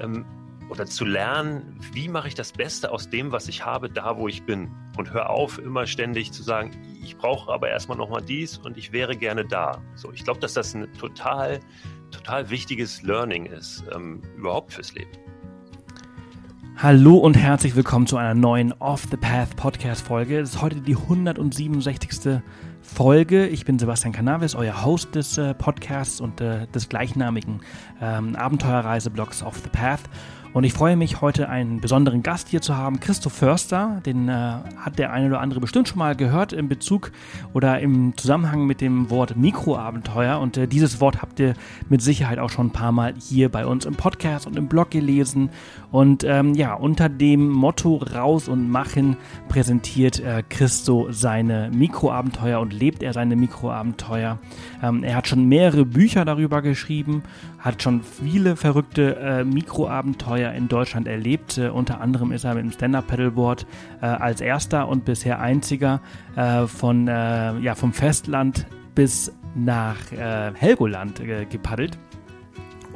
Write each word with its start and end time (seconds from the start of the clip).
ähm, 0.00 0.24
oder 0.68 0.86
zu 0.86 1.04
lernen, 1.04 1.78
wie 1.92 2.08
mache 2.08 2.28
ich 2.28 2.34
das 2.34 2.52
Beste 2.52 2.90
aus 2.90 3.08
dem, 3.08 3.30
was 3.30 3.48
ich 3.48 3.64
habe, 3.64 3.88
da 3.88 4.16
wo 4.16 4.28
ich 4.28 4.42
bin. 4.44 4.70
Und 4.96 5.12
hör 5.12 5.30
auf, 5.30 5.58
immer 5.58 5.86
ständig 5.86 6.32
zu 6.32 6.42
sagen, 6.42 6.70
ich 7.02 7.16
brauche 7.16 7.52
aber 7.52 7.68
erstmal 7.68 7.96
nochmal 7.98 8.22
dies 8.22 8.58
und 8.58 8.76
ich 8.76 8.92
wäre 8.92 9.16
gerne 9.16 9.44
da. 9.44 9.80
So, 9.94 10.12
ich 10.12 10.24
glaube, 10.24 10.40
dass 10.40 10.54
das 10.54 10.74
ein 10.74 10.92
total, 10.94 11.60
total 12.10 12.50
wichtiges 12.50 13.02
Learning 13.02 13.46
ist, 13.46 13.84
ähm, 13.94 14.22
überhaupt 14.36 14.72
fürs 14.72 14.92
Leben. 14.94 15.25
Hallo 16.78 17.16
und 17.16 17.38
herzlich 17.38 17.74
willkommen 17.74 18.06
zu 18.06 18.18
einer 18.18 18.34
neuen 18.34 18.74
Off 18.80 19.06
the 19.10 19.16
Path 19.16 19.56
Podcast 19.56 20.06
Folge. 20.06 20.40
Es 20.40 20.50
ist 20.50 20.60
heute 20.60 20.82
die 20.82 20.94
167. 20.94 22.42
Folge. 22.82 23.46
Ich 23.46 23.64
bin 23.64 23.78
Sebastian 23.78 24.12
Canavis, 24.12 24.54
euer 24.54 24.84
Host 24.84 25.14
des 25.14 25.38
äh, 25.38 25.54
Podcasts 25.54 26.20
und 26.20 26.42
äh, 26.42 26.66
des 26.66 26.90
gleichnamigen 26.90 27.60
ähm, 28.02 28.36
Abenteuerreiseblogs 28.36 29.42
Off 29.42 29.62
the 29.64 29.70
Path. 29.70 30.02
Und 30.56 30.64
ich 30.64 30.72
freue 30.72 30.96
mich, 30.96 31.20
heute 31.20 31.50
einen 31.50 31.82
besonderen 31.82 32.22
Gast 32.22 32.48
hier 32.48 32.62
zu 32.62 32.78
haben, 32.78 32.98
Christoph 32.98 33.34
Förster. 33.34 34.00
Den 34.06 34.30
äh, 34.30 34.32
hat 34.32 34.98
der 34.98 35.12
eine 35.12 35.26
oder 35.26 35.40
andere 35.40 35.60
bestimmt 35.60 35.86
schon 35.86 35.98
mal 35.98 36.16
gehört 36.16 36.54
in 36.54 36.66
Bezug 36.66 37.12
oder 37.52 37.78
im 37.80 38.16
Zusammenhang 38.16 38.66
mit 38.66 38.80
dem 38.80 39.10
Wort 39.10 39.36
Mikroabenteuer. 39.36 40.40
Und 40.40 40.56
äh, 40.56 40.66
dieses 40.66 40.98
Wort 40.98 41.20
habt 41.20 41.40
ihr 41.40 41.52
mit 41.90 42.00
Sicherheit 42.00 42.38
auch 42.38 42.48
schon 42.48 42.68
ein 42.68 42.72
paar 42.72 42.90
Mal 42.90 43.12
hier 43.18 43.50
bei 43.50 43.66
uns 43.66 43.84
im 43.84 43.96
Podcast 43.96 44.46
und 44.46 44.56
im 44.56 44.66
Blog 44.66 44.90
gelesen. 44.90 45.50
Und 45.90 46.24
ähm, 46.24 46.54
ja, 46.54 46.74
unter 46.74 47.08
dem 47.08 47.48
Motto 47.48 47.96
Raus 47.96 48.48
und 48.48 48.70
Machen 48.70 49.16
präsentiert 49.48 50.20
äh, 50.20 50.42
Christo 50.48 51.08
seine 51.10 51.70
Mikroabenteuer 51.74 52.60
und 52.60 52.72
lebt 52.72 53.02
er 53.02 53.12
seine 53.12 53.36
Mikroabenteuer. 53.36 54.38
Ähm, 54.82 55.02
er 55.02 55.16
hat 55.16 55.28
schon 55.28 55.46
mehrere 55.46 55.84
Bücher 55.84 56.24
darüber 56.24 56.62
geschrieben, 56.62 57.22
hat 57.58 57.82
schon 57.82 58.02
viele 58.02 58.56
verrückte 58.56 59.16
äh, 59.16 59.44
Mikroabenteuer 59.44 59.96
Abenteuer 60.06 60.52
in 60.52 60.68
Deutschland 60.68 61.08
erlebt. 61.08 61.58
Äh, 61.58 61.68
unter 61.68 62.00
anderem 62.00 62.32
ist 62.32 62.44
er 62.44 62.54
mit 62.54 62.64
dem 62.64 62.72
Stand-Up-Pedalboard 62.72 63.66
äh, 64.00 64.06
als 64.06 64.40
erster 64.40 64.88
und 64.88 65.04
bisher 65.04 65.40
einziger 65.40 66.00
äh, 66.36 66.66
von, 66.66 67.08
äh, 67.08 67.58
ja, 67.58 67.74
vom 67.74 67.92
Festland 67.92 68.66
bis 68.94 69.32
nach 69.54 69.96
Helgoland 70.54 71.22
gepaddelt. 71.50 71.98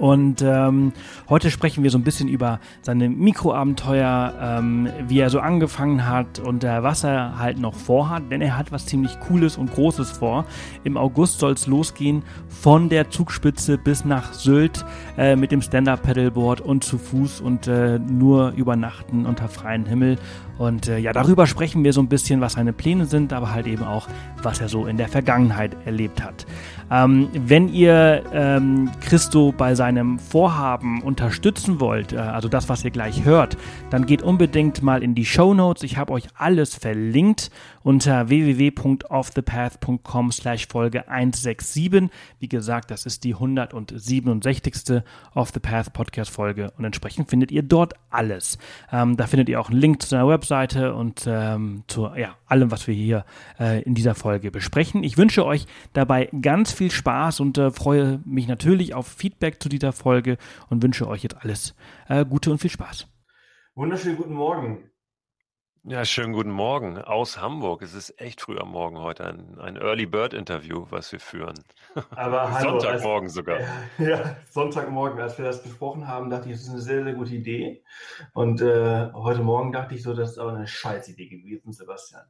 Und 0.01 0.41
ähm, 0.41 0.95
heute 1.29 1.51
sprechen 1.51 1.85
wir 1.85 1.91
so 1.91 1.99
ein 1.99 2.05
bisschen 2.05 2.27
über 2.27 2.59
seine 2.81 3.11
Mikroabenteuer, 3.11 4.33
ähm, 4.41 4.89
wie 5.09 5.21
er 5.21 5.29
so 5.29 5.41
angefangen 5.41 6.09
hat 6.09 6.39
und 6.39 6.65
äh, 6.65 6.83
was 6.83 7.05
er 7.05 7.39
halt 7.39 7.59
noch 7.59 7.75
vorhat, 7.75 8.23
denn 8.31 8.41
er 8.41 8.57
hat 8.57 8.73
was 8.73 8.87
ziemlich 8.87 9.21
Cooles 9.21 9.59
und 9.59 9.75
Großes 9.75 10.13
vor. 10.13 10.47
Im 10.85 10.97
August 10.97 11.39
soll 11.39 11.53
es 11.53 11.67
losgehen 11.67 12.23
von 12.49 12.89
der 12.89 13.11
Zugspitze 13.11 13.77
bis 13.77 14.07
nach 14.07 14.33
Sylt 14.33 14.87
äh, 15.19 15.37
mit 15.37 15.53
dem 15.53 15.61
Stand-Up-Pedalboard 15.61 16.63
und 16.63 16.83
zu 16.83 16.97
Fuß 16.97 17.43
und 17.43 17.67
äh, 17.67 17.99
nur 17.99 18.53
übernachten 18.53 19.27
unter 19.27 19.49
freiem 19.49 19.85
Himmel. 19.85 20.17
Und 20.57 20.89
äh, 20.89 20.99
ja, 20.99 21.13
darüber 21.13 21.47
sprechen 21.47 21.85
wir 21.85 21.93
so 21.95 22.03
ein 22.03 22.09
bisschen, 22.09 22.43
was 22.43 22.53
seine 22.53 22.75
Pläne 22.75 23.07
sind, 23.07 23.33
aber 23.33 23.53
halt 23.53 23.67
eben 23.67 23.83
auch, 23.83 24.09
was 24.43 24.61
er 24.61 24.69
so 24.69 24.87
in 24.87 24.99
der 24.99 25.09
Vergangenheit 25.09 25.75
erlebt 25.87 26.23
hat. 26.23 26.47
Ähm, 26.91 27.29
wenn 27.33 27.69
ihr 27.69 28.23
ähm, 28.33 28.91
Christo 29.01 29.55
bei 29.57 29.75
seinem 29.91 30.21
Vorhaben 30.21 31.03
unterstützen 31.03 31.81
wollt, 31.81 32.13
äh, 32.13 32.19
also 32.19 32.49
das, 32.49 32.69
was 32.69 32.85
ihr 32.85 32.93
gleich 32.93 33.25
hört, 33.25 33.57
dann 33.91 34.07
geht 34.07 34.23
unbedingt 34.23 34.83
mal 34.83 35.03
in 35.03 35.17
die 35.17 35.27
Show 35.27 35.53
Notes. 35.53 35.83
Ich 35.83 35.97
habe 35.97 36.13
euch 36.13 36.29
alles 36.37 36.77
verlinkt 36.77 37.51
unter 37.83 38.29
www.offthepath.com 38.29 40.31
slash 40.31 40.69
Folge 40.69 41.09
167. 41.09 42.09
Wie 42.39 42.49
gesagt, 42.49 42.93
das 42.93 43.05
ist 43.05 43.25
die 43.25 43.35
167. 43.35 45.03
Off 45.35 45.51
the 45.53 45.59
Path 45.59 45.93
Podcast 45.93 46.31
Folge 46.31 46.73
und 46.79 46.85
entsprechend 46.85 47.29
findet 47.29 47.51
ihr 47.51 47.63
dort 47.63 47.95
alles. 48.11 48.59
Ähm, 48.93 49.17
da 49.17 49.27
findet 49.27 49.49
ihr 49.49 49.61
auch 49.61 49.71
einen 49.71 49.81
Link 49.81 50.03
zu 50.03 50.11
seiner 50.11 50.29
Webseite 50.29 50.95
und 50.95 51.25
ähm, 51.27 51.83
zu 51.89 52.09
ja, 52.17 52.37
allem, 52.47 52.71
was 52.71 52.87
wir 52.87 52.95
hier 52.95 53.25
äh, 53.59 53.83
in 53.83 53.95
dieser 53.95 54.15
Folge 54.15 54.53
besprechen. 54.53 55.03
Ich 55.03 55.17
wünsche 55.17 55.45
euch 55.45 55.67
dabei 55.95 56.29
ganz 56.41 56.73
viel 56.73 56.93
Spaß 56.93 57.41
und 57.41 57.59
äh, 57.59 57.71
freue 57.71 58.21
mich 58.25 58.47
natürlich 58.47 58.95
auf 58.95 59.07
Feedback 59.07 59.63
zu 59.63 59.69
dieser 59.71 59.93
Folge 59.93 60.37
und 60.69 60.83
wünsche 60.83 61.09
euch 61.09 61.23
jetzt 61.23 61.37
alles 61.39 61.75
äh, 62.09 62.27
Gute 62.27 62.51
und 62.51 62.59
viel 62.59 62.71
Spaß. 62.71 63.07
Wunderschönen 63.75 64.19
guten 64.19 64.35
Morgen. 64.35 64.91
Ja, 65.85 66.05
schönen 66.05 66.35
guten 66.35 66.51
Morgen 66.51 66.99
aus 66.99 67.41
Hamburg. 67.41 67.81
Es 67.81 67.95
ist 67.95 68.21
echt 68.21 68.43
früh 68.43 68.59
am 68.59 68.71
Morgen 68.71 68.99
heute, 68.99 69.25
ein, 69.25 69.59
ein 69.59 69.77
Early 69.77 70.05
Bird 70.05 70.35
Interview, 70.35 70.85
was 70.91 71.11
wir 71.11 71.21
führen. 71.21 71.55
Aber 72.11 72.53
hallo, 72.53 72.79
Sonntagmorgen 72.79 73.29
als, 73.29 73.35
sogar. 73.35 73.61
Ja, 73.99 74.37
Sonntagmorgen, 74.51 75.19
als 75.19 75.39
wir 75.39 75.47
das 75.47 75.63
besprochen 75.63 76.07
haben, 76.07 76.29
dachte 76.29 76.51
ich, 76.51 76.57
das 76.57 76.65
ist 76.65 76.71
eine 76.71 76.81
sehr, 76.81 77.03
sehr 77.03 77.15
gute 77.15 77.35
Idee. 77.35 77.83
Und 78.35 78.61
äh, 78.61 79.11
heute 79.15 79.43
Morgen 79.43 79.73
dachte 79.73 79.95
ich 79.95 80.03
so, 80.03 80.13
das 80.13 80.33
ist 80.33 80.39
aber 80.39 80.53
eine 80.53 80.67
Scheißidee 80.67 81.29
gewesen, 81.29 81.73
Sebastian. 81.73 82.25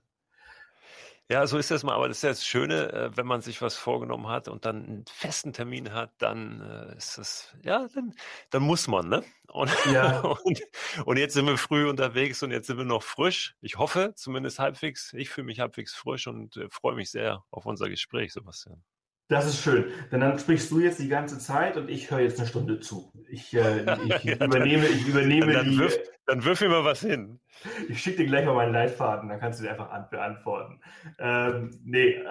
Ja, 1.31 1.47
so 1.47 1.59
ist 1.59 1.71
das 1.71 1.85
mal. 1.85 1.95
Aber 1.95 2.09
das 2.09 2.17
ist 2.17 2.23
ja 2.25 2.31
das 2.31 2.45
Schöne, 2.45 2.93
äh, 2.93 3.17
wenn 3.17 3.25
man 3.27 3.41
sich 3.41 3.63
was 3.63 3.77
vorgenommen 3.77 4.27
hat 4.27 4.49
und 4.49 4.65
dann 4.65 4.85
einen 4.85 5.05
festen 5.09 5.53
Termin 5.53 5.93
hat, 5.93 6.11
dann 6.19 6.61
äh, 6.61 6.97
ist 6.97 7.19
das, 7.19 7.57
ja, 7.63 7.87
dann, 7.95 8.15
dann 8.51 8.63
muss 8.63 8.89
man, 8.89 9.09
ne? 9.09 9.23
Und, 9.47 9.71
ja. 9.93 10.21
und, 10.45 10.61
und, 11.05 11.17
jetzt 11.19 11.35
sind 11.35 11.47
wir 11.47 11.57
früh 11.57 11.89
unterwegs 11.89 12.43
und 12.43 12.51
jetzt 12.51 12.67
sind 12.67 12.79
wir 12.79 12.85
noch 12.85 13.05
frisch. 13.05 13.55
Ich 13.61 13.79
hoffe 13.79 14.13
zumindest 14.17 14.59
halbwegs. 14.59 15.13
Ich 15.13 15.31
fühle 15.31 15.45
mich 15.45 15.61
halbwegs 15.61 15.95
frisch 15.95 16.27
und 16.27 16.57
äh, 16.57 16.69
freue 16.69 16.97
mich 16.97 17.13
sehr 17.13 17.45
auf 17.53 17.65
unser 17.65 17.89
Gespräch, 17.89 18.33
Sebastian. 18.33 18.83
Das 19.29 19.47
ist 19.47 19.63
schön. 19.63 19.85
Denn 20.11 20.19
dann 20.19 20.37
sprichst 20.37 20.69
du 20.73 20.81
jetzt 20.81 20.99
die 20.99 21.07
ganze 21.07 21.39
Zeit 21.39 21.77
und 21.77 21.89
ich 21.89 22.11
höre 22.11 22.19
jetzt 22.19 22.41
eine 22.41 22.49
Stunde 22.49 22.81
zu. 22.81 23.13
Ich, 23.29 23.55
äh, 23.55 23.83
ich 24.05 24.25
ja, 24.25 24.45
übernehme, 24.45 24.89
ich 24.89 25.07
übernehme 25.07 25.53
dann 25.53 25.71
die. 25.71 25.79
Wirf, 25.79 25.97
dann 26.31 26.45
wirf 26.45 26.61
mir 26.61 26.69
mal 26.69 26.85
was 26.85 27.01
hin. 27.01 27.41
Ich 27.89 28.01
schicke 28.03 28.19
dir 28.19 28.27
gleich 28.27 28.47
mal 28.47 28.55
meinen 28.55 28.73
Leitfaden, 28.73 29.29
dann 29.29 29.41
kannst 29.41 29.59
du 29.59 29.65
dir 29.65 29.71
einfach 29.71 30.09
beantworten. 30.11 30.81
Ähm, 31.19 31.81
nee, 31.83 32.13
äh, 32.13 32.25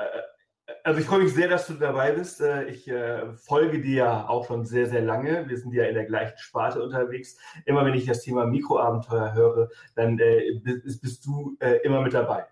also 0.83 1.01
ich 1.01 1.05
freue 1.05 1.23
mich 1.23 1.33
sehr, 1.33 1.49
dass 1.49 1.67
du 1.67 1.73
dabei 1.73 2.13
bist. 2.13 2.39
Äh, 2.39 2.65
ich 2.65 2.87
äh, 2.87 3.33
folge 3.33 3.81
dir 3.81 3.95
ja 3.95 4.27
auch 4.29 4.47
schon 4.47 4.65
sehr, 4.65 4.87
sehr 4.87 5.01
lange. 5.01 5.49
Wir 5.49 5.57
sind 5.57 5.73
ja 5.73 5.83
in 5.83 5.95
der 5.95 6.05
gleichen 6.05 6.37
Sparte 6.37 6.81
unterwegs. 6.81 7.37
Immer 7.65 7.85
wenn 7.85 7.93
ich 7.93 8.05
das 8.05 8.21
Thema 8.21 8.45
Mikroabenteuer 8.45 9.33
höre, 9.33 9.69
dann 9.95 10.17
äh, 10.19 10.59
bist, 10.63 11.01
bist, 11.01 11.25
du 11.25 11.57
äh, 11.59 11.79
immer 11.83 12.01
mit 12.01 12.13
dabei. 12.13 12.45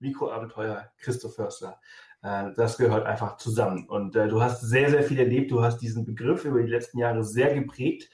Mikroabenteuer 0.00 0.90
Christoph 0.98 1.36
Förster. 1.36 1.78
Äh, 2.22 2.50
das 2.56 2.78
gehört 2.78 3.06
einfach 3.06 3.36
zusammen. 3.36 3.88
Und 3.88 4.16
äh, 4.16 4.26
du 4.26 4.42
hast 4.42 4.62
sehr, 4.62 4.90
sehr 4.90 5.04
viel 5.04 5.20
erlebt. 5.20 5.52
Du 5.52 5.62
hast 5.62 5.78
diesen 5.78 6.04
Begriff 6.04 6.44
über 6.44 6.60
die 6.60 6.70
letzten 6.70 6.98
Jahre 6.98 7.22
sehr 7.22 7.54
geprägt. 7.54 8.10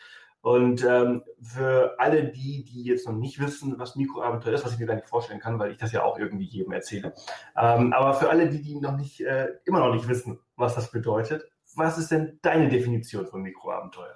Und 0.47 0.85
ähm, 0.85 1.25
für 1.43 1.99
alle 1.99 2.31
die, 2.31 2.63
die 2.63 2.85
jetzt 2.85 3.09
noch 3.09 3.17
nicht 3.17 3.41
wissen, 3.41 3.81
was 3.81 3.97
Mikroabenteuer 3.97 4.55
ist, 4.55 4.65
was 4.65 4.75
ich 4.75 4.79
mir 4.79 4.87
gar 4.87 4.95
nicht 4.95 5.09
vorstellen 5.09 5.41
kann, 5.41 5.59
weil 5.59 5.73
ich 5.73 5.77
das 5.77 5.91
ja 5.91 6.05
auch 6.05 6.21
irgendwie 6.21 6.45
jedem 6.45 6.71
erzähle. 6.71 7.15
Ähm, 7.57 7.93
aber 7.93 8.15
für 8.15 8.31
alle 8.31 8.49
die, 8.49 8.63
die 8.63 8.79
noch 8.79 8.97
nicht, 8.97 9.21
äh, 9.23 9.49
immer 9.65 9.81
noch 9.81 9.93
nicht 9.93 10.07
wissen, 10.07 10.39
was 10.55 10.77
das 10.77 10.93
bedeutet, 10.93 11.51
was 11.75 11.99
ist 11.99 12.13
denn 12.13 12.39
deine 12.43 12.69
Definition 12.69 13.27
von 13.27 13.43
Mikroabenteuer? 13.43 14.15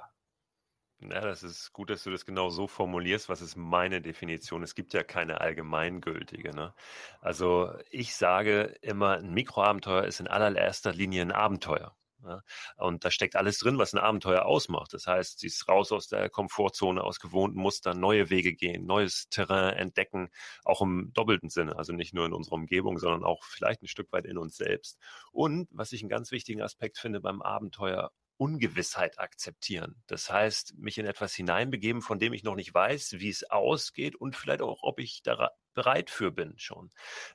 Ja, 1.00 1.20
das 1.20 1.42
ist 1.42 1.72
gut, 1.72 1.90
dass 1.90 2.04
du 2.04 2.10
das 2.12 2.24
genau 2.24 2.48
so 2.48 2.68
formulierst. 2.68 3.28
Was 3.28 3.42
ist 3.42 3.56
meine 3.56 4.00
Definition? 4.00 4.62
Es 4.62 4.76
gibt 4.76 4.92
ja 4.92 5.02
keine 5.02 5.40
allgemeingültige. 5.40 6.54
Ne? 6.54 6.74
Also 7.20 7.72
ich 7.90 8.14
sage 8.14 8.76
immer, 8.82 9.16
ein 9.16 9.34
Mikroabenteuer 9.34 10.04
ist 10.04 10.20
in 10.20 10.28
allererster 10.28 10.92
Linie 10.92 11.22
ein 11.22 11.32
Abenteuer. 11.32 11.96
Ja? 12.24 12.42
Und 12.76 13.04
da 13.04 13.10
steckt 13.10 13.36
alles 13.36 13.58
drin, 13.58 13.78
was 13.78 13.92
ein 13.92 13.98
Abenteuer 13.98 14.44
ausmacht. 14.44 14.92
Das 14.92 15.06
heißt, 15.06 15.40
sie 15.40 15.46
ist 15.46 15.68
raus 15.68 15.92
aus 15.92 16.08
der 16.08 16.28
Komfortzone, 16.30 17.02
aus 17.02 17.20
gewohnten 17.20 17.58
Mustern, 17.58 18.00
neue 18.00 18.30
Wege 18.30 18.54
gehen, 18.54 18.86
neues 18.86 19.28
Terrain 19.28 19.74
entdecken, 19.76 20.30
auch 20.64 20.82
im 20.82 21.12
doppelten 21.12 21.50
Sinne. 21.50 21.76
Also 21.76 21.92
nicht 21.92 22.14
nur 22.14 22.26
in 22.26 22.32
unserer 22.32 22.54
Umgebung, 22.54 22.98
sondern 22.98 23.24
auch 23.24 23.44
vielleicht 23.44 23.82
ein 23.82 23.88
Stück 23.88 24.12
weit 24.12 24.26
in 24.26 24.38
uns 24.38 24.56
selbst. 24.56 24.98
Und 25.32 25.68
was 25.70 25.92
ich 25.92 26.02
einen 26.02 26.10
ganz 26.10 26.30
wichtigen 26.30 26.62
Aspekt 26.62 26.98
finde 26.98 27.20
beim 27.20 27.42
Abenteuer, 27.42 28.10
Ungewissheit 28.40 29.18
akzeptieren. 29.18 30.02
Das 30.06 30.30
heißt, 30.30 30.78
mich 30.78 30.96
in 30.96 31.04
etwas 31.04 31.34
hineinbegeben, 31.34 32.00
von 32.00 32.18
dem 32.18 32.32
ich 32.32 32.42
noch 32.42 32.54
nicht 32.54 32.72
weiß, 32.72 33.16
wie 33.18 33.28
es 33.28 33.44
ausgeht 33.50 34.16
und 34.16 34.34
vielleicht 34.34 34.62
auch, 34.62 34.82
ob 34.82 34.98
ich 34.98 35.22
da 35.22 35.50
bereit 35.74 36.08
für 36.08 36.30
bin 36.30 36.58
schon. 36.58 36.90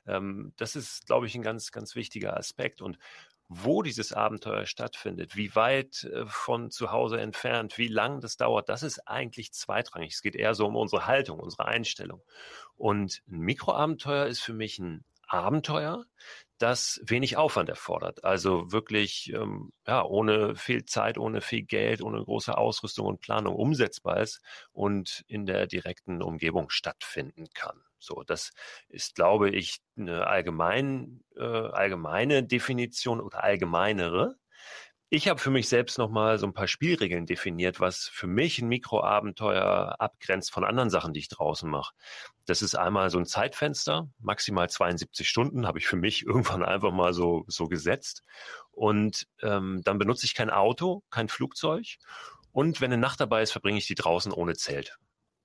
Ähm, 0.06 0.52
das 0.56 0.74
ist, 0.74 1.06
glaube 1.06 1.26
ich, 1.28 1.36
ein 1.36 1.42
ganz, 1.42 1.70
ganz 1.70 1.94
wichtiger 1.94 2.36
Aspekt. 2.36 2.82
Und 2.82 2.98
wo 3.48 3.82
dieses 3.82 4.12
Abenteuer 4.12 4.66
stattfindet, 4.66 5.36
wie 5.36 5.54
weit 5.54 6.04
äh, 6.04 6.26
von 6.26 6.70
zu 6.70 6.90
Hause 6.90 7.20
entfernt, 7.20 7.78
wie 7.78 7.88
lang 7.88 8.20
das 8.20 8.36
dauert, 8.36 8.68
das 8.68 8.82
ist 8.82 9.06
eigentlich 9.08 9.52
zweitrangig. 9.52 10.14
Es 10.14 10.22
geht 10.22 10.34
eher 10.36 10.54
so 10.54 10.66
um 10.66 10.76
unsere 10.76 11.06
Haltung, 11.06 11.38
unsere 11.38 11.66
Einstellung. 11.66 12.22
Und 12.76 13.22
ein 13.28 13.38
Mikroabenteuer 13.38 14.26
ist 14.26 14.40
für 14.40 14.52
mich 14.52 14.78
ein 14.78 15.04
Abenteuer, 15.28 16.04
das 16.58 17.00
wenig 17.04 17.36
Aufwand 17.36 17.68
erfordert. 17.68 18.24
Also 18.24 18.72
wirklich 18.72 19.32
ähm, 19.32 19.72
ja, 19.86 20.04
ohne 20.04 20.56
viel 20.56 20.84
Zeit, 20.84 21.18
ohne 21.18 21.40
viel 21.40 21.62
Geld, 21.62 22.02
ohne 22.02 22.22
große 22.24 22.56
Ausrüstung 22.56 23.06
und 23.06 23.20
Planung 23.20 23.56
umsetzbar 23.56 24.20
ist 24.20 24.40
und 24.72 25.24
in 25.26 25.46
der 25.46 25.66
direkten 25.66 26.22
Umgebung 26.22 26.70
stattfinden 26.70 27.48
kann. 27.54 27.82
So, 27.98 28.22
das 28.26 28.52
ist, 28.88 29.14
glaube 29.14 29.50
ich, 29.50 29.78
eine 29.96 30.26
allgemein, 30.26 31.24
äh, 31.36 31.42
allgemeine 31.42 32.42
Definition 32.44 33.20
oder 33.20 33.42
allgemeinere. 33.44 34.36
Ich 35.08 35.28
habe 35.28 35.38
für 35.38 35.50
mich 35.50 35.68
selbst 35.68 35.98
nochmal 35.98 36.36
so 36.38 36.46
ein 36.46 36.52
paar 36.52 36.66
Spielregeln 36.66 37.26
definiert, 37.26 37.78
was 37.78 38.08
für 38.12 38.26
mich 38.26 38.58
ein 38.60 38.66
Mikroabenteuer 38.66 39.94
abgrenzt 40.00 40.52
von 40.52 40.64
anderen 40.64 40.90
Sachen, 40.90 41.12
die 41.14 41.20
ich 41.20 41.28
draußen 41.28 41.70
mache. 41.70 41.94
Das 42.44 42.60
ist 42.60 42.74
einmal 42.74 43.08
so 43.10 43.18
ein 43.18 43.24
Zeitfenster, 43.24 44.08
maximal 44.18 44.68
72 44.68 45.28
Stunden, 45.28 45.66
habe 45.66 45.78
ich 45.78 45.86
für 45.86 45.96
mich 45.96 46.26
irgendwann 46.26 46.64
einfach 46.64 46.90
mal 46.92 47.12
so, 47.12 47.44
so 47.46 47.68
gesetzt. 47.68 48.24
Und 48.72 49.26
ähm, 49.42 49.80
dann 49.84 49.98
benutze 49.98 50.26
ich 50.26 50.34
kein 50.34 50.50
Auto, 50.50 51.04
kein 51.10 51.28
Flugzeug. 51.28 51.86
Und 52.50 52.80
wenn 52.80 52.92
eine 52.92 53.00
Nacht 53.00 53.20
dabei 53.20 53.42
ist, 53.42 53.52
verbringe 53.52 53.78
ich 53.78 53.86
die 53.86 53.94
draußen 53.94 54.32
ohne 54.32 54.54
Zelt 54.54 54.98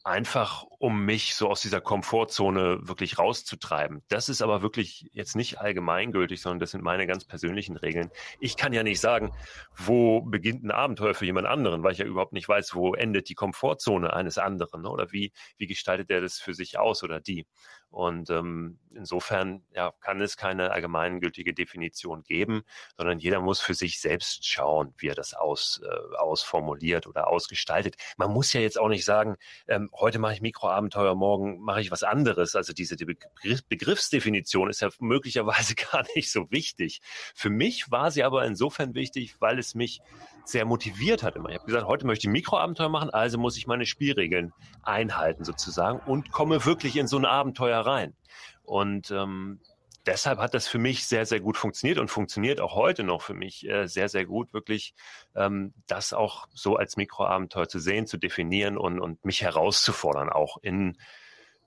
einfach 0.04 0.64
um 0.80 1.06
mich 1.06 1.36
so 1.36 1.50
aus 1.50 1.62
dieser 1.62 1.82
Komfortzone 1.82 2.80
wirklich 2.88 3.20
rauszutreiben. 3.20 4.04
Das 4.10 4.30
ist 4.30 4.42
aber 4.42 4.62
wirklich 4.62 5.10
jetzt 5.12 5.36
nicht 5.36 5.60
allgemeingültig, 5.60 6.42
sondern 6.42 6.60
das 6.60 6.72
sind 6.72 6.84
meine 6.84 7.08
ganz 7.08 7.26
persönlichen 7.26 7.78
Regeln. 7.78 8.10
Ich 8.40 8.58
kann 8.58 8.74
ja 8.74 8.84
nicht 8.84 9.00
sagen, 9.00 9.32
wo 9.76 10.22
beginnt 10.22 10.64
ein 10.64 10.72
Abenteuer 10.72 11.14
für 11.14 11.26
jemand 11.26 11.48
anderen, 11.48 11.84
weil 11.84 11.94
ich 11.94 12.00
ja 12.00 12.06
überhaupt 12.06 12.34
nicht 12.34 12.50
weiß, 12.50 12.74
wo 12.74 12.94
endet 12.94 13.30
die 13.30 13.36
Komfortzone 13.36 14.14
eines 14.14 14.38
anderen 14.38 14.82
ne? 14.82 14.90
oder 14.90 15.12
wie, 15.12 15.32
wie 15.58 15.68
gestaltet 15.68 16.10
der 16.10 16.22
das 16.22 16.40
für 16.40 16.54
sich 16.54 16.80
aus 16.80 17.04
oder 17.04 17.20
die. 17.20 17.46
Und 17.92 18.30
ähm, 18.30 18.80
insofern 18.96 19.64
ja, 19.76 19.92
kann 20.00 20.22
es 20.22 20.38
keine 20.38 20.72
allgemeingültige 20.72 21.54
Definition 21.54 22.24
geben, 22.24 22.64
sondern 22.96 23.20
jeder 23.20 23.42
muss 23.42 23.60
für 23.60 23.74
sich 23.74 24.00
selbst 24.00 24.48
schauen, 24.48 24.94
wie 24.98 25.10
er 25.10 25.16
das 25.16 25.34
aus, 25.34 25.82
äh, 25.84 26.16
ausformuliert 26.16 27.06
oder 27.06 27.28
ausgestaltet. 27.28 27.96
Man 28.16 28.32
muss 28.32 28.54
ja 28.54 28.62
jetzt 28.62 28.80
auch 28.80 28.88
nicht 28.88 29.04
sagen, 29.04 29.36
ähm, 29.68 29.90
heute 29.94 30.20
mache 30.20 30.34
ich 30.34 30.42
Mikroabenteuer, 30.42 31.16
morgen 31.16 31.60
mache 31.60 31.82
ich 31.82 31.92
was 31.92 32.04
anderes. 32.04 32.56
Also 32.56 32.72
diese 32.72 32.96
die 32.96 33.06
Begriff, 33.06 33.62
Begriffsdefinition 33.68 34.70
ist 34.70 34.82
ja 34.82 34.90
möglicherweise 35.00 35.76
gar 35.92 36.06
nicht 36.16 36.32
so 36.32 36.50
wichtig. 36.50 37.02
Für 37.36 37.50
mich 37.50 37.92
war 37.92 38.10
sie 38.10 38.24
aber 38.24 38.46
insofern 38.46 38.96
wichtig, 38.96 39.36
weil 39.40 39.60
es 39.60 39.76
mich 39.76 40.00
sehr 40.46 40.66
motiviert 40.66 41.24
hat 41.24 41.36
immer. 41.36 41.50
Ich 41.50 41.56
habe 41.56 41.66
gesagt, 41.66 41.86
heute 41.86 42.06
möchte 42.06 42.28
ich 42.28 42.32
Mikroabenteuer 42.32 42.90
machen, 42.90 43.10
also 43.10 43.38
muss 43.38 43.58
ich 43.58 43.68
meine 43.68 43.86
Spielregeln 43.86 44.54
einhalten 44.82 45.44
sozusagen 45.44 46.00
und 46.00 46.32
komme 46.32 46.66
wirklich 46.66 46.96
in 46.98 47.08
so 47.08 47.18
ein 47.18 47.26
Abenteuer 47.26 47.81
rein. 47.82 48.16
Und 48.64 49.12
ähm, 49.12 49.60
deshalb 50.06 50.40
hat 50.40 50.54
das 50.54 50.68
für 50.68 50.80
mich 50.80 51.08
sehr, 51.08 51.26
sehr 51.26 51.40
gut 51.40 51.58
funktioniert 51.58 52.00
und 52.00 52.10
funktioniert 52.10 52.62
auch 52.62 52.76
heute 52.76 53.04
noch 53.04 53.22
für 53.22 53.34
mich 53.34 53.68
äh, 53.68 53.88
sehr, 53.88 54.10
sehr 54.10 54.26
gut, 54.26 54.54
wirklich 54.54 54.94
ähm, 55.36 55.74
das 55.88 56.14
auch 56.14 56.48
so 56.54 56.76
als 56.76 56.98
Mikroabenteuer 56.98 57.68
zu 57.68 57.80
sehen, 57.80 58.08
zu 58.08 58.18
definieren 58.18 58.78
und, 58.78 59.00
und 59.00 59.24
mich 59.26 59.42
herauszufordern, 59.42 60.30
auch 60.30 60.58
in 60.62 60.98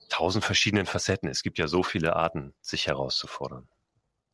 tausend 0.08 0.44
verschiedenen 0.44 0.86
Facetten. 0.86 1.28
Es 1.28 1.42
gibt 1.42 1.58
ja 1.58 1.68
so 1.68 1.82
viele 1.82 2.16
Arten, 2.16 2.54
sich 2.60 2.86
herauszufordern. 2.86 3.68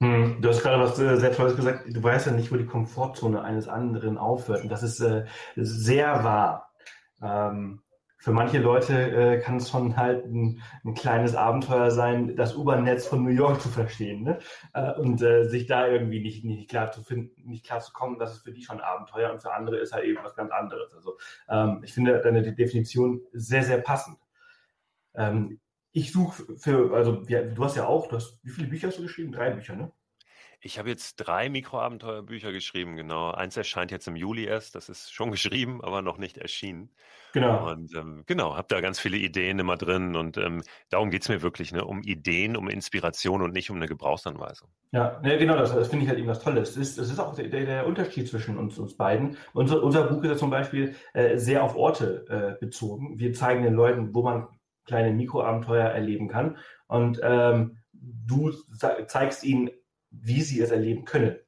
Hm, 0.02 0.40
du 0.40 0.48
hast 0.48 0.62
gerade 0.62 0.82
was 0.82 0.98
äh, 0.98 1.16
sehr 1.18 1.32
Tolles 1.32 1.56
gesagt. 1.56 1.84
Du 1.86 2.02
weißt 2.02 2.26
ja 2.26 2.32
nicht, 2.32 2.50
wo 2.50 2.56
die 2.56 2.66
Komfortzone 2.66 3.42
eines 3.42 3.68
anderen 3.68 4.16
aufhört. 4.16 4.62
Und 4.62 4.70
das 4.70 4.82
ist 4.82 5.00
äh, 5.00 5.26
sehr 5.56 6.24
wahr. 6.24 6.72
Ähm, 7.22 7.82
für 8.20 8.32
manche 8.32 8.58
Leute 8.58 8.94
äh, 8.94 9.40
kann 9.40 9.56
es 9.56 9.70
schon 9.70 9.96
halt 9.96 10.26
ein, 10.26 10.62
ein, 10.84 10.94
kleines 10.94 11.34
Abenteuer 11.34 11.90
sein, 11.90 12.36
das 12.36 12.54
U-Bahn-Netz 12.54 13.06
von 13.06 13.24
New 13.24 13.30
York 13.30 13.62
zu 13.62 13.70
verstehen 13.70 14.22
ne? 14.22 14.38
äh, 14.74 14.92
und 14.92 15.22
äh, 15.22 15.48
sich 15.48 15.66
da 15.66 15.88
irgendwie 15.88 16.20
nicht, 16.20 16.44
nicht 16.44 16.68
klar 16.68 16.92
zu 16.92 17.02
finden, 17.02 17.48
nicht 17.48 17.64
klar 17.64 17.80
zu 17.80 17.92
kommen, 17.92 18.18
das 18.18 18.34
ist 18.34 18.44
für 18.44 18.52
die 18.52 18.62
schon 18.62 18.80
Abenteuer 18.80 19.32
und 19.32 19.40
für 19.40 19.54
andere 19.54 19.78
ist 19.78 19.94
halt 19.94 20.04
eben 20.04 20.22
was 20.22 20.36
ganz 20.36 20.52
anderes. 20.52 20.92
Also 20.92 21.16
ähm, 21.48 21.80
ich 21.82 21.94
finde 21.94 22.20
deine 22.20 22.54
Definition 22.54 23.22
sehr, 23.32 23.62
sehr 23.62 23.78
passend. 23.78 24.18
Ähm, 25.14 25.58
ich 25.92 26.12
suche 26.12 26.56
für, 26.58 26.94
also 26.94 27.24
ja, 27.26 27.42
du 27.42 27.64
hast 27.64 27.76
ja 27.76 27.86
auch, 27.86 28.06
du 28.08 28.16
hast, 28.16 28.38
wie 28.42 28.50
viele 28.50 28.68
Bücher 28.68 28.88
hast 28.88 28.98
du 28.98 29.02
geschrieben? 29.02 29.32
Drei 29.32 29.50
Bücher, 29.50 29.76
ne? 29.76 29.92
Ich 30.62 30.78
habe 30.78 30.90
jetzt 30.90 31.16
drei 31.16 31.48
Mikroabenteuerbücher 31.48 32.52
geschrieben, 32.52 32.96
genau. 32.96 33.30
Eins 33.30 33.56
erscheint 33.56 33.90
jetzt 33.90 34.06
im 34.08 34.16
Juli 34.16 34.44
erst, 34.44 34.74
das 34.74 34.88
ist 34.88 35.12
schon 35.12 35.30
geschrieben, 35.32 35.82
aber 35.82 36.02
noch 36.02 36.18
nicht 36.18 36.38
erschienen. 36.38 36.90
Genau. 37.32 37.70
Und 37.70 37.94
ähm, 37.94 38.24
genau, 38.26 38.56
habe 38.56 38.66
da 38.68 38.80
ganz 38.80 38.98
viele 38.98 39.16
Ideen 39.16 39.58
immer 39.58 39.76
drin 39.76 40.16
und 40.16 40.36
ähm, 40.36 40.62
darum 40.90 41.10
geht's 41.10 41.28
mir 41.28 41.42
wirklich, 41.42 41.72
ne, 41.72 41.84
um 41.84 42.02
Ideen, 42.02 42.56
um 42.56 42.68
Inspiration 42.68 43.40
und 43.40 43.52
nicht 43.52 43.70
um 43.70 43.76
eine 43.76 43.86
Gebrauchsanweisung. 43.86 44.68
Ja, 44.92 45.20
ne, 45.22 45.38
genau, 45.38 45.56
das, 45.56 45.72
das 45.72 45.88
finde 45.88 46.04
ich 46.04 46.08
halt 46.08 46.18
eben 46.18 46.28
was 46.28 46.40
Tolles. 46.40 46.70
Es 46.70 46.76
ist, 46.76 46.98
es 46.98 47.10
ist 47.10 47.20
auch 47.20 47.34
der, 47.34 47.48
der 47.48 47.86
Unterschied 47.86 48.28
zwischen 48.28 48.58
uns, 48.58 48.78
uns 48.78 48.96
beiden. 48.96 49.36
Unser, 49.52 49.82
unser 49.82 50.04
Buch 50.04 50.22
ist 50.24 50.30
ja 50.30 50.36
zum 50.36 50.50
Beispiel 50.50 50.94
äh, 51.14 51.38
sehr 51.38 51.62
auf 51.62 51.76
Orte 51.76 52.26
äh, 52.28 52.60
bezogen. 52.60 53.18
Wir 53.18 53.32
zeigen 53.32 53.62
den 53.62 53.74
Leuten, 53.74 54.14
wo 54.14 54.22
man 54.22 54.48
kleine 54.84 55.12
Mikroabenteuer 55.12 55.88
erleben 55.88 56.28
kann. 56.28 56.58
Und 56.88 57.20
ähm, 57.22 57.78
du 57.92 58.50
zeigst 59.06 59.44
ihnen 59.44 59.70
wie 60.10 60.42
sie 60.42 60.60
es 60.60 60.70
erleben 60.70 61.04
können. 61.04 61.38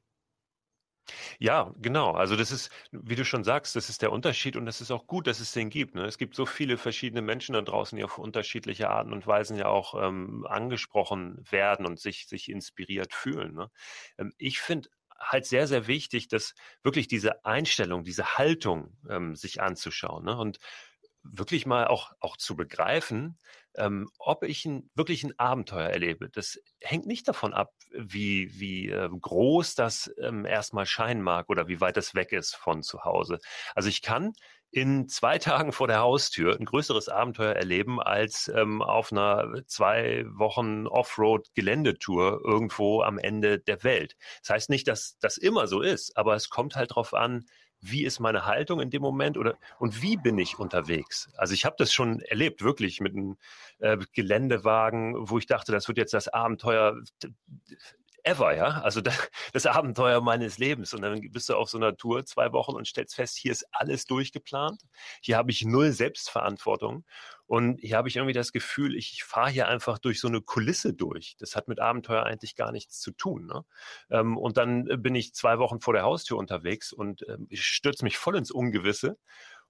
Ja, 1.39 1.73
genau. 1.79 2.11
Also 2.11 2.35
das 2.35 2.51
ist, 2.51 2.71
wie 2.91 3.15
du 3.15 3.25
schon 3.25 3.43
sagst, 3.43 3.75
das 3.75 3.89
ist 3.89 4.01
der 4.01 4.11
Unterschied 4.11 4.55
und 4.55 4.67
es 4.67 4.81
ist 4.81 4.91
auch 4.91 5.07
gut, 5.07 5.27
dass 5.27 5.39
es 5.39 5.51
den 5.51 5.69
gibt. 5.69 5.95
Ne? 5.95 6.05
Es 6.05 6.17
gibt 6.17 6.35
so 6.35 6.45
viele 6.45 6.77
verschiedene 6.77 7.21
Menschen 7.21 7.53
da 7.53 7.61
draußen, 7.61 7.97
die 7.97 8.03
auf 8.03 8.17
unterschiedliche 8.17 8.89
Arten 8.89 9.13
und 9.13 9.27
Weisen 9.27 9.57
ja 9.57 9.67
auch 9.67 9.95
ähm, 10.01 10.45
angesprochen 10.47 11.43
werden 11.49 11.85
und 11.85 11.99
sich, 11.99 12.27
sich 12.27 12.49
inspiriert 12.49 13.13
fühlen. 13.13 13.53
Ne? 13.53 13.69
Ähm, 14.17 14.33
ich 14.37 14.59
finde 14.59 14.89
halt 15.19 15.45
sehr, 15.45 15.67
sehr 15.67 15.87
wichtig, 15.87 16.27
dass 16.27 16.53
wirklich 16.83 17.07
diese 17.07 17.45
Einstellung, 17.45 18.03
diese 18.03 18.37
Haltung 18.37 18.97
ähm, 19.09 19.35
sich 19.35 19.61
anzuschauen 19.61 20.25
ne? 20.25 20.37
und 20.37 20.59
wirklich 21.23 21.65
mal 21.65 21.87
auch, 21.87 22.11
auch 22.19 22.37
zu 22.37 22.55
begreifen, 22.55 23.37
ähm, 23.75 24.09
ob 24.19 24.43
ich 24.43 24.65
ein, 24.65 24.89
wirklich 24.93 25.23
ein 25.23 25.37
Abenteuer 25.39 25.89
erlebe. 25.89 26.29
Das 26.29 26.59
hängt 26.81 27.05
nicht 27.05 27.27
davon 27.27 27.53
ab, 27.53 27.73
wie, 27.91 28.59
wie 28.59 28.89
äh, 28.89 29.09
groß 29.09 29.75
das 29.75 30.11
ähm, 30.21 30.45
erstmal 30.45 30.85
scheinen 30.85 31.21
mag 31.21 31.49
oder 31.49 31.67
wie 31.67 31.81
weit 31.81 31.97
das 31.97 32.13
weg 32.13 32.31
ist 32.31 32.55
von 32.55 32.83
zu 32.83 33.03
Hause. 33.03 33.39
Also 33.73 33.89
ich 33.89 34.01
kann 34.01 34.33
in 34.73 35.07
zwei 35.07 35.37
Tagen 35.39 35.71
vor 35.71 35.87
der 35.87 35.99
Haustür 35.99 36.57
ein 36.59 36.65
größeres 36.65 37.07
Abenteuer 37.07 37.53
erleben 37.53 38.01
als 38.01 38.47
ähm, 38.53 38.81
auf 38.81 39.11
einer 39.11 39.63
zwei 39.67 40.25
Wochen 40.27 40.87
Offroad-Geländetour 40.87 42.41
irgendwo 42.43 43.01
am 43.01 43.17
Ende 43.17 43.59
der 43.59 43.83
Welt. 43.83 44.15
Das 44.41 44.49
heißt 44.49 44.69
nicht, 44.69 44.87
dass 44.87 45.17
das 45.19 45.37
immer 45.37 45.67
so 45.67 45.81
ist, 45.81 46.17
aber 46.17 46.35
es 46.35 46.49
kommt 46.49 46.75
halt 46.75 46.91
darauf 46.91 47.13
an, 47.13 47.45
wie 47.83 48.05
ist 48.05 48.19
meine 48.19 48.45
Haltung 48.45 48.79
in 48.79 48.89
dem 48.89 49.01
Moment 49.01 49.37
oder 49.37 49.55
und 49.77 50.01
wie 50.01 50.15
bin 50.17 50.37
ich 50.37 50.57
unterwegs? 50.57 51.29
Also 51.35 51.53
ich 51.53 51.65
habe 51.65 51.75
das 51.77 51.91
schon 51.91 52.21
erlebt, 52.21 52.63
wirklich 52.63 53.01
mit 53.01 53.13
einem 53.13 53.37
äh, 53.79 53.97
Geländewagen, 54.13 55.15
wo 55.17 55.37
ich 55.37 55.45
dachte, 55.45 55.71
das 55.71 55.87
wird 55.87 55.97
jetzt 55.97 56.13
das 56.13 56.29
Abenteuer 56.29 56.95
ever, 58.23 58.55
ja, 58.55 58.81
also 58.81 59.01
das 59.53 59.65
Abenteuer 59.65 60.21
meines 60.21 60.57
Lebens. 60.57 60.93
Und 60.93 61.01
dann 61.01 61.21
bist 61.31 61.49
du 61.49 61.55
auf 61.55 61.69
so 61.69 61.77
einer 61.77 61.95
Tour 61.95 62.25
zwei 62.25 62.51
Wochen 62.51 62.73
und 62.73 62.87
stellst 62.87 63.15
fest, 63.15 63.37
hier 63.37 63.51
ist 63.51 63.65
alles 63.71 64.05
durchgeplant. 64.05 64.81
Hier 65.21 65.37
habe 65.37 65.51
ich 65.51 65.65
null 65.65 65.91
Selbstverantwortung. 65.91 67.05
Und 67.45 67.79
hier 67.79 67.97
habe 67.97 68.07
ich 68.07 68.15
irgendwie 68.15 68.33
das 68.33 68.51
Gefühl, 68.51 68.95
ich 68.95 69.23
fahre 69.23 69.49
hier 69.49 69.67
einfach 69.67 69.99
durch 69.99 70.19
so 70.19 70.27
eine 70.27 70.41
Kulisse 70.41 70.93
durch. 70.93 71.35
Das 71.37 71.55
hat 71.55 71.67
mit 71.67 71.79
Abenteuer 71.79 72.23
eigentlich 72.23 72.55
gar 72.55 72.71
nichts 72.71 72.99
zu 72.99 73.11
tun. 73.11 73.45
Ne? 73.45 73.65
Ähm, 74.09 74.37
und 74.37 74.57
dann 74.57 74.85
bin 75.01 75.13
ich 75.13 75.35
zwei 75.35 75.59
Wochen 75.59 75.81
vor 75.81 75.93
der 75.93 76.03
Haustür 76.03 76.37
unterwegs 76.37 76.93
und 76.93 77.27
ähm, 77.27 77.47
ich 77.49 77.65
stürze 77.65 78.05
mich 78.05 78.17
voll 78.17 78.37
ins 78.37 78.49
Ungewisse 78.51 79.17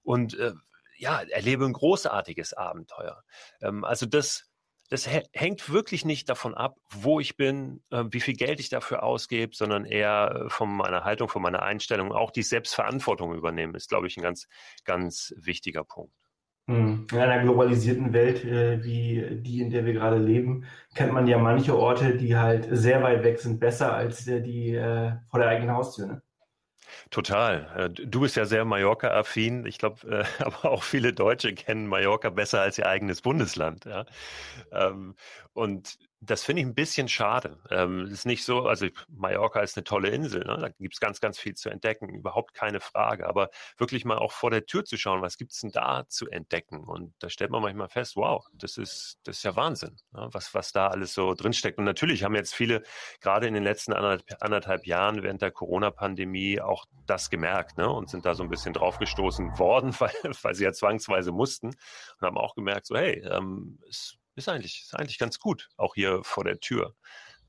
und 0.03 0.37
äh, 0.37 0.53
ja, 0.97 1.21
erlebe 1.21 1.65
ein 1.65 1.73
großartiges 1.73 2.53
Abenteuer. 2.53 3.23
Ähm, 3.61 3.83
also 3.83 4.05
das, 4.05 4.52
das 4.93 5.09
hängt 5.33 5.73
wirklich 5.73 6.05
nicht 6.05 6.29
davon 6.29 6.53
ab, 6.53 6.77
wo 6.91 7.19
ich 7.19 7.35
bin, 7.35 7.81
äh, 7.89 8.03
wie 8.11 8.19
viel 8.19 8.35
Geld 8.35 8.59
ich 8.59 8.69
dafür 8.69 9.01
ausgebe, 9.01 9.55
sondern 9.55 9.85
eher 9.85 10.43
äh, 10.45 10.49
von 10.51 10.69
meiner 10.69 11.03
Haltung, 11.03 11.29
von 11.29 11.41
meiner 11.41 11.63
Einstellung. 11.63 12.11
Auch 12.11 12.29
die 12.29 12.43
Selbstverantwortung 12.43 13.33
übernehmen 13.33 13.73
ist, 13.73 13.89
glaube 13.89 14.05
ich, 14.05 14.17
ein 14.17 14.21
ganz, 14.21 14.47
ganz 14.85 15.33
wichtiger 15.35 15.83
Punkt. 15.83 16.13
Hm. 16.67 17.07
In 17.11 17.17
einer 17.17 17.41
globalisierten 17.41 18.13
Welt 18.13 18.45
äh, 18.45 18.83
wie 18.83 19.41
die, 19.41 19.61
in 19.61 19.71
der 19.71 19.83
wir 19.83 19.93
gerade 19.93 20.19
leben, 20.19 20.65
kennt 20.93 21.11
man 21.11 21.25
ja 21.25 21.39
manche 21.39 21.75
Orte, 21.75 22.15
die 22.15 22.37
halt 22.37 22.67
sehr 22.69 23.01
weit 23.01 23.23
weg 23.23 23.39
sind, 23.39 23.59
besser 23.59 23.95
als 23.95 24.25
die 24.25 24.79
vor 25.27 25.39
der 25.39 25.49
eigenen 25.49 25.75
Haustür. 25.75 26.05
Ne? 26.05 26.21
Total. 27.09 27.67
Äh, 27.75 27.89
du 27.89 28.21
bist 28.21 28.35
ja 28.35 28.45
sehr 28.45 28.65
Mallorca-affin. 28.65 29.65
Ich 29.65 29.77
glaube, 29.77 30.25
äh, 30.39 30.43
aber 30.43 30.71
auch 30.71 30.83
viele 30.83 31.13
Deutsche 31.13 31.53
kennen 31.53 31.87
Mallorca 31.87 32.29
besser 32.29 32.61
als 32.61 32.77
ihr 32.77 32.87
eigenes 32.87 33.21
Bundesland. 33.21 33.85
Ähm, 34.71 35.15
und 35.53 35.97
das 36.25 36.43
finde 36.43 36.61
ich 36.61 36.67
ein 36.67 36.75
bisschen 36.75 37.07
schade. 37.09 37.57
Ähm, 37.69 38.07
ist 38.07 38.25
nicht 38.25 38.45
so, 38.45 38.67
also 38.67 38.87
Mallorca 39.09 39.59
ist 39.61 39.77
eine 39.77 39.83
tolle 39.83 40.09
Insel, 40.09 40.45
ne? 40.45 40.57
da 40.59 40.69
gibt 40.69 40.93
es 40.93 40.99
ganz, 40.99 41.19
ganz 41.19 41.37
viel 41.37 41.53
zu 41.55 41.69
entdecken, 41.69 42.09
überhaupt 42.09 42.53
keine 42.53 42.79
Frage. 42.79 43.27
Aber 43.27 43.49
wirklich 43.77 44.05
mal 44.05 44.17
auch 44.17 44.31
vor 44.31 44.49
der 44.49 44.65
Tür 44.65 44.85
zu 44.85 44.97
schauen, 44.97 45.21
was 45.21 45.37
gibt 45.37 45.51
es 45.51 45.59
denn 45.59 45.71
da 45.71 46.05
zu 46.07 46.29
entdecken? 46.29 46.83
Und 46.83 47.13
da 47.19 47.29
stellt 47.29 47.51
man 47.51 47.61
manchmal 47.61 47.89
fest, 47.89 48.15
wow, 48.15 48.45
das 48.53 48.77
ist, 48.77 49.19
das 49.23 49.37
ist 49.37 49.43
ja 49.43 49.55
Wahnsinn, 49.55 49.97
ne? 50.13 50.29
was, 50.31 50.53
was 50.53 50.71
da 50.71 50.87
alles 50.87 51.13
so 51.13 51.33
drinsteckt. 51.33 51.77
Und 51.77 51.85
natürlich 51.85 52.23
haben 52.23 52.35
jetzt 52.35 52.53
viele 52.53 52.83
gerade 53.19 53.47
in 53.47 53.53
den 53.53 53.63
letzten 53.63 53.93
anderthalb, 53.93 54.41
anderthalb 54.41 54.85
Jahren 54.87 55.23
während 55.23 55.41
der 55.41 55.51
Corona-Pandemie 55.51 56.61
auch 56.61 56.85
das 57.05 57.29
gemerkt 57.29 57.77
ne? 57.77 57.89
und 57.89 58.09
sind 58.09 58.25
da 58.25 58.33
so 58.33 58.43
ein 58.43 58.49
bisschen 58.49 58.73
draufgestoßen 58.73 59.59
worden, 59.59 59.93
weil, 59.99 60.13
weil 60.41 60.55
sie 60.55 60.63
ja 60.63 60.71
zwangsweise 60.71 61.31
mussten 61.31 61.67
und 61.67 62.21
haben 62.21 62.37
auch 62.37 62.55
gemerkt, 62.55 62.85
so 62.85 62.95
hey, 62.95 63.21
ähm, 63.29 63.79
es 63.89 64.17
ist 64.35 64.49
eigentlich, 64.49 64.81
ist 64.83 64.95
eigentlich 64.95 65.19
ganz 65.19 65.39
gut, 65.39 65.69
auch 65.77 65.95
hier 65.95 66.23
vor 66.23 66.43
der 66.43 66.59
Tür. 66.59 66.95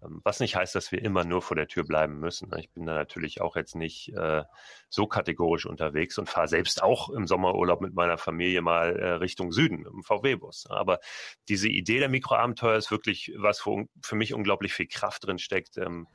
Ähm, 0.05 0.21
was 0.25 0.41
nicht 0.41 0.57
heißt, 0.57 0.75
dass 0.75 0.93
wir 0.93 1.03
immer 1.03 1.25
nur 1.25 1.43
vor 1.43 1.57
der 1.57 1.69
Tür 1.69 1.85
bleiben 1.85 2.19
müssen. 2.19 2.49
Ne? 2.51 2.61
Ich 2.61 2.71
bin 2.71 2.87
da 2.87 2.95
natürlich 2.95 3.41
auch 3.41 3.57
jetzt 3.57 3.75
nicht 3.75 4.13
äh, 4.15 4.43
so 4.89 5.07
kategorisch 5.07 5.67
unterwegs 5.67 6.19
und 6.19 6.29
fahre 6.29 6.49
selbst 6.49 6.83
auch 6.83 7.11
im 7.11 7.27
Sommerurlaub 7.27 7.81
mit 7.81 7.95
meiner 7.95 8.19
Familie 8.19 8.63
mal 8.63 8.97
äh, 8.97 9.11
Richtung 9.13 9.53
Süden 9.53 9.87
im 9.87 10.03
VW-Bus. 10.03 10.67
Aber 10.69 11.01
diese 11.49 11.69
Idee 11.69 11.99
der 11.99 12.09
Mikroabenteuer 12.09 12.77
ist 12.77 12.91
wirklich 12.91 13.33
was, 13.37 13.65
wo 13.67 13.85
für 14.03 14.17
mich 14.17 14.35
unglaublich 14.35 14.75
viel 14.75 14.89
Kraft 14.89 15.27
drin 15.27 15.39
steckt, 15.39 15.77
ähm, 15.79 16.07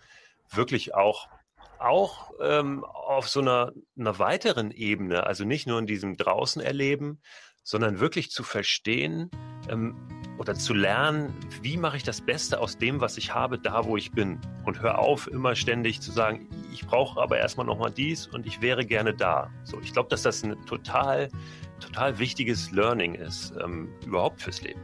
wirklich 0.52 0.96
auch 0.96 1.28
auch 1.78 2.32
ähm, 2.42 2.84
auf 2.84 3.30
so 3.30 3.40
einer, 3.40 3.72
einer 3.98 4.20
weiteren 4.20 4.72
Ebene, 4.72 5.26
also 5.26 5.46
nicht 5.46 5.66
nur 5.66 5.80
in 5.80 5.86
diesem 5.86 6.18
draußen 6.18 6.62
erleben, 6.62 7.22
sondern 7.64 8.02
wirklich 8.02 8.32
zu 8.32 8.44
verstehen 8.44 9.32
ähm, 9.70 10.19
oder 10.40 10.56
zu 10.56 10.74
lernen, 10.74 11.34
wie 11.62 11.76
mache 11.76 11.98
ich 11.98 12.04
das 12.04 12.22
Beste 12.22 12.62
aus 12.62 12.78
dem, 12.78 13.02
was 13.02 13.18
ich 13.18 13.36
habe, 13.36 13.60
da 13.60 13.84
wo 13.84 13.98
ich 13.98 14.12
bin. 14.12 14.40
Und 14.64 14.82
hör 14.82 14.98
auf, 14.98 15.28
immer 15.28 15.54
ständig 15.54 16.00
zu 16.00 16.12
sagen, 16.12 16.48
ich 16.72 16.88
brauche 16.88 17.22
aber 17.22 17.38
erstmal 17.38 17.66
nochmal 17.66 17.92
dies 17.92 18.26
und 18.26 18.48
ich 18.48 18.62
wäre 18.62 18.86
gerne 18.86 19.14
da. 19.14 19.52
So, 19.66 19.80
ich 19.82 19.92
glaube, 19.92 20.08
dass 20.08 20.24
das 20.24 20.42
ein 20.44 20.56
total, 20.66 21.28
total 21.82 22.18
wichtiges 22.20 22.72
Learning 22.72 23.16
ist, 23.16 23.54
ähm, 23.62 23.90
überhaupt 24.06 24.42
fürs 24.42 24.62
Leben. 24.62 24.80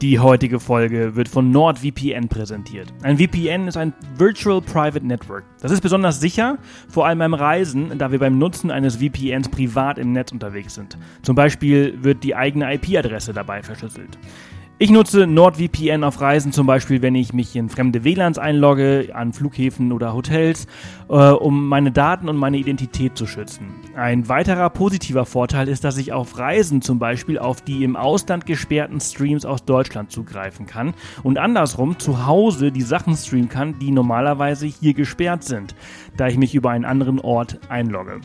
Die 0.00 0.18
heutige 0.18 0.60
Folge 0.60 1.14
wird 1.14 1.28
von 1.28 1.50
NordVPN 1.50 2.28
präsentiert. 2.28 2.90
Ein 3.02 3.18
VPN 3.18 3.68
ist 3.68 3.76
ein 3.76 3.92
Virtual 4.16 4.62
Private 4.62 5.06
Network. 5.06 5.44
Das 5.60 5.70
ist 5.70 5.82
besonders 5.82 6.20
sicher, 6.20 6.56
vor 6.88 7.06
allem 7.06 7.18
beim 7.18 7.34
Reisen, 7.34 7.98
da 7.98 8.10
wir 8.10 8.18
beim 8.18 8.38
Nutzen 8.38 8.70
eines 8.70 8.96
VPNs 8.96 9.50
privat 9.50 9.98
im 9.98 10.12
Netz 10.12 10.32
unterwegs 10.32 10.74
sind. 10.74 10.96
Zum 11.20 11.34
Beispiel 11.34 12.02
wird 12.02 12.24
die 12.24 12.34
eigene 12.34 12.72
IP-Adresse 12.72 13.34
dabei 13.34 13.62
verschlüsselt. 13.62 14.16
Ich 14.82 14.90
nutze 14.90 15.26
NordVPN 15.26 16.04
auf 16.04 16.22
Reisen 16.22 16.52
zum 16.52 16.66
Beispiel, 16.66 17.02
wenn 17.02 17.14
ich 17.14 17.34
mich 17.34 17.54
in 17.54 17.68
fremde 17.68 18.02
WLANs 18.02 18.38
einlogge, 18.38 19.10
an 19.12 19.34
Flughäfen 19.34 19.92
oder 19.92 20.14
Hotels, 20.14 20.66
äh, 21.10 21.12
um 21.12 21.68
meine 21.68 21.92
Daten 21.92 22.30
und 22.30 22.38
meine 22.38 22.56
Identität 22.56 23.14
zu 23.14 23.26
schützen. 23.26 23.74
Ein 23.94 24.30
weiterer 24.30 24.70
positiver 24.70 25.26
Vorteil 25.26 25.68
ist, 25.68 25.84
dass 25.84 25.98
ich 25.98 26.14
auf 26.14 26.38
Reisen 26.38 26.80
zum 26.80 26.98
Beispiel 26.98 27.38
auf 27.38 27.60
die 27.60 27.84
im 27.84 27.94
Ausland 27.94 28.46
gesperrten 28.46 29.02
Streams 29.02 29.44
aus 29.44 29.66
Deutschland 29.66 30.12
zugreifen 30.12 30.64
kann 30.64 30.94
und 31.22 31.36
andersrum 31.36 31.98
zu 31.98 32.24
Hause 32.24 32.72
die 32.72 32.80
Sachen 32.80 33.14
streamen 33.14 33.50
kann, 33.50 33.78
die 33.80 33.90
normalerweise 33.90 34.64
hier 34.64 34.94
gesperrt 34.94 35.44
sind, 35.44 35.74
da 36.16 36.28
ich 36.28 36.38
mich 36.38 36.54
über 36.54 36.70
einen 36.70 36.86
anderen 36.86 37.20
Ort 37.20 37.60
einlogge. 37.68 38.22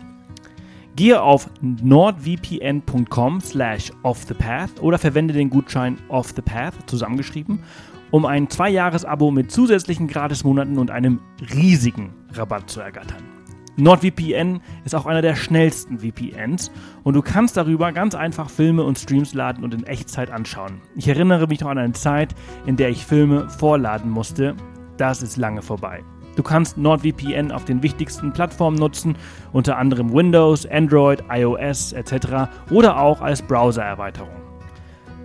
Gehe 0.96 1.22
auf 1.22 1.50
nordvpn.com 1.62 3.42
slash 3.42 3.92
offthepath 4.04 4.82
oder 4.82 4.98
verwende 4.98 5.34
den 5.34 5.50
Gutschein 5.50 5.98
offthepath 6.08 6.90
zusammengeschrieben, 6.90 7.60
um 8.12 8.26
ein 8.26 8.50
Zwei-Jahres-Abo 8.50 9.30
mit 9.32 9.52
zusätzlichen 9.52 10.08
Gratismonaten 10.08 10.78
und 10.78 10.92
einem 10.92 11.20
riesigen 11.54 12.14
Rabatt 12.32 12.70
zu 12.70 12.80
ergattern. 12.80 13.24
NordVPN 13.78 14.62
ist 14.86 14.96
auch 14.96 15.06
einer 15.06 15.22
der 15.22 15.36
schnellsten 15.36 16.00
VPNs 16.00 16.72
und 17.04 17.14
du 17.14 17.22
kannst 17.22 17.58
darüber 17.58 17.92
ganz 17.92 18.16
einfach 18.16 18.50
Filme 18.50 18.84
und 18.84 18.98
Streams 18.98 19.34
laden 19.34 19.66
und 19.66 19.74
in 19.74 19.84
Echtzeit 19.84 20.32
anschauen. 20.32 20.82
Ich 20.96 21.10
erinnere 21.10 21.48
mich 21.48 21.60
noch 21.60 21.70
an 21.70 21.78
eine 21.78 21.92
Zeit, 21.92 22.34
in 22.66 22.78
der 22.78 22.90
ich 22.90 23.06
Filme 23.06 23.50
vorladen 23.50 24.10
musste. 24.10 24.56
Das 24.96 25.22
ist 25.22 25.36
lange 25.36 25.62
vorbei. 25.62 26.06
Du 26.36 26.44
kannst 26.44 26.78
NordVPN 26.78 27.52
auf 27.52 27.66
den 27.66 27.82
wichtigsten 27.82 28.34
Plattformen 28.34 28.78
nutzen, 28.78 29.18
unter 29.54 29.78
anderem 29.78 30.14
Windows, 30.14 30.66
Android, 30.66 31.24
iOS 31.30 31.94
etc. 31.94 32.50
oder 32.70 33.00
auch 33.00 33.22
als 33.22 33.42
Browser-Erweiterung. 33.42 34.30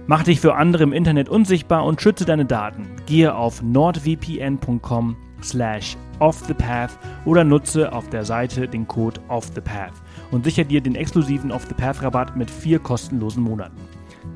Mach 0.06 0.24
dich 0.24 0.40
für 0.40 0.54
andere 0.54 0.82
im 0.82 0.92
Internet 0.92 1.28
unsichtbar 1.28 1.84
und 1.84 2.00
schütze 2.00 2.24
deine 2.24 2.44
Daten. 2.44 2.86
Gehe 3.06 3.34
auf 3.34 3.62
nordvpn.com 3.62 5.16
slash 5.42 5.96
offthepath 6.18 6.98
oder 7.24 7.44
nutze 7.44 7.92
auf 7.92 8.08
der 8.08 8.24
Seite 8.24 8.68
den 8.68 8.86
Code 8.86 9.20
offthepath 9.28 9.94
und 10.30 10.44
sichere 10.44 10.66
dir 10.66 10.80
den 10.80 10.94
exklusiven 10.94 11.52
Off 11.52 11.66
the 11.68 11.74
Path 11.74 12.02
Rabatt 12.02 12.36
mit 12.36 12.50
vier 12.50 12.78
kostenlosen 12.78 13.42
Monaten. 13.42 13.80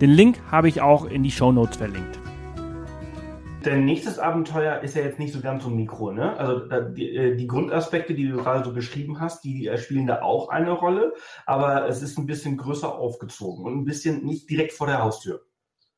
Den 0.00 0.10
Link 0.10 0.40
habe 0.50 0.68
ich 0.68 0.80
auch 0.80 1.04
in 1.06 1.22
die 1.22 1.30
Show 1.30 1.52
Notes 1.52 1.76
verlinkt 1.76 2.23
dein 3.66 3.84
nächstes 3.84 4.18
Abenteuer 4.18 4.80
ist 4.80 4.94
ja 4.94 5.02
jetzt 5.02 5.18
nicht 5.18 5.32
so 5.32 5.40
ganz 5.40 5.64
so 5.64 5.70
mikro, 5.70 6.12
ne? 6.12 6.36
Also 6.36 6.60
die, 6.90 7.14
äh, 7.14 7.36
die, 7.36 7.46
Grundaspekte, 7.46 8.14
die 8.14 8.28
du 8.28 8.36
gerade 8.36 8.64
so 8.64 8.72
beschrieben 8.72 9.20
hast, 9.20 9.44
die 9.44 9.66
äh, 9.66 9.78
spielen 9.78 10.06
da 10.06 10.22
auch 10.22 10.48
eine 10.48 10.72
Rolle, 10.72 11.14
aber 11.46 11.88
es 11.88 12.02
ist 12.02 12.18
ein 12.18 12.26
bisschen 12.26 12.56
größer 12.56 12.94
aufgezogen 12.94 13.64
und 13.64 13.78
ein 13.78 13.84
bisschen 13.84 14.24
nicht 14.24 14.48
direkt 14.48 14.72
vor 14.72 14.86
der 14.86 15.02
Haustür. 15.02 15.44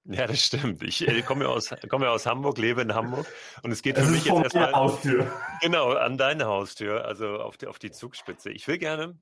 Ja, 0.08 0.26
das 0.26 0.40
stimmt. 0.40 0.82
Ich 0.82 1.06
äh, 1.06 1.22
komme 1.22 1.44
ja 1.44 1.50
aus, 1.50 1.74
komme 1.88 2.06
ja 2.06 2.12
aus 2.12 2.26
Hamburg, 2.26 2.58
lebe 2.58 2.80
in 2.82 2.94
Hamburg 2.94 3.26
und 3.62 3.72
es 3.72 3.82
geht 3.82 3.98
für 3.98 4.10
mich 4.10 4.24
jetzt 4.24 4.42
erstmal 4.42 4.72
Haustür. 4.72 5.26
Genau, 5.62 5.92
an 5.92 6.16
deine 6.16 6.46
Haustür, 6.46 7.04
also 7.04 7.40
auf 7.40 7.56
die, 7.56 7.66
auf 7.66 7.78
die 7.78 7.90
Zugspitze. 7.90 8.50
Ich 8.50 8.68
will 8.68 8.78
gerne 8.78 9.18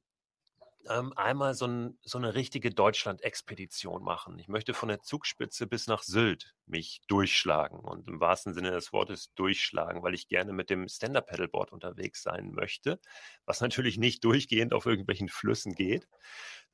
ähm, 0.89 1.13
einmal 1.17 1.55
so, 1.55 1.67
ein, 1.67 1.99
so, 2.03 2.19
eine 2.19 2.35
richtige 2.35 2.71
Deutschland-Expedition 2.71 4.03
machen. 4.03 4.39
Ich 4.39 4.49
möchte 4.49 4.75
von 4.75 4.89
der 4.89 5.01
Zugspitze 5.01 5.67
bis 5.67 5.87
nach 5.87 6.03
Sylt 6.03 6.55
mich 6.67 7.03
durchschlagen 7.09 7.79
und 7.81 8.09
im 8.09 8.21
wahrsten 8.21 8.55
Sinne 8.55 8.71
des 8.71 8.93
Wortes 8.93 9.33
durchschlagen, 9.35 10.03
weil 10.03 10.15
ich 10.15 10.29
gerne 10.29 10.53
mit 10.53 10.71
dem 10.71 10.89
Stand-Up-Pedalboard 10.89 11.73
unterwegs 11.73 12.23
sein 12.23 12.53
möchte, 12.53 13.01
was 13.45 13.61
natürlich 13.61 13.99
nicht 13.99 14.25
durchgehend 14.25 14.73
auf 14.73 14.87
irgendwelchen 14.87 15.29
Flüssen 15.29 15.75
geht. 15.75 16.09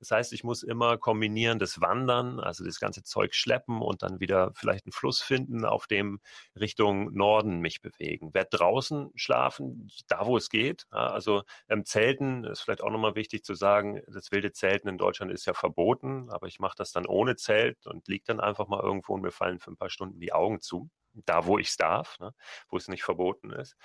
Das 0.00 0.10
heißt, 0.10 0.32
ich 0.32 0.44
muss 0.44 0.62
immer 0.62 0.98
kombinieren 0.98 1.58
das 1.58 1.80
Wandern, 1.80 2.40
also 2.40 2.64
das 2.64 2.80
ganze 2.80 3.02
Zeug 3.04 3.34
schleppen 3.34 3.82
und 3.82 4.02
dann 4.02 4.18
wieder 4.18 4.52
vielleicht 4.54 4.86
einen 4.86 4.92
Fluss 4.92 5.20
finden, 5.22 5.64
auf 5.64 5.86
dem 5.86 6.20
Richtung 6.58 7.12
Norden 7.12 7.60
mich 7.60 7.82
bewegen. 7.82 8.34
Werde 8.34 8.56
draußen 8.56 9.10
schlafen, 9.14 9.88
da 10.08 10.26
wo 10.26 10.36
es 10.36 10.48
geht. 10.48 10.86
also 10.90 11.42
im 11.68 11.84
Zelten 11.84 12.44
ist 12.44 12.60
vielleicht 12.60 12.82
auch 12.82 12.90
nochmal 12.90 13.14
wichtig 13.14 13.44
zu 13.44 13.54
sagen, 13.54 14.00
das 14.06 14.32
wilde 14.32 14.52
Zelten 14.52 14.88
in 14.88 14.98
Deutschland 14.98 15.30
ist 15.30 15.46
ja 15.46 15.52
verboten, 15.54 16.30
aber 16.30 16.46
ich 16.46 16.58
mache 16.58 16.76
das 16.76 16.92
dann 16.92 17.06
ohne 17.06 17.36
Zelt 17.36 17.86
und 17.86 18.08
liege 18.08 18.24
dann 18.26 18.40
einfach 18.40 18.68
mal 18.68 18.80
irgendwo 18.82 19.14
und 19.14 19.22
mir 19.22 19.32
fallen 19.32 19.60
für 19.60 19.70
ein 19.70 19.76
paar 19.76 19.90
Stunden 19.90 20.18
die 20.18 20.32
Augen 20.32 20.60
zu 20.60 20.88
da, 21.12 21.46
wo 21.46 21.58
ich 21.58 21.68
es 21.68 21.76
darf, 21.76 22.18
ne, 22.20 22.34
wo 22.68 22.76
es 22.76 22.88
nicht 22.88 23.02
verboten 23.02 23.50
ist. 23.50 23.76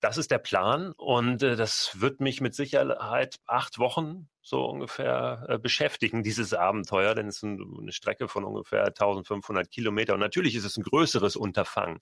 Das 0.00 0.18
ist 0.18 0.30
der 0.30 0.38
Plan 0.38 0.92
und 0.96 1.42
äh, 1.42 1.56
das 1.56 2.00
wird 2.00 2.20
mich 2.20 2.40
mit 2.40 2.54
Sicherheit 2.54 3.40
acht 3.46 3.78
Wochen 3.78 4.28
so 4.42 4.66
ungefähr 4.66 5.46
äh, 5.48 5.58
beschäftigen, 5.58 6.22
dieses 6.22 6.52
Abenteuer, 6.52 7.14
denn 7.14 7.28
es 7.28 7.36
ist 7.36 7.44
ein, 7.44 7.78
eine 7.80 7.92
Strecke 7.92 8.28
von 8.28 8.44
ungefähr 8.44 8.84
1500 8.84 9.70
Kilometer 9.70 10.14
und 10.14 10.20
natürlich 10.20 10.54
ist 10.54 10.64
es 10.64 10.76
ein 10.76 10.82
größeres 10.82 11.36
Unterfangen, 11.36 12.00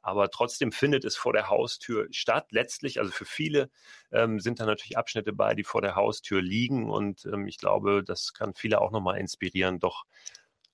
aber 0.00 0.30
trotzdem 0.30 0.70
findet 0.70 1.04
es 1.04 1.16
vor 1.16 1.32
der 1.32 1.48
Haustür 1.48 2.06
statt. 2.12 2.46
Letztlich, 2.50 3.00
also 3.00 3.10
für 3.10 3.24
viele 3.24 3.70
ähm, 4.12 4.38
sind 4.38 4.60
da 4.60 4.66
natürlich 4.66 4.96
Abschnitte 4.96 5.32
bei, 5.32 5.54
die 5.54 5.64
vor 5.64 5.82
der 5.82 5.96
Haustür 5.96 6.40
liegen 6.40 6.88
und 6.88 7.24
ähm, 7.26 7.48
ich 7.48 7.58
glaube, 7.58 8.04
das 8.04 8.32
kann 8.34 8.54
viele 8.54 8.80
auch 8.80 8.92
nochmal 8.92 9.18
inspirieren, 9.18 9.80
doch 9.80 10.04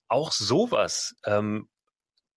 auch 0.08 0.32
sowas 0.32 1.16
ähm, 1.24 1.68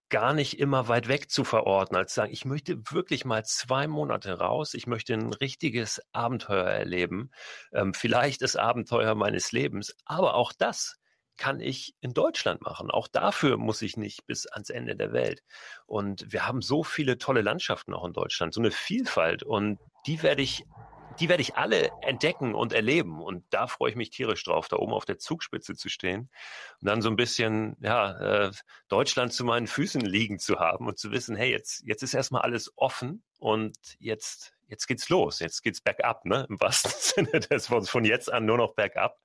gar 0.09 0.33
nicht 0.33 0.59
immer 0.59 0.87
weit 0.87 1.07
weg 1.07 1.29
zu 1.29 1.43
verorten, 1.43 1.95
als 1.95 2.13
sagen, 2.13 2.31
ich 2.31 2.45
möchte 2.45 2.81
wirklich 2.91 3.25
mal 3.25 3.45
zwei 3.45 3.87
Monate 3.87 4.39
raus, 4.39 4.73
ich 4.73 4.87
möchte 4.87 5.13
ein 5.13 5.33
richtiges 5.33 6.01
Abenteuer 6.11 6.67
erleben, 6.67 7.31
ähm, 7.73 7.93
vielleicht 7.93 8.41
das 8.41 8.55
Abenteuer 8.55 9.15
meines 9.15 9.51
Lebens, 9.51 9.95
aber 10.05 10.35
auch 10.35 10.51
das 10.51 10.99
kann 11.37 11.61
ich 11.61 11.95
in 12.01 12.13
Deutschland 12.13 12.61
machen. 12.61 12.91
Auch 12.91 13.07
dafür 13.07 13.57
muss 13.57 13.81
ich 13.81 13.95
nicht 13.95 14.27
bis 14.27 14.45
ans 14.45 14.69
Ende 14.69 14.97
der 14.97 15.13
Welt. 15.13 15.41
Und 15.85 16.33
wir 16.33 16.45
haben 16.45 16.61
so 16.61 16.83
viele 16.83 17.17
tolle 17.17 17.41
Landschaften 17.41 17.93
auch 17.93 18.03
in 18.03 18.11
Deutschland, 18.11 18.53
so 18.53 18.59
eine 18.59 18.71
Vielfalt 18.71 19.41
und 19.41 19.79
die 20.05 20.21
werde 20.21 20.41
ich 20.41 20.65
die 21.19 21.29
werde 21.29 21.41
ich 21.41 21.55
alle 21.55 21.91
entdecken 22.01 22.55
und 22.55 22.73
erleben. 22.73 23.21
Und 23.21 23.45
da 23.49 23.67
freue 23.67 23.91
ich 23.91 23.95
mich 23.95 24.09
tierisch 24.09 24.43
drauf, 24.43 24.67
da 24.67 24.77
oben 24.77 24.93
auf 24.93 25.05
der 25.05 25.19
Zugspitze 25.19 25.75
zu 25.75 25.89
stehen 25.89 26.29
und 26.81 26.87
dann 26.87 27.01
so 27.01 27.09
ein 27.09 27.15
bisschen, 27.15 27.75
ja, 27.81 28.47
äh, 28.47 28.51
Deutschland 28.87 29.33
zu 29.33 29.43
meinen 29.43 29.67
Füßen 29.67 30.01
liegen 30.01 30.39
zu 30.39 30.59
haben 30.59 30.87
und 30.87 30.97
zu 30.97 31.11
wissen, 31.11 31.35
hey, 31.35 31.51
jetzt, 31.51 31.83
jetzt 31.85 32.03
ist 32.03 32.13
erstmal 32.13 32.41
alles 32.41 32.71
offen 32.77 33.23
und 33.37 33.77
jetzt, 33.99 34.53
jetzt 34.67 34.87
geht's 34.87 35.09
los. 35.09 35.39
Jetzt 35.39 35.61
geht's 35.61 35.81
bergab, 35.81 36.25
ne? 36.25 36.45
Im 36.49 36.59
wahrsten 36.59 36.91
Sinne 36.97 37.39
des 37.39 37.69
Wortes. 37.69 37.89
Von 37.89 38.05
jetzt 38.05 38.31
an 38.31 38.45
nur 38.45 38.57
noch 38.57 38.73
bergab 38.75 39.17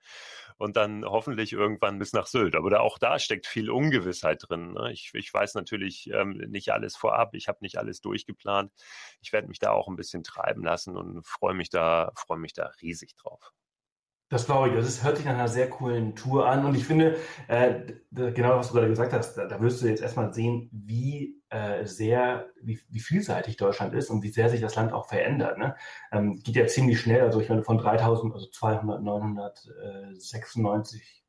und 0.59 0.77
dann 0.77 1.05
hoffentlich 1.05 1.53
irgendwann 1.53 1.99
bis 1.99 2.13
nach 2.13 2.27
Sylt. 2.27 2.55
Aber 2.55 2.71
da, 2.71 2.81
auch 2.81 2.99
da 2.99 3.19
steckt 3.19 3.47
viel 3.47 3.71
Ungewissheit 3.71 4.45
drin. 4.49 4.73
Ne? 4.73 4.93
Ich, 4.93 5.11
ich 5.15 5.33
weiß 5.33 5.55
natürlich 5.55 6.11
ähm, 6.13 6.39
nicht 6.49 6.73
alles 6.73 6.97
vorab, 6.97 7.35
ich 7.35 7.49
habe 7.49 7.59
nicht 7.61 7.79
alles 7.79 8.01
durchgeplant. 8.01 8.73
Ich 9.21 9.33
werde 9.33 9.49
mich 9.49 9.59
da 9.59 9.71
auch 9.71 9.89
ein 9.89 9.97
bisschen 9.97 10.23
treiben 10.23 10.65
lassen 10.65 10.97
und 10.97 11.27
freue 11.27 11.55
mich 11.55 11.71
da, 11.71 12.13
freue 12.17 12.39
mich 12.39 12.53
da 12.53 12.71
riesig 12.81 13.17
drauf. 13.17 13.53
Das 14.35 14.47
glaube 14.47 14.69
ich. 14.69 14.75
Das 14.75 14.88
ist, 14.88 15.05
hört 15.05 15.17
sich 15.17 15.26
nach 15.26 15.35
einer 15.35 15.47
sehr 15.47 15.71
coolen 15.71 16.17
Tour 16.17 16.49
an. 16.49 16.67
Und 16.67 16.75
ich 16.75 16.85
finde, 16.85 17.19
äh, 17.47 17.83
genau 18.11 18.57
was 18.57 18.67
du 18.67 18.75
gerade 18.75 18.88
gesagt 18.88 19.12
hast, 19.12 19.37
da, 19.37 19.47
da 19.47 19.61
wirst 19.61 19.81
du 19.81 19.87
jetzt 19.87 20.03
erstmal 20.03 20.35
sehen, 20.35 20.69
wie 20.73 21.41
äh, 21.50 21.87
sehr, 21.87 22.49
wie, 22.61 22.81
wie, 22.88 22.99
vielseitig 22.99 23.59
Deutschland 23.59 23.95
ist 23.95 24.11
und 24.11 24.25
wie 24.25 24.31
sehr 24.31 24.49
sich 24.49 24.61
das 24.61 24.75
Land 24.75 24.93
auch 24.93 25.07
verändert. 25.07 25.59
Ne? 25.59 25.76
Ähm, 26.11 26.41
geht 26.43 26.57
ja 26.57 26.67
ziemlich 26.67 27.00
schnell. 27.00 27.21
Also 27.21 27.41
ich 27.41 27.49
meine, 27.49 27.62
von 27.62 27.79
3000, 27.79 28.35
also 28.35 28.49
200, 28.49 29.05
996 29.05 31.21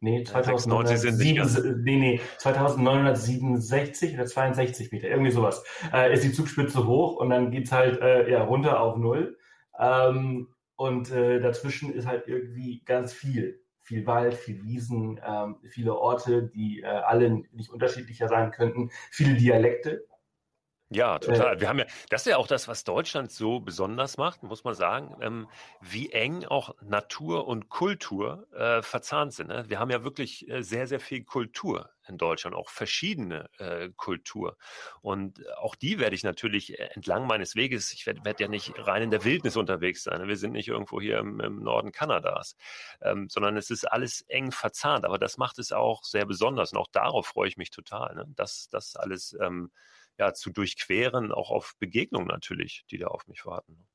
Nee, 0.00 0.24
2907, 0.24 1.82
nee, 1.82 1.96
nee, 1.96 2.20
2967 2.38 4.14
oder 4.14 4.26
62 4.26 4.92
Meter, 4.92 5.08
irgendwie 5.08 5.32
sowas. 5.32 5.64
Äh, 5.92 6.14
ist 6.14 6.24
die 6.24 6.32
Zugspitze 6.32 6.86
hoch 6.86 7.16
und 7.16 7.28
dann 7.30 7.50
geht's 7.50 7.72
halt 7.72 8.00
äh, 8.00 8.30
ja, 8.30 8.42
runter 8.42 8.80
auf 8.80 8.96
Null. 8.96 9.36
Ähm, 9.78 10.48
und 10.76 11.10
äh, 11.10 11.40
dazwischen 11.40 11.92
ist 11.92 12.06
halt 12.06 12.28
irgendwie 12.28 12.82
ganz 12.84 13.12
viel. 13.12 13.62
Viel 13.80 14.06
Wald, 14.06 14.34
viel 14.34 14.62
Wiesen, 14.62 15.20
ähm, 15.24 15.58
viele 15.68 15.96
Orte, 15.96 16.42
die 16.42 16.82
äh, 16.82 16.86
alle 16.86 17.30
nicht 17.52 17.70
unterschiedlicher 17.70 18.28
sein 18.28 18.50
könnten, 18.50 18.90
viele 19.10 19.34
Dialekte. 19.34 20.06
Ja, 20.90 21.18
total. 21.18 21.56
Äh, 21.56 21.60
wir 21.60 21.68
haben 21.68 21.78
ja, 21.80 21.86
das 22.10 22.22
ist 22.22 22.30
ja 22.30 22.36
auch 22.36 22.46
das, 22.46 22.68
was 22.68 22.84
Deutschland 22.84 23.32
so 23.32 23.60
besonders 23.60 24.18
macht, 24.18 24.42
muss 24.42 24.64
man 24.64 24.74
sagen, 24.74 25.16
ähm, 25.20 25.48
wie 25.80 26.10
eng 26.12 26.44
auch 26.44 26.74
Natur 26.80 27.48
und 27.48 27.68
Kultur 27.68 28.46
äh, 28.52 28.82
verzahnt 28.82 29.32
sind. 29.32 29.48
Ne? 29.48 29.64
Wir 29.68 29.80
haben 29.80 29.90
ja 29.90 30.04
wirklich 30.04 30.48
äh, 30.48 30.62
sehr, 30.62 30.86
sehr 30.86 31.00
viel 31.00 31.24
Kultur 31.24 31.90
in 32.08 32.18
Deutschland, 32.18 32.56
auch 32.56 32.70
verschiedene 32.70 33.48
äh, 33.58 33.90
Kultur. 33.96 34.56
Und 35.00 35.46
auch 35.58 35.74
die 35.74 35.98
werde 35.98 36.14
ich 36.14 36.22
natürlich 36.22 36.78
äh, 36.78 36.90
entlang 36.94 37.26
meines 37.26 37.56
Weges, 37.56 37.92
ich 37.92 38.06
werde 38.06 38.24
werd 38.24 38.40
ja 38.40 38.48
nicht 38.48 38.72
rein 38.78 39.02
in 39.02 39.10
der 39.10 39.24
Wildnis 39.24 39.56
unterwegs 39.56 40.02
sein. 40.02 40.20
Ne? 40.20 40.28
Wir 40.28 40.36
sind 40.36 40.52
nicht 40.52 40.68
irgendwo 40.68 41.00
hier 41.00 41.18
im, 41.18 41.40
im 41.40 41.62
Norden 41.62 41.92
Kanadas, 41.92 42.56
ähm, 43.02 43.28
sondern 43.28 43.56
es 43.56 43.70
ist 43.70 43.84
alles 43.84 44.22
eng 44.28 44.52
verzahnt. 44.52 45.04
Aber 45.04 45.18
das 45.18 45.38
macht 45.38 45.58
es 45.58 45.72
auch 45.72 46.04
sehr 46.04 46.26
besonders 46.26 46.72
und 46.72 46.78
auch 46.78 46.88
darauf 46.88 47.26
freue 47.26 47.48
ich 47.48 47.56
mich 47.56 47.70
total, 47.70 48.14
ne? 48.14 48.24
dass 48.36 48.68
das 48.70 48.96
alles 48.96 49.36
ähm, 49.40 49.70
ja, 50.18 50.32
zu 50.32 50.50
durchqueren, 50.50 51.32
auch 51.32 51.50
auf 51.50 51.74
Begegnungen 51.78 52.28
natürlich, 52.28 52.84
die 52.90 52.98
da 52.98 53.08
auf 53.08 53.26
mich 53.26 53.44
warten. 53.44 53.86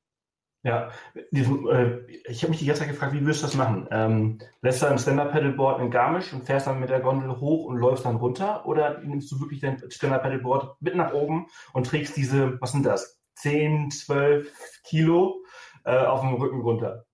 Ja, 0.64 0.90
diesen, 1.32 1.68
äh, 1.68 1.98
ich 2.24 2.42
habe 2.42 2.50
mich 2.50 2.60
die 2.60 2.66
ganze 2.66 2.82
Zeit 2.82 2.90
gefragt, 2.90 3.12
wie 3.12 3.20
würdest 3.22 3.42
du 3.42 3.46
das 3.46 3.56
machen? 3.56 3.88
Ähm, 3.90 4.38
lässt 4.60 4.80
du 4.80 4.86
ein 4.86 4.98
Stand-Up-Paddleboard 4.98 5.80
in 5.80 5.90
Garmisch 5.90 6.32
und 6.32 6.44
fährst 6.44 6.68
dann 6.68 6.78
mit 6.78 6.88
der 6.88 7.00
Gondel 7.00 7.40
hoch 7.40 7.64
und 7.64 7.78
läufst 7.78 8.04
dann 8.04 8.16
runter? 8.16 8.64
Oder 8.66 9.00
nimmst 9.00 9.30
du 9.32 9.40
wirklich 9.40 9.60
dein 9.60 9.82
Stand-Up-Paddleboard 9.90 10.80
mit 10.80 10.94
nach 10.94 11.12
oben 11.12 11.48
und 11.72 11.88
trägst 11.88 12.16
diese, 12.16 12.60
was 12.60 12.72
sind 12.72 12.86
das, 12.86 13.20
10, 13.36 13.90
12 13.90 14.52
Kilo 14.84 15.42
äh, 15.84 15.96
auf 15.96 16.20
dem 16.20 16.34
Rücken 16.34 16.60
runter? 16.60 17.06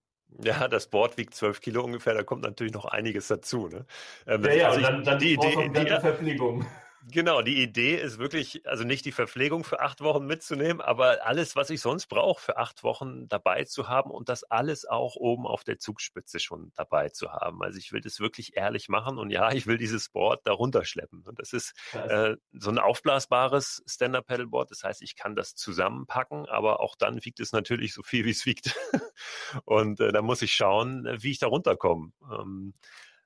Ja, 0.42 0.68
das 0.68 0.88
Board 0.88 1.16
wiegt 1.16 1.34
12 1.34 1.62
Kilo 1.62 1.82
ungefähr, 1.82 2.12
da 2.12 2.22
kommt 2.22 2.42
natürlich 2.42 2.74
noch 2.74 2.84
einiges 2.84 3.28
dazu. 3.28 3.68
Ne? 3.68 3.86
Ähm, 4.26 4.44
ja, 4.44 4.52
ja, 4.52 4.68
also 4.68 4.80
dann, 4.82 5.02
dann 5.02 5.18
die 5.18 5.32
Idee, 5.32 5.70
die, 5.74 5.84
die 5.84 5.86
Verpflegung. 5.86 6.66
Genau, 7.10 7.40
die 7.40 7.62
Idee 7.62 7.96
ist 7.96 8.18
wirklich, 8.18 8.66
also 8.66 8.84
nicht 8.84 9.04
die 9.06 9.12
Verpflegung 9.12 9.64
für 9.64 9.80
acht 9.80 10.02
Wochen 10.02 10.26
mitzunehmen, 10.26 10.82
aber 10.82 11.24
alles, 11.24 11.56
was 11.56 11.70
ich 11.70 11.80
sonst 11.80 12.06
brauche 12.08 12.40
für 12.40 12.58
acht 12.58 12.82
Wochen 12.82 13.28
dabei 13.28 13.64
zu 13.64 13.88
haben 13.88 14.10
und 14.10 14.28
das 14.28 14.44
alles 14.44 14.84
auch 14.84 15.16
oben 15.16 15.46
auf 15.46 15.64
der 15.64 15.78
Zugspitze 15.78 16.38
schon 16.38 16.70
dabei 16.76 17.08
zu 17.08 17.32
haben. 17.32 17.62
Also 17.62 17.78
ich 17.78 17.92
will 17.92 18.02
das 18.02 18.20
wirklich 18.20 18.56
ehrlich 18.56 18.90
machen 18.90 19.18
und 19.18 19.30
ja, 19.30 19.52
ich 19.52 19.66
will 19.66 19.78
dieses 19.78 20.10
Board 20.10 20.46
darunter 20.46 20.84
schleppen. 20.84 21.22
Und 21.22 21.38
das 21.38 21.54
ist 21.54 21.72
äh, 21.94 22.36
so 22.52 22.70
ein 22.70 22.78
aufblasbares 22.78 23.82
Stand-Up-Pedalboard. 23.86 24.70
Das 24.70 24.84
heißt, 24.84 25.00
ich 25.00 25.16
kann 25.16 25.34
das 25.34 25.54
zusammenpacken, 25.54 26.46
aber 26.46 26.80
auch 26.80 26.94
dann 26.94 27.24
wiegt 27.24 27.40
es 27.40 27.52
natürlich 27.52 27.94
so 27.94 28.02
viel, 28.02 28.26
wie 28.26 28.30
es 28.30 28.44
wiegt. 28.44 28.76
und 29.64 30.00
äh, 30.00 30.12
da 30.12 30.20
muss 30.20 30.42
ich 30.42 30.52
schauen, 30.52 31.08
wie 31.20 31.30
ich 31.30 31.38
da 31.38 31.46
runterkomme. 31.46 32.12
Ähm, 32.30 32.74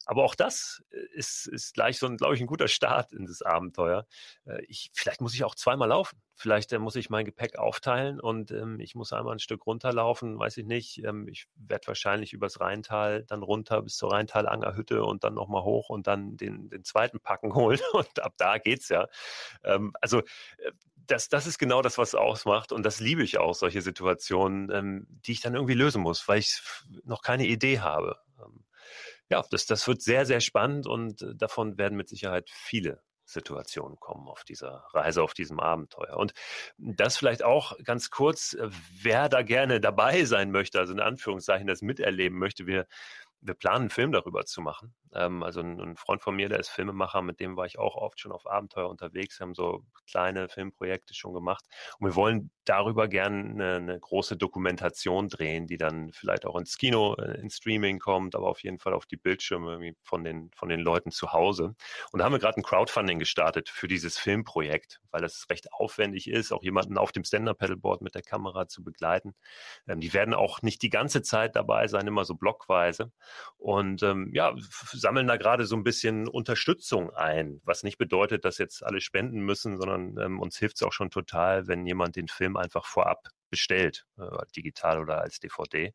aber 0.07 0.25
auch 0.25 0.35
das 0.35 0.83
äh, 0.91 0.97
ist, 1.15 1.47
ist 1.47 1.75
gleich 1.75 1.99
so 1.99 2.07
ein, 2.07 2.17
glaube 2.17 2.35
ich, 2.35 2.41
ein 2.41 2.47
guter 2.47 2.69
Start 2.69 3.13
in 3.13 3.27
das 3.27 3.43
Abenteuer. 3.43 4.07
Äh, 4.45 4.63
ich, 4.67 4.91
vielleicht 4.95 5.21
muss 5.21 5.35
ich 5.35 5.45
auch 5.45 5.55
zweimal 5.55 5.89
laufen. 5.89 6.21
Vielleicht 6.35 6.73
äh, 6.73 6.79
muss 6.79 6.97
ich 6.97 7.11
mein 7.11 7.25
Gepäck 7.25 7.59
aufteilen 7.59 8.21
und 8.21 8.51
ähm, 8.51 8.81
ich 8.81 8.95
muss 8.95 9.13
einmal 9.13 9.35
ein 9.35 9.39
Stück 9.39 9.67
runterlaufen, 9.67 10.39
weiß 10.39 10.57
ich 10.57 10.67
nicht. 10.67 11.05
Ähm, 11.05 11.29
ich 11.29 11.47
werde 11.55 11.87
wahrscheinlich 11.87 12.33
übers 12.33 12.61
Rheintal 12.61 13.25
dann 13.25 13.43
runter 13.43 13.83
bis 13.83 13.97
zur 13.97 14.13
Rheintal-Angerhütte 14.13 15.05
und 15.05 15.25
dann 15.25 15.35
nochmal 15.35 15.63
hoch 15.63 15.89
und 15.89 16.07
dann 16.07 16.37
den, 16.37 16.69
den 16.69 16.85
zweiten 16.85 17.21
Packen 17.21 17.55
holen. 17.55 17.81
Und 17.93 18.23
ab 18.23 18.35
da 18.39 18.59
geht's 18.59 18.89
ja. 18.89 19.09
Ähm, 19.65 19.93
also 20.01 20.23
das, 21.07 21.29
das 21.29 21.47
ist 21.47 21.59
genau 21.59 21.83
das, 21.83 21.99
was 21.99 22.11
es 22.11 22.15
ausmacht. 22.15 22.73
Und 22.73 22.85
das 22.85 23.01
liebe 23.01 23.23
ich 23.23 23.39
auch, 23.39 23.55
solche 23.55 23.83
Situationen, 23.83 24.71
ähm, 24.73 25.07
die 25.27 25.33
ich 25.33 25.41
dann 25.41 25.55
irgendwie 25.55 25.75
lösen 25.75 26.03
muss, 26.03 26.27
weil 26.29 26.39
ich 26.39 26.61
noch 27.05 27.23
keine 27.23 27.47
Idee 27.47 27.81
habe. 27.81 28.19
Ja, 29.33 29.43
das, 29.49 29.65
das 29.65 29.89
wird 29.89 30.03
sehr, 30.03 30.27
sehr 30.27 30.41
spannend 30.41 30.87
und 30.87 31.23
äh, 31.23 31.35
davon 31.35 31.79
werden 31.79 31.97
mit 31.97 32.07
Sicherheit 32.07 32.51
viele 32.51 33.01
Situationen 33.25 33.99
kommen 33.99 34.29
auf 34.29 34.45
dieser 34.45 34.85
Reise, 34.93 35.23
auf 35.23 35.33
diesem 35.33 35.59
Abenteuer. 35.59 36.19
Und 36.19 36.35
das 36.77 37.17
vielleicht 37.17 37.43
auch 37.43 37.73
ganz 37.83 38.11
kurz, 38.11 38.53
äh, 38.53 38.69
wer 39.01 39.31
da 39.31 39.41
gerne 39.41 39.81
dabei 39.81 40.27
sein 40.27 40.51
möchte, 40.51 40.79
also 40.79 40.93
in 40.93 41.01
Anführungszeichen 41.01 41.67
das 41.67 41.81
miterleben 41.81 42.39
möchte, 42.39 42.67
wir 42.67 42.87
wir 43.43 43.55
planen 43.55 43.83
einen 43.83 43.91
Film 43.91 44.13
darüber 44.13 44.45
zu 44.45 44.61
machen. 44.61 44.95
Ähm, 45.13 45.43
also 45.43 45.61
ein, 45.61 45.81
ein, 45.81 45.97
Freund 45.97 46.23
von 46.23 46.37
mir, 46.37 46.49
der 46.49 46.61
ist 46.61 46.69
Filmemacher, 46.69 47.23
mit 47.23 47.41
dem 47.41 47.57
war 47.57 47.67
ich 47.67 47.79
auch 47.79 47.97
oft 47.97 48.21
schon 48.21 48.33
auf 48.33 48.47
Abenteuer 48.47 48.89
unterwegs, 48.89 49.39
wir 49.39 49.47
haben 49.47 49.55
so 49.55 49.85
kleine 50.07 50.49
Filmprojekte 50.49 51.13
schon 51.15 51.35
gemacht 51.35 51.65
und 51.99 52.09
wir 52.09 52.15
wollen 52.15 52.51
darüber 52.65 53.09
gerne 53.09 53.51
eine, 53.51 53.77
eine, 53.77 54.01
große 54.01 54.37
Dokumentation 54.37 55.29
drehen, 55.29 55.67
die 55.67 55.77
dann 55.77 56.13
vielleicht 56.13 56.47
auch 56.47 56.57
ins 56.57 56.79
Kino, 56.79 57.15
äh, 57.17 57.41
ins 57.41 57.57
Streaming 57.57 57.99
kommt, 57.99 58.35
aber 58.35 58.49
auf 58.49 58.63
jeden 58.63 58.79
Fall 58.79 58.93
auf 58.93 59.07
die 59.07 59.17
Bildschirme 59.17 59.95
von 60.03 60.25
den, 60.25 60.51
von 60.55 60.69
den 60.69 60.81
Leuten 60.81 61.11
zu 61.11 61.33
Hause. 61.33 61.75
Und 62.13 62.19
da 62.19 62.25
haben 62.25 62.33
wir 62.33 62.39
gerade 62.39 62.59
ein 62.59 62.63
Crowdfunding 62.63 63.19
gestartet 63.19 63.69
für 63.69 63.89
dieses 63.89 64.19
Filmprojekt, 64.19 65.01
weil 65.11 65.23
das 65.23 65.47
recht 65.51 65.73
aufwendig 65.73 66.29
ist, 66.29 66.53
auch 66.53 66.63
jemanden 66.63 66.99
auf 66.99 67.13
dem 67.13 67.25
Stand-Up-Pedalboard 67.25 68.03
mit 68.03 68.15
der 68.15 68.23
Kamera 68.23 68.69
zu 68.69 68.85
begleiten. 68.85 69.35
Ähm, 69.89 70.01
die 70.01 70.13
werden 70.15 70.35
auch 70.35 70.63
nicht 70.63 70.83
die 70.83 70.91
ganze 70.91 71.23
Zeit 71.23 71.57
dabei 71.57 71.89
sein, 71.89 72.07
immer 72.07 72.25
so 72.25 72.35
blockweise 72.35 73.13
und 73.59 74.03
ähm, 74.03 74.31
ja, 74.35 74.55
sammeln 74.93 75.27
da 75.27 75.37
gerade 75.37 75.67
so 75.67 75.77
ein 75.77 75.85
bisschen 75.85 76.29
Unterstützung 76.29 77.11
ein, 77.11 77.61
was 77.65 77.83
nicht 77.83 77.99
bedeutet, 77.99 78.45
dass 78.45 78.59
jetzt 78.59 78.85
alle 78.85 79.01
spenden 79.01 79.41
müssen, 79.41 79.79
sondern 79.79 80.19
ähm, 80.19 80.41
uns 80.41 80.59
hilft 80.59 80.77
es 80.77 80.83
auch 80.83 80.93
schon 80.93 81.11
total, 81.11 81.69
wenn 81.69 81.87
jemand 81.87 82.17
den 82.17 82.29
Film 82.29 82.52
einfach 82.57 82.87
vorab 82.87 83.29
bestellt, 83.51 84.07
äh, 84.19 84.25
digital 84.57 85.01
oder 85.01 85.21
als 85.21 85.39
DVD. 85.39 85.93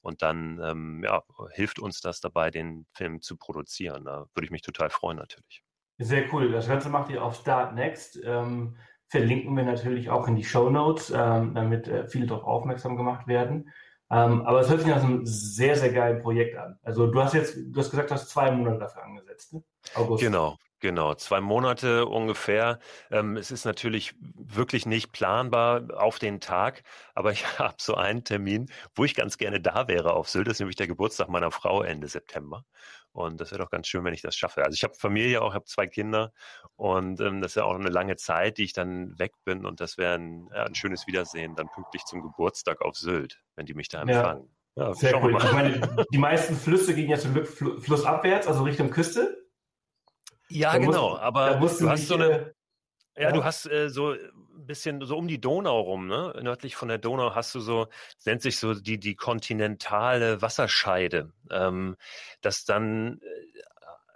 Und 0.00 0.22
dann 0.22 0.60
ähm, 0.62 1.02
ja, 1.04 1.22
hilft 1.52 1.78
uns 1.78 2.00
das 2.00 2.20
dabei, 2.20 2.50
den 2.50 2.86
Film 2.92 3.22
zu 3.22 3.36
produzieren. 3.36 4.04
Da 4.04 4.26
würde 4.34 4.44
ich 4.44 4.50
mich 4.50 4.62
total 4.62 4.90
freuen 4.90 5.16
natürlich. 5.16 5.64
Sehr 5.98 6.32
cool. 6.32 6.52
Das 6.52 6.68
Ganze 6.68 6.90
macht 6.90 7.10
ihr 7.10 7.22
auf 7.24 7.36
Start 7.36 7.74
Next. 7.74 8.20
Ähm, 8.22 8.76
verlinken 9.08 9.56
wir 9.56 9.64
natürlich 9.64 10.10
auch 10.10 10.28
in 10.28 10.36
die 10.36 10.44
Show 10.44 10.70
Notes, 10.70 11.10
ähm, 11.10 11.54
damit 11.54 11.88
äh, 11.88 12.06
viele 12.06 12.26
darauf 12.26 12.44
aufmerksam 12.44 12.96
gemacht 12.96 13.26
werden. 13.26 13.72
Ähm, 14.10 14.42
aber 14.42 14.60
es 14.60 14.70
hört 14.70 14.80
sich 14.80 14.88
nach 14.88 15.02
einem 15.02 15.26
sehr, 15.26 15.76
sehr 15.76 15.92
geilen 15.92 16.22
Projekt 16.22 16.56
an. 16.56 16.78
Also 16.82 17.06
du 17.08 17.22
hast 17.22 17.34
jetzt, 17.34 17.56
du 17.56 17.78
hast 17.78 17.90
gesagt, 17.90 18.10
du 18.10 18.14
hast 18.14 18.28
zwei 18.28 18.50
Monate 18.50 18.78
dafür 18.78 19.04
angesetzt, 19.04 19.52
ne? 19.52 19.62
August. 19.94 20.22
Genau, 20.22 20.56
Genau, 20.80 21.14
zwei 21.14 21.40
Monate 21.40 22.06
ungefähr. 22.06 22.78
Ähm, 23.10 23.36
es 23.36 23.50
ist 23.50 23.64
natürlich 23.64 24.14
wirklich 24.20 24.86
nicht 24.86 25.10
planbar 25.10 25.88
auf 25.96 26.20
den 26.20 26.40
Tag, 26.40 26.84
aber 27.14 27.32
ich 27.32 27.42
habe 27.58 27.74
so 27.78 27.94
einen 27.94 28.22
Termin, 28.24 28.70
wo 28.94 29.04
ich 29.04 29.14
ganz 29.14 29.38
gerne 29.38 29.60
da 29.60 29.88
wäre 29.88 30.12
auf 30.12 30.28
Sylt. 30.28 30.46
Das 30.46 30.54
ist 30.54 30.60
nämlich 30.60 30.76
der 30.76 30.86
Geburtstag 30.86 31.28
meiner 31.28 31.50
Frau 31.50 31.82
Ende 31.82 32.06
September. 32.08 32.64
Und 33.10 33.40
das 33.40 33.50
wäre 33.50 33.62
doch 33.62 33.70
ganz 33.70 33.88
schön, 33.88 34.04
wenn 34.04 34.14
ich 34.14 34.22
das 34.22 34.36
schaffe. 34.36 34.62
Also 34.64 34.74
ich 34.74 34.84
habe 34.84 34.94
Familie 34.94 35.42
auch, 35.42 35.52
habe 35.52 35.64
zwei 35.64 35.88
Kinder 35.88 36.32
und 36.76 37.20
ähm, 37.20 37.40
das 37.40 37.52
ist 37.52 37.56
ja 37.56 37.64
auch 37.64 37.74
eine 37.74 37.88
lange 37.88 38.14
Zeit, 38.14 38.58
die 38.58 38.64
ich 38.64 38.72
dann 38.72 39.18
weg 39.18 39.32
bin. 39.44 39.66
Und 39.66 39.80
das 39.80 39.98
wäre 39.98 40.14
ein, 40.14 40.48
ja, 40.54 40.64
ein 40.64 40.76
schönes 40.76 41.08
Wiedersehen, 41.08 41.56
dann 41.56 41.68
pünktlich 41.68 42.04
zum 42.04 42.22
Geburtstag 42.22 42.82
auf 42.82 42.96
Sylt, 42.96 43.40
wenn 43.56 43.66
die 43.66 43.74
mich 43.74 43.88
da 43.88 44.02
empfangen. 44.02 44.48
Ja, 44.76 44.88
ja 44.88 44.94
sehr 44.94 45.20
cool. 45.20 45.36
Ich 45.36 45.52
meine, 45.52 46.06
die 46.12 46.18
meisten 46.18 46.54
Flüsse 46.54 46.94
gehen 46.94 47.10
ja 47.10 47.18
zum 47.18 47.32
Glück 47.32 47.48
flussabwärts, 47.48 48.46
also 48.46 48.62
Richtung 48.62 48.90
Küste. 48.90 49.37
Ja, 50.48 50.72
da 50.72 50.78
genau, 50.78 51.10
musst, 51.10 51.22
aber 51.22 51.54
du 51.54 51.90
hast 51.90 52.08
so 52.08 52.14
eine. 52.14 52.54
Äh, 53.14 53.24
ja, 53.24 53.32
du 53.32 53.44
hast 53.44 53.66
äh, 53.66 53.90
so 53.90 54.12
ein 54.12 54.66
bisschen 54.66 55.04
so 55.04 55.16
um 55.16 55.26
die 55.28 55.40
Donau 55.40 55.80
rum, 55.80 56.06
ne? 56.06 56.34
Nördlich 56.40 56.76
von 56.76 56.88
der 56.88 56.98
Donau 56.98 57.34
hast 57.34 57.54
du 57.54 57.60
so, 57.60 57.88
nennt 58.24 58.42
sich 58.42 58.58
so 58.58 58.74
die, 58.74 58.98
die 58.98 59.16
kontinentale 59.16 60.40
Wasserscheide, 60.40 61.32
ähm, 61.50 61.96
das 62.40 62.64
dann 62.64 63.20
äh, 63.20 63.58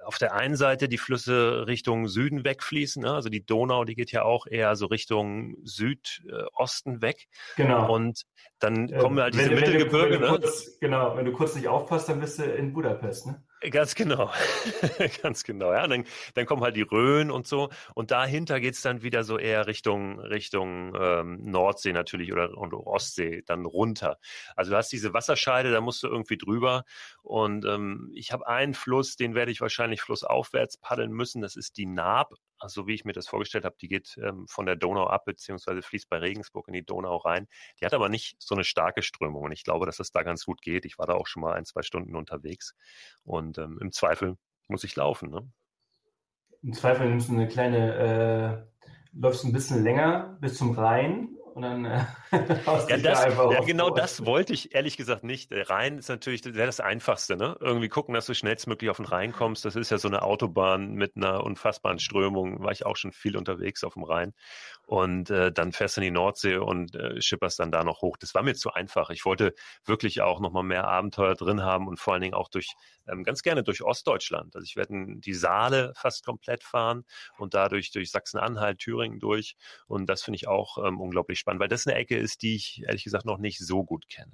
auf 0.04 0.18
der 0.18 0.34
einen 0.34 0.56
Seite 0.56 0.88
die 0.88 0.98
Flüsse 0.98 1.66
Richtung 1.66 2.08
Süden 2.08 2.44
wegfließen, 2.44 3.02
ne? 3.02 3.12
also 3.12 3.28
die 3.28 3.44
Donau, 3.44 3.84
die 3.84 3.94
geht 3.94 4.12
ja 4.12 4.22
auch 4.22 4.46
eher 4.46 4.74
so 4.76 4.86
Richtung 4.86 5.56
Südosten 5.64 7.02
weg. 7.02 7.28
Genau. 7.56 7.92
Und 7.92 8.22
dann 8.58 8.90
kommen 8.98 9.20
halt 9.20 9.34
diese 9.34 9.50
wenn, 9.50 9.56
Mittelgebirge. 9.56 10.20
Wenn 10.20 10.20
du, 10.20 10.26
wenn 10.26 10.30
du 10.30 10.32
ne? 10.32 10.40
kurz, 10.40 10.78
genau, 10.80 11.16
wenn 11.16 11.24
du 11.24 11.32
kurz 11.32 11.54
nicht 11.54 11.68
aufpasst, 11.68 12.08
dann 12.08 12.20
bist 12.20 12.38
du 12.38 12.44
in 12.44 12.72
Budapest, 12.72 13.26
ne? 13.26 13.42
Ganz 13.70 13.94
genau, 13.94 14.32
ganz 15.22 15.44
genau. 15.44 15.72
Ja, 15.72 15.84
und 15.84 15.90
dann, 15.90 16.04
dann 16.34 16.46
kommen 16.46 16.62
halt 16.62 16.74
die 16.74 16.82
Rhön 16.82 17.30
und 17.30 17.46
so. 17.46 17.70
Und 17.94 18.10
dahinter 18.10 18.58
geht's 18.58 18.82
dann 18.82 19.02
wieder 19.02 19.22
so 19.22 19.38
eher 19.38 19.68
Richtung 19.68 20.18
Richtung 20.18 20.94
ähm, 20.98 21.38
Nordsee 21.44 21.92
natürlich 21.92 22.32
oder 22.32 22.56
und 22.58 22.74
Ostsee 22.74 23.42
dann 23.46 23.64
runter. 23.64 24.18
Also 24.56 24.72
du 24.72 24.76
hast 24.76 24.90
diese 24.90 25.14
Wasserscheide, 25.14 25.70
da 25.70 25.80
musst 25.80 26.02
du 26.02 26.08
irgendwie 26.08 26.38
drüber. 26.38 26.84
Und 27.22 27.64
ähm, 27.64 28.10
ich 28.14 28.32
habe 28.32 28.48
einen 28.48 28.74
Fluss, 28.74 29.14
den 29.16 29.34
werde 29.36 29.52
ich 29.52 29.60
wahrscheinlich 29.60 30.02
flussaufwärts 30.02 30.78
paddeln 30.78 31.12
müssen. 31.12 31.40
Das 31.40 31.54
ist 31.54 31.76
die 31.76 31.86
Naab 31.86 32.34
also 32.62 32.86
wie 32.86 32.94
ich 32.94 33.04
mir 33.04 33.12
das 33.12 33.26
vorgestellt 33.26 33.64
habe, 33.64 33.76
die 33.80 33.88
geht 33.88 34.16
ähm, 34.22 34.46
von 34.46 34.66
der 34.66 34.76
Donau 34.76 35.06
ab, 35.06 35.24
beziehungsweise 35.24 35.82
fließt 35.82 36.08
bei 36.08 36.18
Regensburg 36.18 36.68
in 36.68 36.74
die 36.74 36.84
Donau 36.84 37.16
rein. 37.16 37.48
Die 37.80 37.84
hat 37.84 37.94
aber 37.94 38.08
nicht 38.08 38.36
so 38.38 38.54
eine 38.54 38.64
starke 38.64 39.02
Strömung 39.02 39.42
und 39.42 39.52
ich 39.52 39.64
glaube, 39.64 39.86
dass 39.86 39.98
es 39.98 40.12
da 40.12 40.22
ganz 40.22 40.44
gut 40.44 40.62
geht. 40.62 40.84
Ich 40.84 40.98
war 40.98 41.06
da 41.06 41.14
auch 41.14 41.26
schon 41.26 41.42
mal 41.42 41.54
ein, 41.54 41.64
zwei 41.64 41.82
Stunden 41.82 42.14
unterwegs 42.14 42.74
und 43.24 43.58
ähm, 43.58 43.78
im 43.80 43.92
Zweifel 43.92 44.36
muss 44.68 44.84
ich 44.84 44.94
laufen. 44.96 45.30
Ne? 45.30 45.50
Im 46.62 46.72
Zweifel 46.72 47.08
nimmst 47.08 47.28
du 47.28 47.34
eine 47.34 47.48
kleine, 47.48 48.66
äh, 48.84 48.88
läufst 49.12 49.44
ein 49.44 49.52
bisschen 49.52 49.82
länger 49.82 50.38
bis 50.40 50.56
zum 50.56 50.70
Rhein 50.72 51.36
und 51.54 51.62
dann 51.62 51.84
äh, 51.84 52.04
ja, 52.32 52.96
das, 52.96 53.24
ja, 53.24 53.60
genau 53.60 53.88
vor. 53.88 53.96
das 53.96 54.24
wollte 54.24 54.52
ich 54.52 54.74
ehrlich 54.74 54.96
gesagt 54.96 55.24
nicht. 55.24 55.50
Der 55.50 55.68
Rhein 55.68 55.98
ist 55.98 56.08
natürlich 56.08 56.44
wäre 56.44 56.66
das 56.66 56.80
Einfachste, 56.80 57.36
ne? 57.36 57.56
Irgendwie 57.60 57.88
gucken, 57.88 58.14
dass 58.14 58.26
du 58.26 58.34
schnellstmöglich 58.34 58.90
auf 58.90 58.96
den 58.96 59.06
Rhein 59.06 59.32
kommst. 59.32 59.64
Das 59.64 59.76
ist 59.76 59.90
ja 59.90 59.98
so 59.98 60.08
eine 60.08 60.22
Autobahn 60.22 60.94
mit 60.94 61.16
einer 61.16 61.44
unfassbaren 61.44 61.98
Strömung. 61.98 62.62
War 62.62 62.72
ich 62.72 62.86
auch 62.86 62.96
schon 62.96 63.12
viel 63.12 63.36
unterwegs 63.36 63.84
auf 63.84 63.94
dem 63.94 64.04
Rhein. 64.04 64.32
Und 64.86 65.30
äh, 65.30 65.52
dann 65.52 65.72
fährst 65.72 65.96
du 65.96 66.00
in 66.00 66.06
die 66.06 66.10
Nordsee 66.10 66.56
und 66.56 66.94
äh, 66.94 67.20
schipperst 67.20 67.58
dann 67.58 67.70
da 67.70 67.84
noch 67.84 68.02
hoch. 68.02 68.16
Das 68.16 68.34
war 68.34 68.42
mir 68.42 68.54
zu 68.54 68.72
einfach. 68.72 69.10
Ich 69.10 69.24
wollte 69.24 69.54
wirklich 69.84 70.22
auch 70.22 70.40
noch 70.40 70.52
mal 70.52 70.62
mehr 70.62 70.88
Abenteuer 70.88 71.34
drin 71.34 71.62
haben 71.62 71.88
und 71.88 72.00
vor 72.00 72.14
allen 72.14 72.22
Dingen 72.22 72.34
auch 72.34 72.48
durch 72.48 72.74
ähm, 73.08 73.24
ganz 73.24 73.42
gerne 73.42 73.62
durch 73.62 73.82
Ostdeutschland. 73.82 74.54
Also 74.54 74.64
ich 74.64 74.76
werde 74.76 75.16
die 75.16 75.34
Saale 75.34 75.92
fast 75.96 76.24
komplett 76.24 76.62
fahren 76.62 77.04
und 77.38 77.54
dadurch 77.54 77.90
durch 77.90 78.10
Sachsen-Anhalt, 78.10 78.78
Thüringen 78.78 79.18
durch. 79.18 79.56
Und 79.86 80.06
das 80.06 80.22
finde 80.22 80.36
ich 80.36 80.48
auch 80.48 80.78
ähm, 80.78 81.00
unglaublich 81.00 81.38
spannend, 81.42 81.60
weil 81.60 81.68
das 81.68 81.86
eine 81.86 81.96
Ecke 81.96 82.16
ist, 82.16 82.42
die 82.42 82.56
ich 82.56 82.82
ehrlich 82.86 83.04
gesagt 83.04 83.26
noch 83.26 83.38
nicht 83.38 83.58
so 83.58 83.84
gut 83.84 84.08
kenne. 84.08 84.32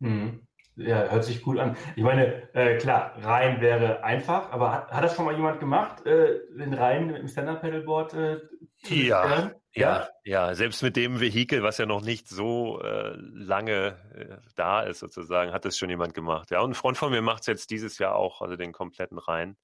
Mhm. 0.00 0.46
Ja, 0.76 1.10
hört 1.10 1.24
sich 1.24 1.42
gut 1.42 1.58
an. 1.58 1.76
Ich 1.94 2.02
meine, 2.02 2.54
äh, 2.54 2.78
klar, 2.78 3.14
Rhein 3.22 3.60
wäre 3.60 4.02
einfach, 4.02 4.50
aber 4.50 4.72
hat, 4.72 4.90
hat 4.90 5.04
das 5.04 5.14
schon 5.14 5.26
mal 5.26 5.34
jemand 5.34 5.60
gemacht, 5.60 6.06
äh, 6.06 6.40
den 6.56 6.72
Rhein 6.72 7.06
mit 7.06 7.18
dem 7.18 7.28
Stand-Up-Pedalboard 7.28 8.14
äh, 8.14 8.38
ja, 8.84 9.52
ja, 9.74 10.08
ja, 10.24 10.54
selbst 10.54 10.82
mit 10.82 10.96
dem 10.96 11.20
Vehikel, 11.20 11.62
was 11.62 11.78
ja 11.78 11.86
noch 11.86 12.00
nicht 12.00 12.28
so 12.28 12.80
äh, 12.80 13.14
lange 13.16 13.96
äh, 14.14 14.36
da 14.56 14.80
ist, 14.82 15.00
sozusagen, 15.00 15.52
hat 15.52 15.66
es 15.66 15.76
schon 15.76 15.90
jemand 15.90 16.14
gemacht. 16.14 16.50
Ja, 16.50 16.60
und 16.60 16.70
ein 16.70 16.74
Freund 16.74 16.96
von 16.96 17.10
mir 17.10 17.20
macht 17.20 17.42
es 17.42 17.46
jetzt 17.46 17.70
dieses 17.70 17.98
Jahr 17.98 18.16
auch, 18.16 18.40
also 18.40 18.56
den 18.56 18.72
kompletten 18.72 19.18
Rhein. 19.18 19.56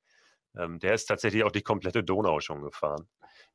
Ähm, 0.57 0.79
der 0.79 0.95
ist 0.95 1.07
tatsächlich 1.07 1.45
auch 1.45 1.53
die 1.53 1.62
komplette 1.62 2.05
Donau 2.05 2.41
schon 2.41 2.62
gefahren. 2.62 3.09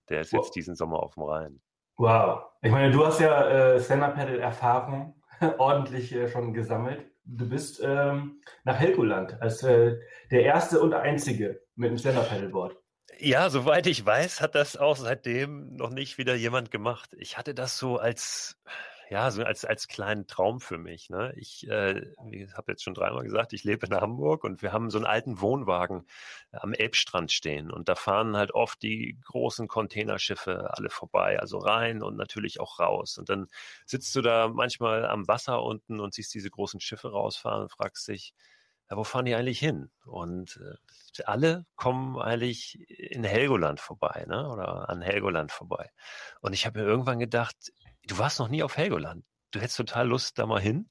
Der 0.10 0.22
ist 0.22 0.34
wow. 0.34 0.44
jetzt 0.44 0.56
diesen 0.56 0.76
Sommer 0.76 1.04
auf 1.04 1.14
dem 1.14 1.24
Rhein. 1.24 1.62
Wow. 2.02 2.46
Ich 2.64 2.72
meine, 2.72 2.92
du 2.92 3.06
hast 3.06 3.20
ja 3.20 3.76
äh, 3.76 3.80
Stand-Up-Pedal-Erfahrung 3.80 5.22
ordentlich 5.60 6.12
äh, 6.12 6.28
schon 6.28 6.52
gesammelt. 6.52 7.06
Du 7.26 7.48
bist 7.48 7.80
ähm, 7.84 8.42
nach 8.64 8.80
Helgoland 8.80 9.40
als 9.40 9.62
äh, 9.62 10.00
der 10.32 10.42
erste 10.42 10.80
und 10.80 10.96
einzige 10.96 11.62
mit 11.76 11.92
dem 11.92 12.00
Stand-Up-Pedalboard. 12.00 12.76
Ja, 13.20 13.52
soweit 13.52 13.86
ich 13.86 14.04
weiß, 14.04 14.42
hat 14.42 14.56
das 14.56 14.78
auch 14.78 14.96
seitdem 14.96 15.76
noch 15.76 15.92
nicht 15.92 16.18
wieder 16.18 16.34
jemand 16.34 16.72
gemacht. 16.72 17.12
Ich 17.20 17.38
hatte 17.38 17.54
das 17.54 17.78
so 17.78 17.98
als 17.98 18.60
ja, 19.12 19.30
so 19.30 19.44
als, 19.44 19.66
als 19.66 19.90
kleinen 19.90 20.26
Traum 20.26 20.62
für 20.62 20.78
mich. 20.78 21.10
Ne? 21.10 21.34
Ich 21.36 21.68
äh, 21.68 22.14
habe 22.54 22.72
jetzt 22.72 22.82
schon 22.82 22.94
dreimal 22.94 23.26
gesagt, 23.26 23.52
ich 23.52 23.66
lebe 23.66 23.86
in 23.86 23.94
Hamburg 23.94 24.46
und 24.46 24.62
wir 24.62 24.72
haben 24.72 24.90
so 24.90 24.98
einen 25.00 25.06
alten 25.06 25.42
Wohnwagen 25.42 26.08
am 26.54 26.72
Elbstrand 26.72 27.30
stehen 27.30 27.72
und 27.72 27.90
da 27.90 27.96
fahren 27.96 28.38
halt 28.38 28.54
oft 28.54 28.82
die 28.82 29.20
großen 29.26 29.68
Containerschiffe 29.68 30.70
alle 30.78 30.90
vorbei, 30.90 31.38
also 31.42 31.58
rein 31.58 32.02
und 32.02 32.16
natürlich 32.16 32.62
auch 32.62 32.80
raus. 32.80 33.18
Und 33.18 33.28
dann 33.28 33.48
sitzt 33.86 34.16
du 34.16 34.22
da 34.22 34.48
manchmal 34.48 35.06
am 35.06 35.28
Wasser 35.28 35.62
unten 35.62 36.00
und 36.00 36.14
siehst 36.14 36.34
diese 36.34 36.50
großen 36.50 36.80
Schiffe 36.80 37.12
rausfahren 37.12 37.64
und 37.64 37.72
fragst 37.74 38.08
dich, 38.08 38.34
ja, 38.90 38.96
wo 38.96 39.04
fahren 39.04 39.26
die 39.26 39.36
eigentlich 39.36 39.60
hin? 39.60 39.90
Und 40.06 40.58
äh, 40.62 41.24
alle 41.24 41.66
kommen 41.76 42.18
eigentlich 42.18 42.80
in 42.90 43.26
Helgoland 43.26 43.80
vorbei, 43.80 44.26
ne? 44.28 44.50
Oder 44.50 44.90
an 44.90 45.02
Helgoland 45.02 45.52
vorbei. 45.52 45.92
Und 46.42 46.54
ich 46.54 46.66
habe 46.66 46.80
mir 46.80 46.86
irgendwann 46.86 47.20
gedacht, 47.20 47.72
du 48.08 48.18
warst 48.18 48.40
noch 48.40 48.50
nie 48.50 48.64
auf 48.64 48.78
Helgoland. 48.78 49.24
Du 49.52 49.60
hättest 49.60 49.78
total 49.78 50.08
Lust, 50.08 50.40
da 50.40 50.46
mal 50.46 50.62
hin. 50.62 50.90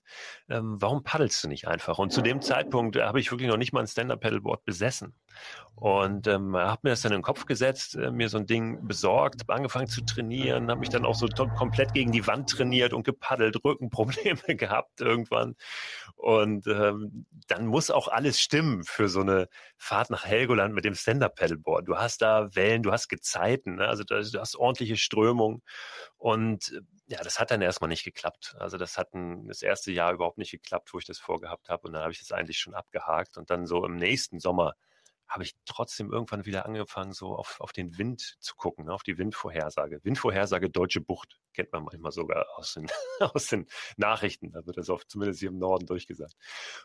Ähm, 0.51 0.77
warum 0.79 1.03
paddelst 1.03 1.42
du 1.42 1.49
nicht 1.49 1.66
einfach? 1.66 1.99
Und 1.99 2.12
zu 2.12 2.20
dem 2.20 2.42
Zeitpunkt 2.42 2.94
äh, 2.96 3.03
habe 3.03 3.18
ich 3.18 3.31
wirklich 3.31 3.49
noch 3.49 3.57
nicht 3.57 3.73
mal 3.73 3.81
ein 3.81 3.87
Stand-Up-Paddleboard 3.87 4.66
besessen. 4.66 5.14
Und 5.77 6.27
ähm, 6.27 6.55
habe 6.55 6.81
mir 6.83 6.90
das 6.90 7.01
dann 7.01 7.12
in 7.12 7.18
den 7.18 7.25
Kopf 7.25 7.46
gesetzt, 7.46 7.94
äh, 7.94 8.11
mir 8.11 8.29
so 8.29 8.37
ein 8.37 8.44
Ding 8.44 8.87
besorgt, 8.87 9.40
habe 9.40 9.55
angefangen 9.55 9.87
zu 9.87 10.03
trainieren, 10.03 10.70
habe 10.70 10.81
mich 10.81 10.90
dann 10.90 11.07
auch 11.07 11.14
so 11.14 11.27
komplett 11.57 11.94
gegen 11.94 12.12
die 12.12 12.27
Wand 12.27 12.51
trainiert 12.51 12.92
und 12.92 13.05
gepaddelt, 13.05 13.57
Rückenprobleme 13.64 14.57
gehabt 14.57 15.01
irgendwann. 15.01 15.57
Und 16.16 16.66
ähm, 16.66 17.25
dann 17.49 17.66
muss 17.66 17.90
auch 17.90 18.09
alles 18.09 18.38
stimmen 18.38 18.85
für 18.85 19.09
so 19.09 19.20
eine 19.20 19.49
Fahrt 19.79 20.11
nach 20.11 20.27
Helgoland 20.27 20.75
mit 20.75 20.85
dem 20.85 20.94
Stand-Up-Paddleboard. 20.94 21.88
Du 21.88 21.96
hast 21.96 22.20
da 22.20 22.55
Wellen, 22.55 22.83
du 22.83 22.92
hast 22.92 23.09
Gezeiten, 23.09 23.77
ne? 23.77 23.88
also 23.88 24.05
du 24.05 24.16
hast 24.38 24.55
ordentliche 24.55 24.99
Strömung. 24.99 25.62
Und 26.18 26.75
ja, 27.11 27.20
das 27.25 27.40
hat 27.40 27.51
dann 27.51 27.61
erstmal 27.61 27.88
nicht 27.88 28.05
geklappt. 28.05 28.55
Also 28.61 28.79
das 28.79 28.96
hat 28.96 29.14
ein, 29.14 29.49
das 29.49 29.62
erste 29.62 29.90
Jahr 29.90 30.12
überhaupt 30.12 30.38
nicht 30.38 30.53
geklappt, 30.53 30.94
wo 30.94 30.99
ich 30.99 31.05
das 31.05 31.18
vorgehabt 31.18 31.68
habe. 31.68 31.88
Und 31.88 31.92
dann 31.94 32.03
habe 32.03 32.12
ich 32.12 32.20
das 32.20 32.31
eigentlich 32.31 32.59
schon 32.59 32.75
abgehakt. 32.75 33.37
Und 33.37 33.51
dann 33.51 33.66
so 33.66 33.85
im 33.85 33.96
nächsten 33.96 34.38
Sommer 34.38 34.75
habe 35.31 35.45
ich 35.45 35.55
trotzdem 35.64 36.12
irgendwann 36.12 36.45
wieder 36.45 36.66
angefangen, 36.66 37.12
so 37.12 37.37
auf, 37.37 37.61
auf 37.61 37.73
den 37.73 37.97
Wind 37.99 38.37
zu 38.40 38.57
gucken, 38.57 38.87
ne, 38.87 38.93
auf 38.93 39.05
die 39.05 39.16
Windvorhersage. 39.16 40.01
Windvorhersage 40.03 40.69
Deutsche 40.69 41.01
Bucht 41.01 41.38
kennt 41.55 41.73
man 41.73 41.85
manchmal 41.85 42.12
sogar 42.12 42.47
aus 42.57 42.75
den, 42.75 42.87
aus 43.21 43.47
den 43.47 43.66
Nachrichten. 43.97 44.51
Da 44.51 44.66
wird 44.66 44.77
das 44.77 44.90
oft 44.90 45.09
zumindest 45.11 45.40
hier 45.40 45.51
im 45.51 45.59
Norden 45.59 45.87
durchgesagt. 45.87 46.35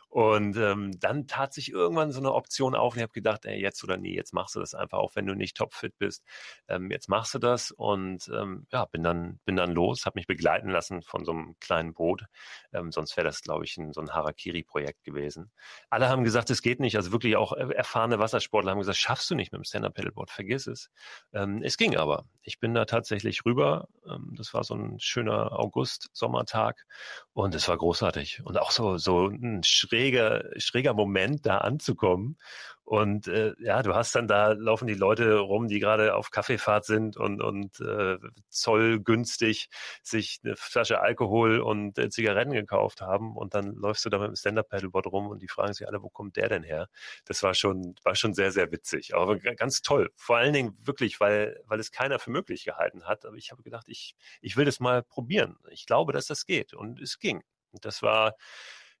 Und 0.08 0.56
ähm, 0.56 0.98
dann 1.00 1.26
tat 1.26 1.52
sich 1.52 1.72
irgendwann 1.72 2.12
so 2.12 2.20
eine 2.20 2.32
Option 2.32 2.74
auf 2.74 2.94
und 2.94 2.98
ich 2.98 3.02
habe 3.02 3.12
gedacht, 3.12 3.44
ey, 3.44 3.60
jetzt 3.60 3.82
oder 3.82 3.96
nie, 3.96 4.14
jetzt 4.14 4.32
machst 4.32 4.54
du 4.54 4.60
das 4.60 4.74
einfach, 4.74 4.98
auch 4.98 5.16
wenn 5.16 5.26
du 5.26 5.34
nicht 5.34 5.56
topfit 5.56 5.98
bist. 5.98 6.22
Ähm, 6.68 6.90
jetzt 6.90 7.08
machst 7.08 7.34
du 7.34 7.38
das 7.38 7.72
und 7.72 8.28
ähm, 8.28 8.66
ja, 8.70 8.84
bin 8.86 9.02
dann, 9.02 9.40
bin 9.44 9.56
dann 9.56 9.72
los, 9.72 10.06
habe 10.06 10.18
mich 10.18 10.26
begleiten 10.26 10.70
lassen 10.70 11.02
von 11.02 11.24
so 11.24 11.32
einem 11.32 11.56
kleinen 11.58 11.94
Boot. 11.94 12.24
Ähm, 12.72 12.92
sonst 12.92 13.16
wäre 13.16 13.26
das, 13.26 13.42
glaube 13.42 13.64
ich, 13.64 13.76
ein, 13.76 13.92
so 13.92 14.00
ein 14.00 14.14
Harakiri-Projekt 14.14 15.04
gewesen. 15.04 15.50
Alle 15.90 16.08
haben 16.08 16.24
gesagt, 16.24 16.50
es 16.50 16.62
geht 16.62 16.80
nicht. 16.80 16.96
Also 16.96 17.12
wirklich 17.12 17.36
auch 17.36 17.52
erfahrene 17.52 18.18
Wasser 18.18 18.35
Wassersportler 18.36 18.70
haben 18.70 18.78
gesagt, 18.78 18.98
schaffst 18.98 19.30
du 19.30 19.34
nicht 19.34 19.52
mit 19.52 19.58
dem 19.58 19.64
Stand-Up-Paddleboard, 19.64 20.30
vergiss 20.30 20.66
es. 20.66 20.90
Ähm, 21.32 21.62
es 21.62 21.76
ging 21.76 21.96
aber. 21.96 22.26
Ich 22.42 22.60
bin 22.60 22.74
da 22.74 22.84
tatsächlich 22.84 23.44
rüber. 23.44 23.88
Ähm, 24.08 24.34
das 24.36 24.54
war 24.54 24.64
so 24.64 24.74
ein 24.74 24.98
schöner 25.00 25.52
August-Sommertag 25.52 26.86
und 27.32 27.54
es 27.54 27.68
war 27.68 27.76
großartig. 27.76 28.42
Und 28.44 28.58
auch 28.58 28.70
so, 28.70 28.98
so 28.98 29.28
ein 29.28 29.62
schräger, 29.64 30.44
schräger 30.56 30.94
Moment, 30.94 31.46
da 31.46 31.58
anzukommen 31.58 32.38
und 32.86 33.26
äh, 33.26 33.52
ja, 33.58 33.82
du 33.82 33.96
hast 33.96 34.14
dann 34.14 34.28
da 34.28 34.52
laufen 34.52 34.86
die 34.86 34.94
Leute 34.94 35.38
rum, 35.38 35.66
die 35.66 35.80
gerade 35.80 36.14
auf 36.14 36.30
Kaffeefahrt 36.30 36.84
sind 36.84 37.16
und, 37.16 37.42
und 37.42 37.80
äh, 37.80 38.16
zollgünstig 38.48 39.70
sich 40.04 40.38
eine 40.44 40.54
Flasche 40.54 41.00
Alkohol 41.00 41.58
und 41.58 41.98
äh, 41.98 42.10
Zigaretten 42.10 42.52
gekauft 42.52 43.00
haben. 43.00 43.36
Und 43.36 43.54
dann 43.54 43.74
läufst 43.74 44.04
du 44.04 44.08
da 44.08 44.18
mit 44.18 44.28
dem 44.28 44.36
Stand-Up-Paddleboard 44.36 45.08
rum 45.08 45.26
und 45.26 45.42
die 45.42 45.48
fragen 45.48 45.72
sich 45.74 45.88
alle, 45.88 46.00
wo 46.00 46.10
kommt 46.10 46.36
der 46.36 46.48
denn 46.48 46.62
her? 46.62 46.88
Das 47.24 47.42
war 47.42 47.54
schon, 47.54 47.96
war 48.04 48.14
schon 48.14 48.34
sehr, 48.34 48.52
sehr 48.52 48.70
witzig. 48.70 49.16
Aber 49.16 49.36
ganz 49.36 49.82
toll. 49.82 50.12
Vor 50.14 50.36
allen 50.36 50.52
Dingen 50.52 50.78
wirklich, 50.80 51.18
weil, 51.18 51.60
weil 51.66 51.80
es 51.80 51.90
keiner 51.90 52.20
für 52.20 52.30
möglich 52.30 52.64
gehalten 52.64 53.02
hat. 53.02 53.26
Aber 53.26 53.34
ich 53.34 53.50
habe 53.50 53.64
gedacht, 53.64 53.88
ich, 53.88 54.14
ich 54.40 54.56
will 54.56 54.64
das 54.64 54.78
mal 54.78 55.02
probieren. 55.02 55.56
Ich 55.70 55.86
glaube, 55.86 56.12
dass 56.12 56.26
das 56.26 56.46
geht. 56.46 56.72
Und 56.72 57.00
es 57.00 57.18
ging. 57.18 57.42
Und 57.72 57.84
das 57.84 58.00
war 58.02 58.36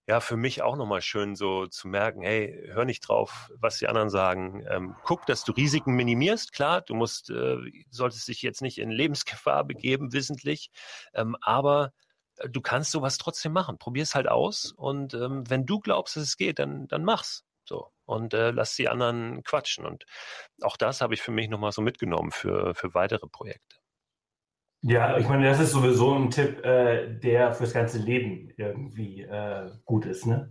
ja 0.06 0.20
für 0.20 0.36
mich 0.36 0.62
auch 0.62 0.76
nochmal 0.76 1.02
schön 1.02 1.34
so 1.34 1.66
zu 1.66 1.88
merken, 1.88 2.22
hey, 2.22 2.68
hör 2.72 2.84
nicht 2.84 3.00
drauf, 3.00 3.50
was 3.58 3.78
die 3.78 3.88
anderen 3.88 4.10
sagen. 4.10 4.64
Ähm, 4.68 4.96
guck, 5.04 5.26
dass 5.26 5.44
du 5.44 5.52
Risiken 5.52 5.94
minimierst. 5.94 6.52
Klar, 6.52 6.82
du 6.82 6.94
musst, 6.94 7.30
äh, 7.30 7.56
solltest 7.90 8.28
dich 8.28 8.42
jetzt 8.42 8.62
nicht 8.62 8.78
in 8.78 8.90
Lebensgefahr 8.90 9.64
begeben, 9.64 10.12
wissentlich, 10.12 10.70
ähm, 11.14 11.36
aber 11.40 11.92
äh, 12.36 12.48
du 12.48 12.60
kannst 12.60 12.92
sowas 12.92 13.18
trotzdem 13.18 13.52
machen. 13.52 13.78
Probier's 13.78 14.14
halt 14.14 14.28
aus 14.28 14.72
und 14.76 15.14
ähm, 15.14 15.48
wenn 15.50 15.66
du 15.66 15.80
glaubst, 15.80 16.16
dass 16.16 16.22
es 16.22 16.36
geht, 16.36 16.58
dann, 16.58 16.86
dann 16.88 17.04
mach's. 17.04 17.44
So. 17.64 17.90
Und 18.04 18.34
äh, 18.34 18.52
lass 18.52 18.76
die 18.76 18.88
anderen 18.88 19.42
quatschen. 19.42 19.84
Und 19.84 20.04
auch 20.62 20.76
das 20.76 21.00
habe 21.00 21.14
ich 21.14 21.22
für 21.22 21.32
mich 21.32 21.48
nochmal 21.48 21.72
so 21.72 21.82
mitgenommen 21.82 22.30
für, 22.30 22.74
für 22.76 22.94
weitere 22.94 23.26
Projekte. 23.26 23.75
Ja, 24.82 25.18
ich 25.18 25.28
meine, 25.28 25.46
das 25.46 25.60
ist 25.60 25.72
sowieso 25.72 26.14
ein 26.14 26.30
Tipp, 26.30 26.64
äh, 26.64 27.18
der 27.18 27.52
fürs 27.52 27.72
ganze 27.72 27.98
Leben 27.98 28.52
irgendwie 28.56 29.22
äh, 29.22 29.70
gut 29.84 30.06
ist. 30.06 30.26
Ne? 30.26 30.50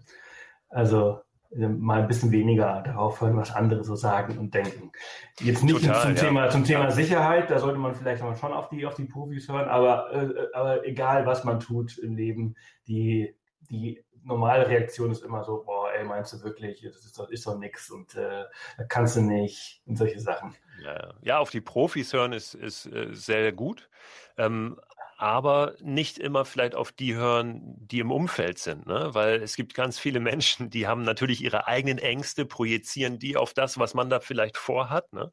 Also 0.69 1.21
äh, 1.51 1.67
mal 1.67 2.01
ein 2.01 2.07
bisschen 2.07 2.31
weniger 2.31 2.81
darauf 2.81 3.21
hören, 3.21 3.38
was 3.38 3.53
andere 3.53 3.83
so 3.83 3.95
sagen 3.95 4.38
und 4.38 4.53
denken. 4.53 4.91
Jetzt 5.39 5.63
nicht 5.63 5.79
Total, 5.79 6.01
zum, 6.01 6.15
ja. 6.15 6.21
Thema, 6.21 6.49
zum 6.49 6.63
Thema 6.63 6.91
Sicherheit, 6.91 7.49
da 7.49 7.59
sollte 7.59 7.79
man 7.79 7.95
vielleicht 7.95 8.23
schon 8.39 8.53
auf 8.53 8.69
die, 8.69 8.85
auf 8.85 8.95
die 8.95 9.05
Profis 9.05 9.47
hören, 9.47 9.69
aber, 9.69 10.11
äh, 10.13 10.47
aber 10.53 10.85
egal, 10.85 11.25
was 11.25 11.43
man 11.43 11.59
tut 11.59 11.97
im 11.97 12.15
Leben, 12.15 12.55
die, 12.88 13.35
die 13.69 14.04
normale 14.25 14.67
Reaktion 14.67 15.11
ist 15.11 15.23
immer 15.23 15.43
so, 15.43 15.63
boah, 15.63 15.91
ey, 15.93 16.03
meinst 16.03 16.33
du 16.33 16.43
wirklich, 16.43 16.81
das 16.81 17.05
ist 17.05 17.17
doch, 17.17 17.29
ist 17.29 17.45
doch 17.45 17.57
nix 17.57 17.89
und 17.89 18.15
äh, 18.15 18.45
kannst 18.89 19.15
du 19.15 19.21
nicht 19.21 19.81
und 19.85 19.97
solche 19.97 20.19
Sachen. 20.19 20.55
Ja, 20.83 21.13
ja 21.21 21.39
auf 21.39 21.51
die 21.51 21.61
Profis 21.61 22.11
hören 22.11 22.33
ist, 22.33 22.55
ist 22.55 22.88
äh, 22.88 23.13
sehr 23.13 23.51
gut. 23.51 23.89
Ähm, 24.38 24.77
aber 25.17 25.75
nicht 25.81 26.17
immer 26.17 26.43
vielleicht 26.43 26.75
auf 26.75 26.91
die 26.91 27.15
hören, 27.15 27.61
die 27.77 27.99
im 27.99 28.11
Umfeld 28.11 28.59
sind, 28.59 28.85
ne? 28.85 29.09
weil 29.13 29.41
es 29.41 29.55
gibt 29.55 29.73
ganz 29.73 29.97
viele 29.97 30.19
Menschen, 30.19 30.69
die 30.69 30.88
haben 30.88 31.03
natürlich 31.03 31.41
ihre 31.41 31.67
eigenen 31.67 31.99
Ängste, 31.99 32.45
projizieren 32.45 33.17
die 33.17 33.38
auf 33.38 33.53
das, 33.53 33.79
was 33.79 33.93
man 33.93 34.09
da 34.09 34.19
vielleicht 34.19 34.57
vorhat. 34.57 35.13
Ne? 35.13 35.31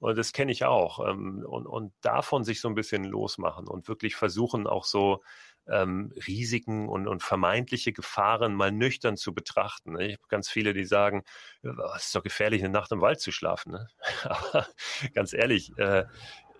Und 0.00 0.18
das 0.18 0.32
kenne 0.32 0.50
ich 0.50 0.64
auch. 0.64 1.06
Ähm, 1.08 1.44
und, 1.46 1.66
und 1.66 1.92
davon 2.00 2.42
sich 2.42 2.60
so 2.60 2.68
ein 2.68 2.74
bisschen 2.74 3.04
losmachen 3.04 3.68
und 3.68 3.86
wirklich 3.86 4.16
versuchen 4.16 4.66
auch 4.66 4.84
so 4.84 5.22
ähm, 5.68 6.12
Risiken 6.26 6.88
und, 6.88 7.06
und 7.06 7.22
vermeintliche 7.22 7.92
Gefahren 7.92 8.54
mal 8.54 8.72
nüchtern 8.72 9.16
zu 9.16 9.34
betrachten. 9.34 9.92
Ne? 9.92 10.06
Ich 10.06 10.12
habe 10.14 10.28
ganz 10.28 10.48
viele, 10.48 10.74
die 10.74 10.84
sagen, 10.84 11.22
es 11.96 12.06
ist 12.06 12.14
doch 12.14 12.22
gefährlich, 12.22 12.62
eine 12.62 12.72
Nacht 12.72 12.92
im 12.92 13.00
Wald 13.00 13.20
zu 13.20 13.32
schlafen. 13.32 13.72
Ne? 13.72 13.88
Aber 14.24 14.66
ganz 15.14 15.32
ehrlich, 15.32 15.76
äh, 15.78 16.04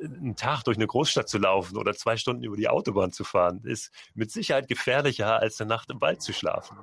einen 0.02 0.36
Tag 0.36 0.62
durch 0.64 0.76
eine 0.76 0.86
Großstadt 0.86 1.28
zu 1.28 1.38
laufen 1.38 1.76
oder 1.76 1.94
zwei 1.94 2.16
Stunden 2.16 2.44
über 2.44 2.56
die 2.56 2.68
Autobahn 2.68 3.12
zu 3.12 3.24
fahren, 3.24 3.60
ist 3.64 3.92
mit 4.14 4.30
Sicherheit 4.30 4.68
gefährlicher, 4.68 5.38
als 5.40 5.60
eine 5.60 5.68
Nacht 5.68 5.90
im 5.90 6.00
Wald 6.00 6.22
zu 6.22 6.32
schlafen. 6.32 6.78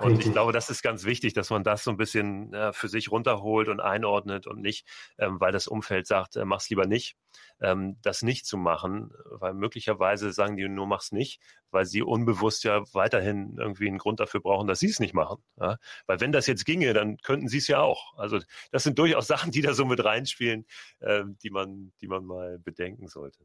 Und 0.00 0.12
Richtig. 0.12 0.26
ich 0.26 0.32
glaube, 0.32 0.52
das 0.52 0.70
ist 0.70 0.82
ganz 0.82 1.04
wichtig, 1.04 1.32
dass 1.32 1.50
man 1.50 1.64
das 1.64 1.84
so 1.84 1.90
ein 1.90 1.96
bisschen 1.96 2.52
äh, 2.54 2.72
für 2.72 2.88
sich 2.88 3.10
runterholt 3.10 3.68
und 3.68 3.80
einordnet 3.80 4.46
und 4.46 4.60
nicht, 4.60 4.86
ähm, 5.18 5.40
weil 5.40 5.52
das 5.52 5.66
Umfeld 5.66 6.06
sagt, 6.06 6.36
äh, 6.36 6.44
mach's 6.44 6.70
lieber 6.70 6.86
nicht, 6.86 7.16
ähm, 7.60 7.98
das 8.02 8.22
nicht 8.22 8.46
zu 8.46 8.56
machen, 8.56 9.12
weil 9.30 9.54
möglicherweise 9.54 10.32
sagen 10.32 10.56
die 10.56 10.68
nur 10.68 10.86
mach's 10.86 11.12
nicht, 11.12 11.40
weil 11.70 11.86
sie 11.86 12.02
unbewusst 12.02 12.64
ja 12.64 12.82
weiterhin 12.92 13.56
irgendwie 13.58 13.88
einen 13.88 13.98
Grund 13.98 14.20
dafür 14.20 14.40
brauchen, 14.40 14.66
dass 14.66 14.80
sie 14.80 14.88
es 14.88 15.00
nicht 15.00 15.14
machen. 15.14 15.42
Ja? 15.58 15.76
Weil 16.06 16.20
wenn 16.20 16.32
das 16.32 16.46
jetzt 16.46 16.64
ginge, 16.64 16.92
dann 16.92 17.18
könnten 17.18 17.48
sie 17.48 17.58
es 17.58 17.68
ja 17.68 17.80
auch. 17.80 18.16
Also 18.16 18.38
das 18.70 18.82
sind 18.82 18.98
durchaus 18.98 19.26
Sachen, 19.26 19.50
die 19.50 19.62
da 19.62 19.74
so 19.74 19.84
mit 19.84 20.04
reinspielen, 20.04 20.66
äh, 21.00 21.22
die 21.42 21.50
man, 21.50 21.92
die 22.00 22.08
man 22.08 22.24
mal 22.24 22.58
bedenken 22.58 23.08
sollte. 23.08 23.44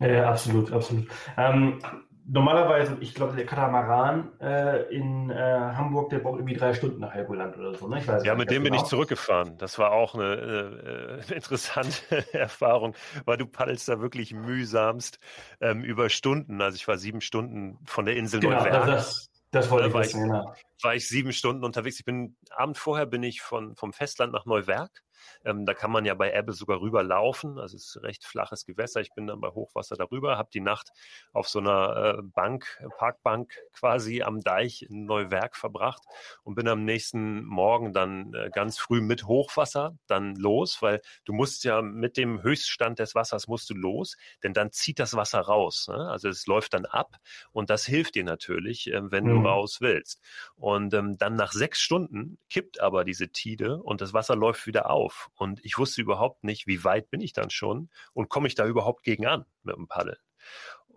Ja, 0.00 0.30
absolut, 0.30 0.72
absolut. 0.72 1.08
Ähm, 1.36 1.80
normalerweise, 2.28 2.96
ich 3.00 3.14
glaube, 3.14 3.34
der 3.34 3.46
Katamaran 3.46 4.30
äh, 4.40 4.94
in 4.94 5.30
äh, 5.30 5.34
Hamburg, 5.34 6.10
der 6.10 6.18
braucht 6.18 6.38
irgendwie 6.38 6.54
drei 6.54 6.74
Stunden 6.74 7.00
nach 7.00 7.14
Helgoland 7.14 7.56
oder 7.56 7.74
so. 7.74 7.88
Ne? 7.88 7.98
Ich 7.98 8.06
weiß 8.06 8.24
ja, 8.24 8.34
mit 8.34 8.50
dem 8.50 8.62
genau. 8.62 8.74
bin 8.74 8.82
ich 8.82 8.88
zurückgefahren. 8.88 9.56
Das 9.58 9.78
war 9.78 9.92
auch 9.92 10.14
eine, 10.14 11.22
äh, 11.28 11.34
interessante 11.34 12.02
Erfahrung, 12.32 12.94
weil 13.24 13.38
du 13.38 13.46
paddelst 13.46 13.88
da 13.88 14.00
wirklich 14.00 14.34
mühsamst 14.34 15.18
ähm, 15.60 15.82
über 15.82 16.10
Stunden. 16.10 16.60
Also 16.60 16.76
ich 16.76 16.86
war 16.86 16.98
sieben 16.98 17.20
Stunden 17.20 17.78
von 17.86 18.04
der 18.04 18.16
Insel 18.16 18.40
genau, 18.40 18.58
Neuwerk. 18.58 18.86
Das, 18.86 19.30
das 19.50 19.70
wollte 19.70 19.88
ich 19.88 19.94
war 19.94 20.02
wissen, 20.02 20.20
ich, 20.20 20.30
genau. 20.30 20.54
War 20.82 20.94
ich 20.94 21.08
sieben 21.08 21.32
Stunden 21.32 21.64
unterwegs. 21.64 21.98
Ich 21.98 22.04
bin, 22.04 22.36
Abend 22.50 22.76
vorher 22.76 23.06
bin 23.06 23.22
ich 23.22 23.40
von, 23.40 23.74
vom 23.74 23.92
Festland 23.92 24.32
nach 24.32 24.44
Neuwerk 24.44 25.02
ähm, 25.44 25.66
da 25.66 25.74
kann 25.74 25.90
man 25.90 26.04
ja 26.04 26.14
bei 26.14 26.32
Ebbe 26.32 26.52
sogar 26.52 26.80
rüberlaufen. 26.80 27.58
Also 27.58 27.76
es 27.76 27.96
ist 27.96 28.02
recht 28.02 28.24
flaches 28.24 28.64
Gewässer. 28.64 29.00
Ich 29.00 29.12
bin 29.14 29.26
dann 29.26 29.40
bei 29.40 29.48
Hochwasser 29.48 29.96
darüber, 29.96 30.38
habe 30.38 30.50
die 30.52 30.60
Nacht 30.60 30.92
auf 31.32 31.48
so 31.48 31.58
einer 31.58 32.18
äh, 32.18 32.22
Bank, 32.22 32.82
Parkbank 32.98 33.52
quasi 33.72 34.22
am 34.22 34.40
Deich 34.40 34.82
in 34.82 35.04
Neuwerk 35.04 35.56
verbracht 35.56 36.02
und 36.42 36.54
bin 36.54 36.68
am 36.68 36.84
nächsten 36.84 37.44
Morgen 37.44 37.92
dann 37.92 38.34
äh, 38.34 38.50
ganz 38.50 38.78
früh 38.78 39.00
mit 39.00 39.26
Hochwasser 39.26 39.96
dann 40.06 40.36
los, 40.36 40.82
weil 40.82 41.00
du 41.24 41.32
musst 41.32 41.64
ja 41.64 41.82
mit 41.82 42.16
dem 42.16 42.42
Höchststand 42.42 42.98
des 42.98 43.14
Wassers 43.14 43.48
musst 43.48 43.70
du 43.70 43.74
los, 43.74 44.16
denn 44.42 44.52
dann 44.52 44.72
zieht 44.72 44.98
das 44.98 45.14
Wasser 45.14 45.40
raus. 45.40 45.88
Ne? 45.88 46.08
Also 46.10 46.28
es 46.28 46.46
läuft 46.46 46.74
dann 46.74 46.86
ab 46.86 47.16
und 47.52 47.70
das 47.70 47.84
hilft 47.86 48.14
dir 48.14 48.24
natürlich, 48.24 48.92
äh, 48.92 49.10
wenn 49.10 49.24
mhm. 49.24 49.42
du 49.42 49.48
raus 49.48 49.80
willst. 49.80 50.22
Und 50.56 50.94
ähm, 50.94 51.18
dann 51.18 51.34
nach 51.34 51.52
sechs 51.52 51.80
Stunden 51.80 52.38
kippt 52.50 52.80
aber 52.80 53.04
diese 53.04 53.28
Tide 53.28 53.82
und 53.82 54.00
das 54.00 54.12
Wasser 54.12 54.36
läuft 54.36 54.66
wieder 54.66 54.90
auf. 54.90 55.07
Und 55.34 55.64
ich 55.64 55.78
wusste 55.78 56.00
überhaupt 56.00 56.44
nicht, 56.44 56.66
wie 56.66 56.84
weit 56.84 57.10
bin 57.10 57.20
ich 57.20 57.32
dann 57.32 57.50
schon 57.50 57.90
und 58.12 58.28
komme 58.28 58.48
ich 58.48 58.54
da 58.54 58.66
überhaupt 58.66 59.02
gegen 59.02 59.26
an 59.26 59.44
mit 59.62 59.76
dem 59.76 59.88
Paddel. 59.88 60.18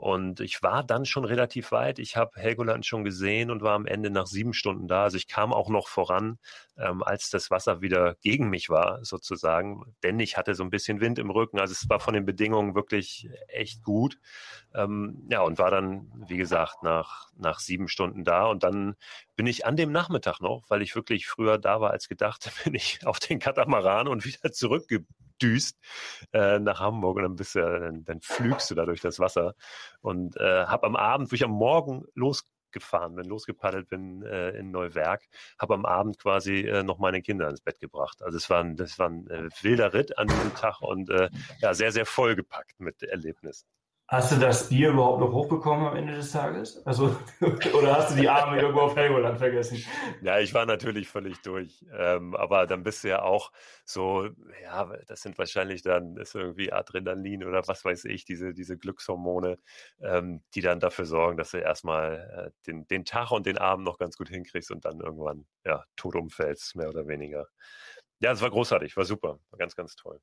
Und 0.02 0.40
ich 0.40 0.64
war 0.64 0.84
dann 0.84 1.06
schon 1.06 1.26
relativ 1.26 1.72
weit. 1.72 2.00
Ich 2.00 2.18
habe 2.18 2.32
Helgoland 2.42 2.88
schon 2.88 3.04
gesehen 3.04 3.52
und 3.52 3.62
war 3.62 3.76
am 3.76 3.86
Ende 3.86 4.10
nach 4.10 4.26
sieben 4.26 4.56
Stunden 4.56 4.88
da. 4.88 5.04
Also 5.04 5.16
ich 5.16 5.28
kam 5.28 5.54
auch 5.54 5.70
noch 5.70 5.88
voran, 5.88 6.40
ähm, 6.76 7.04
als 7.04 7.30
das 7.30 7.52
Wasser 7.52 7.82
wieder 7.82 8.16
gegen 8.16 8.50
mich 8.50 8.72
war, 8.72 9.06
sozusagen. 9.06 9.94
Denn 10.02 10.20
ich 10.20 10.38
hatte 10.38 10.56
so 10.56 10.64
ein 10.64 10.72
bisschen 10.72 11.02
Wind 11.02 11.20
im 11.20 11.30
Rücken. 11.30 11.60
Also 11.60 11.74
es 11.74 11.88
war 11.88 12.00
von 12.00 12.16
den 12.16 12.26
Bedingungen 12.26 12.74
wirklich 12.74 13.30
echt 13.48 13.84
gut. 13.84 14.18
Ähm, 14.74 15.28
ja, 15.30 15.42
und 15.42 15.60
war 15.60 15.70
dann, 15.70 16.12
wie 16.28 16.38
gesagt, 16.38 16.82
nach, 16.82 17.30
nach 17.38 17.60
sieben 17.60 17.88
Stunden 17.88 18.24
da. 18.24 18.48
Und 18.48 18.64
dann 18.64 18.96
bin 19.36 19.46
ich 19.46 19.68
an 19.68 19.76
dem 19.76 19.92
Nachmittag 19.92 20.42
noch, 20.42 20.64
weil 20.68 20.82
ich 20.82 20.96
wirklich 20.96 21.28
früher 21.28 21.60
da 21.60 21.80
war 21.80 21.92
als 21.92 22.08
gedacht, 22.08 22.52
bin 22.64 22.74
ich 22.74 23.06
auf 23.06 23.20
den 23.20 23.38
Katamaran 23.38 24.08
und 24.08 24.26
wieder 24.26 24.52
zurückge 24.52 25.06
düst 25.42 25.78
äh, 26.34 26.60
nach 26.60 26.80
Hamburg 26.80 27.18
und 27.18 27.24
dann 27.24 27.36
bist 27.36 27.56
du, 27.56 27.60
dann, 27.62 28.04
dann 28.06 28.22
flügst 28.22 28.72
du 28.72 28.76
da 28.76 28.86
durch 28.86 29.02
das 29.02 29.20
Wasser 29.20 29.56
und 30.02 30.38
äh, 30.38 30.66
habe 30.66 30.88
am 30.88 30.96
Abend, 30.96 31.32
wo 31.32 31.36
ich 31.36 31.44
am 31.44 31.52
Morgen 31.52 32.06
losgefahren 32.16 33.16
bin, 33.16 33.26
losgepaddelt 33.26 33.90
bin 33.90 34.24
äh, 34.24 34.52
in 34.52 34.72
Neuwerk, 34.72 35.28
habe 35.60 35.74
am 35.74 35.86
Abend 35.86 36.18
quasi 36.18 36.62
äh, 36.62 36.84
noch 36.84 37.00
meine 37.00 37.22
Kinder 37.22 37.50
ins 37.50 37.62
Bett 37.62 37.80
gebracht. 37.80 38.22
Also 38.22 38.38
es 38.38 38.50
war 38.50 38.64
ein, 38.64 38.76
das 38.76 39.00
war 39.00 39.10
ein 39.10 39.28
äh, 39.30 39.50
wilder 39.62 39.94
Ritt 39.94 40.18
an 40.18 40.28
diesem 40.28 40.54
Tag 40.56 40.82
und 40.82 41.10
äh, 41.10 41.30
ja 41.60 41.74
sehr 41.74 41.92
sehr 41.92 42.06
vollgepackt 42.06 42.80
mit 42.80 43.04
Erlebnissen. 43.04 43.68
Hast 44.12 44.30
du 44.30 44.36
das 44.36 44.68
Bier 44.68 44.90
überhaupt 44.90 45.22
noch 45.22 45.32
hochbekommen 45.32 45.88
am 45.88 45.96
Ende 45.96 46.14
des 46.14 46.34
Tages? 46.34 46.86
Also, 46.86 47.16
oder 47.74 47.96
hast 47.96 48.12
du 48.12 48.20
die 48.20 48.28
Arme 48.28 48.60
irgendwo 48.60 48.82
auf 48.82 48.98
Helgoland 48.98 49.38
vergessen? 49.38 49.82
Ja, 50.22 50.38
ich 50.38 50.54
war 50.54 50.66
natürlich 50.66 51.08
völlig 51.08 51.42
durch. 51.44 51.86
Ähm, 51.98 52.36
aber 52.36 52.68
dann 52.68 52.84
bist 52.84 53.06
du 53.06 53.08
ja 53.08 53.22
auch 53.22 53.54
so, 53.86 54.28
ja, 54.64 54.92
das 55.08 55.22
sind 55.22 55.38
wahrscheinlich 55.38 55.82
dann, 55.82 56.18
ist 56.18 56.36
irgendwie 56.36 56.74
Adrenalin 56.74 57.46
oder 57.46 57.66
was 57.70 57.86
weiß 57.86 58.04
ich, 58.04 58.26
diese, 58.26 58.54
diese 58.54 58.78
Glückshormone, 58.78 59.60
ähm, 60.02 60.44
die 60.56 60.62
dann 60.62 60.82
dafür 60.82 61.06
sorgen, 61.06 61.38
dass 61.38 61.52
du 61.52 61.60
erstmal 61.60 62.52
äh, 62.52 62.68
den, 62.68 62.86
den 62.88 63.06
Tag 63.06 63.32
und 63.32 63.46
den 63.46 63.58
Abend 63.58 63.86
noch 63.86 63.98
ganz 63.98 64.18
gut 64.18 64.28
hinkriegst 64.28 64.72
und 64.72 64.84
dann 64.84 65.00
irgendwann, 65.00 65.46
ja, 65.64 65.86
tot 65.96 66.18
umfällst, 66.18 66.76
mehr 66.76 66.90
oder 66.90 67.08
weniger. 67.08 67.48
Ja, 68.20 68.34
es 68.34 68.42
war 68.42 68.50
großartig, 68.50 68.98
war 68.98 69.06
super, 69.06 69.40
war 69.52 69.58
ganz, 69.58 69.74
ganz 69.74 69.96
toll. 69.96 70.20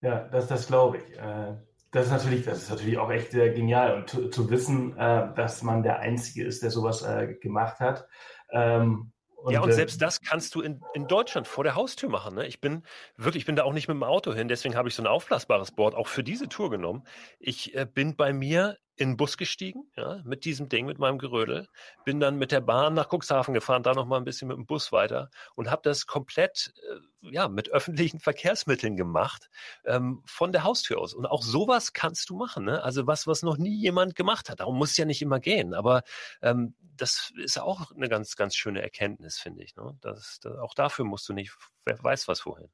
Ja, 0.00 0.20
das, 0.20 0.46
das 0.46 0.66
glaube 0.66 0.96
ich. 0.96 1.18
Äh 1.18 1.69
das 1.90 2.06
ist 2.06 2.12
natürlich, 2.12 2.44
das 2.44 2.62
ist 2.62 2.70
natürlich 2.70 2.98
auch 2.98 3.10
echt 3.10 3.34
äh, 3.34 3.52
genial 3.52 3.94
und 3.94 4.08
zu, 4.08 4.28
zu 4.28 4.48
wissen, 4.50 4.96
äh, 4.96 5.34
dass 5.34 5.62
man 5.62 5.82
der 5.82 5.98
Einzige 5.98 6.44
ist, 6.44 6.62
der 6.62 6.70
sowas 6.70 7.02
äh, 7.02 7.34
gemacht 7.40 7.80
hat. 7.80 8.06
Ähm, 8.52 9.12
und, 9.42 9.54
ja, 9.54 9.60
und 9.60 9.70
äh, 9.70 9.72
selbst 9.72 10.00
das 10.02 10.20
kannst 10.20 10.54
du 10.54 10.60
in, 10.60 10.82
in 10.94 11.06
Deutschland 11.08 11.48
vor 11.48 11.64
der 11.64 11.74
Haustür 11.74 12.10
machen. 12.10 12.34
Ne? 12.34 12.46
Ich 12.46 12.60
bin 12.60 12.82
wirklich, 13.16 13.42
ich 13.42 13.46
bin 13.46 13.56
da 13.56 13.64
auch 13.64 13.72
nicht 13.72 13.88
mit 13.88 13.94
dem 13.94 14.02
Auto 14.02 14.34
hin, 14.34 14.48
deswegen 14.48 14.76
habe 14.76 14.88
ich 14.88 14.94
so 14.94 15.02
ein 15.02 15.06
aufblasbares 15.06 15.72
Board 15.72 15.94
auch 15.94 16.08
für 16.08 16.22
diese 16.22 16.48
Tour 16.48 16.70
genommen. 16.70 17.04
Ich 17.38 17.74
äh, 17.74 17.86
bin 17.86 18.16
bei 18.16 18.32
mir 18.32 18.76
in 19.00 19.12
den 19.12 19.16
Bus 19.16 19.38
gestiegen, 19.38 19.90
ja, 19.96 20.20
mit 20.24 20.44
diesem 20.44 20.68
Ding, 20.68 20.84
mit 20.84 20.98
meinem 20.98 21.16
Gerödel, 21.16 21.68
bin 22.04 22.20
dann 22.20 22.36
mit 22.36 22.52
der 22.52 22.60
Bahn 22.60 22.92
nach 22.92 23.08
Cuxhaven 23.10 23.54
gefahren, 23.54 23.82
da 23.82 23.94
noch 23.94 24.04
mal 24.04 24.18
ein 24.18 24.24
bisschen 24.24 24.48
mit 24.48 24.58
dem 24.58 24.66
Bus 24.66 24.92
weiter 24.92 25.30
und 25.54 25.70
habe 25.70 25.80
das 25.82 26.06
komplett, 26.06 26.74
äh, 27.22 27.30
ja, 27.32 27.48
mit 27.48 27.70
öffentlichen 27.70 28.20
Verkehrsmitteln 28.20 28.98
gemacht, 28.98 29.48
ähm, 29.86 30.22
von 30.26 30.52
der 30.52 30.64
Haustür 30.64 30.98
aus. 30.98 31.14
Und 31.14 31.24
auch 31.24 31.42
sowas 31.42 31.94
kannst 31.94 32.28
du 32.28 32.36
machen, 32.36 32.66
ne? 32.66 32.82
Also 32.82 33.06
was, 33.06 33.26
was 33.26 33.42
noch 33.42 33.56
nie 33.56 33.74
jemand 33.74 34.16
gemacht 34.16 34.50
hat. 34.50 34.60
Darum 34.60 34.76
muss 34.76 34.90
es 34.90 34.98
ja 34.98 35.06
nicht 35.06 35.22
immer 35.22 35.40
gehen, 35.40 35.72
aber 35.72 36.02
ähm, 36.42 36.74
das 36.98 37.32
ist 37.42 37.58
auch 37.58 37.92
eine 37.92 38.10
ganz, 38.10 38.36
ganz 38.36 38.54
schöne 38.54 38.82
Erkenntnis, 38.82 39.38
finde 39.38 39.62
ich. 39.62 39.76
Ne? 39.76 39.96
Das, 40.02 40.40
das, 40.42 40.58
auch 40.58 40.74
dafür 40.74 41.06
musst 41.06 41.26
du 41.26 41.32
nicht, 41.32 41.56
wer 41.86 42.02
weiß 42.04 42.28
was 42.28 42.44
wohin. 42.44 42.68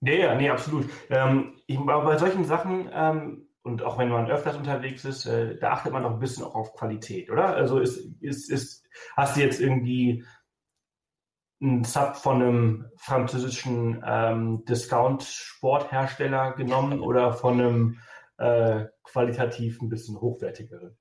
Ja, 0.00 0.14
ja, 0.14 0.34
nee, 0.34 0.50
absolut. 0.50 0.88
Ähm, 1.10 1.60
ich, 1.66 1.78
bei 1.78 2.18
solchen 2.18 2.44
Sachen 2.44 2.90
ähm, 2.92 3.49
und 3.62 3.82
auch 3.82 3.98
wenn 3.98 4.08
man 4.08 4.30
öfters 4.30 4.56
unterwegs 4.56 5.04
ist, 5.04 5.26
äh, 5.26 5.56
da 5.58 5.72
achtet 5.72 5.92
man 5.92 6.02
doch 6.02 6.12
ein 6.12 6.18
bisschen 6.18 6.44
auch 6.44 6.54
auf 6.54 6.74
Qualität, 6.74 7.30
oder? 7.30 7.54
Also 7.54 7.78
ist, 7.78 7.98
ist, 8.20 8.50
ist, 8.50 8.86
hast 9.16 9.36
du 9.36 9.40
jetzt 9.40 9.60
irgendwie 9.60 10.24
einen 11.62 11.84
Sub 11.84 12.16
von 12.16 12.42
einem 12.42 12.86
französischen 12.96 14.02
ähm, 14.06 14.64
Discount-Sporthersteller 14.64 16.52
genommen 16.52 17.00
oder 17.00 17.34
von 17.34 17.60
einem 17.60 17.98
äh, 18.38 18.86
qualitativ 19.04 19.80
ein 19.82 19.90
bisschen 19.90 20.18
hochwertigeren? 20.18 20.96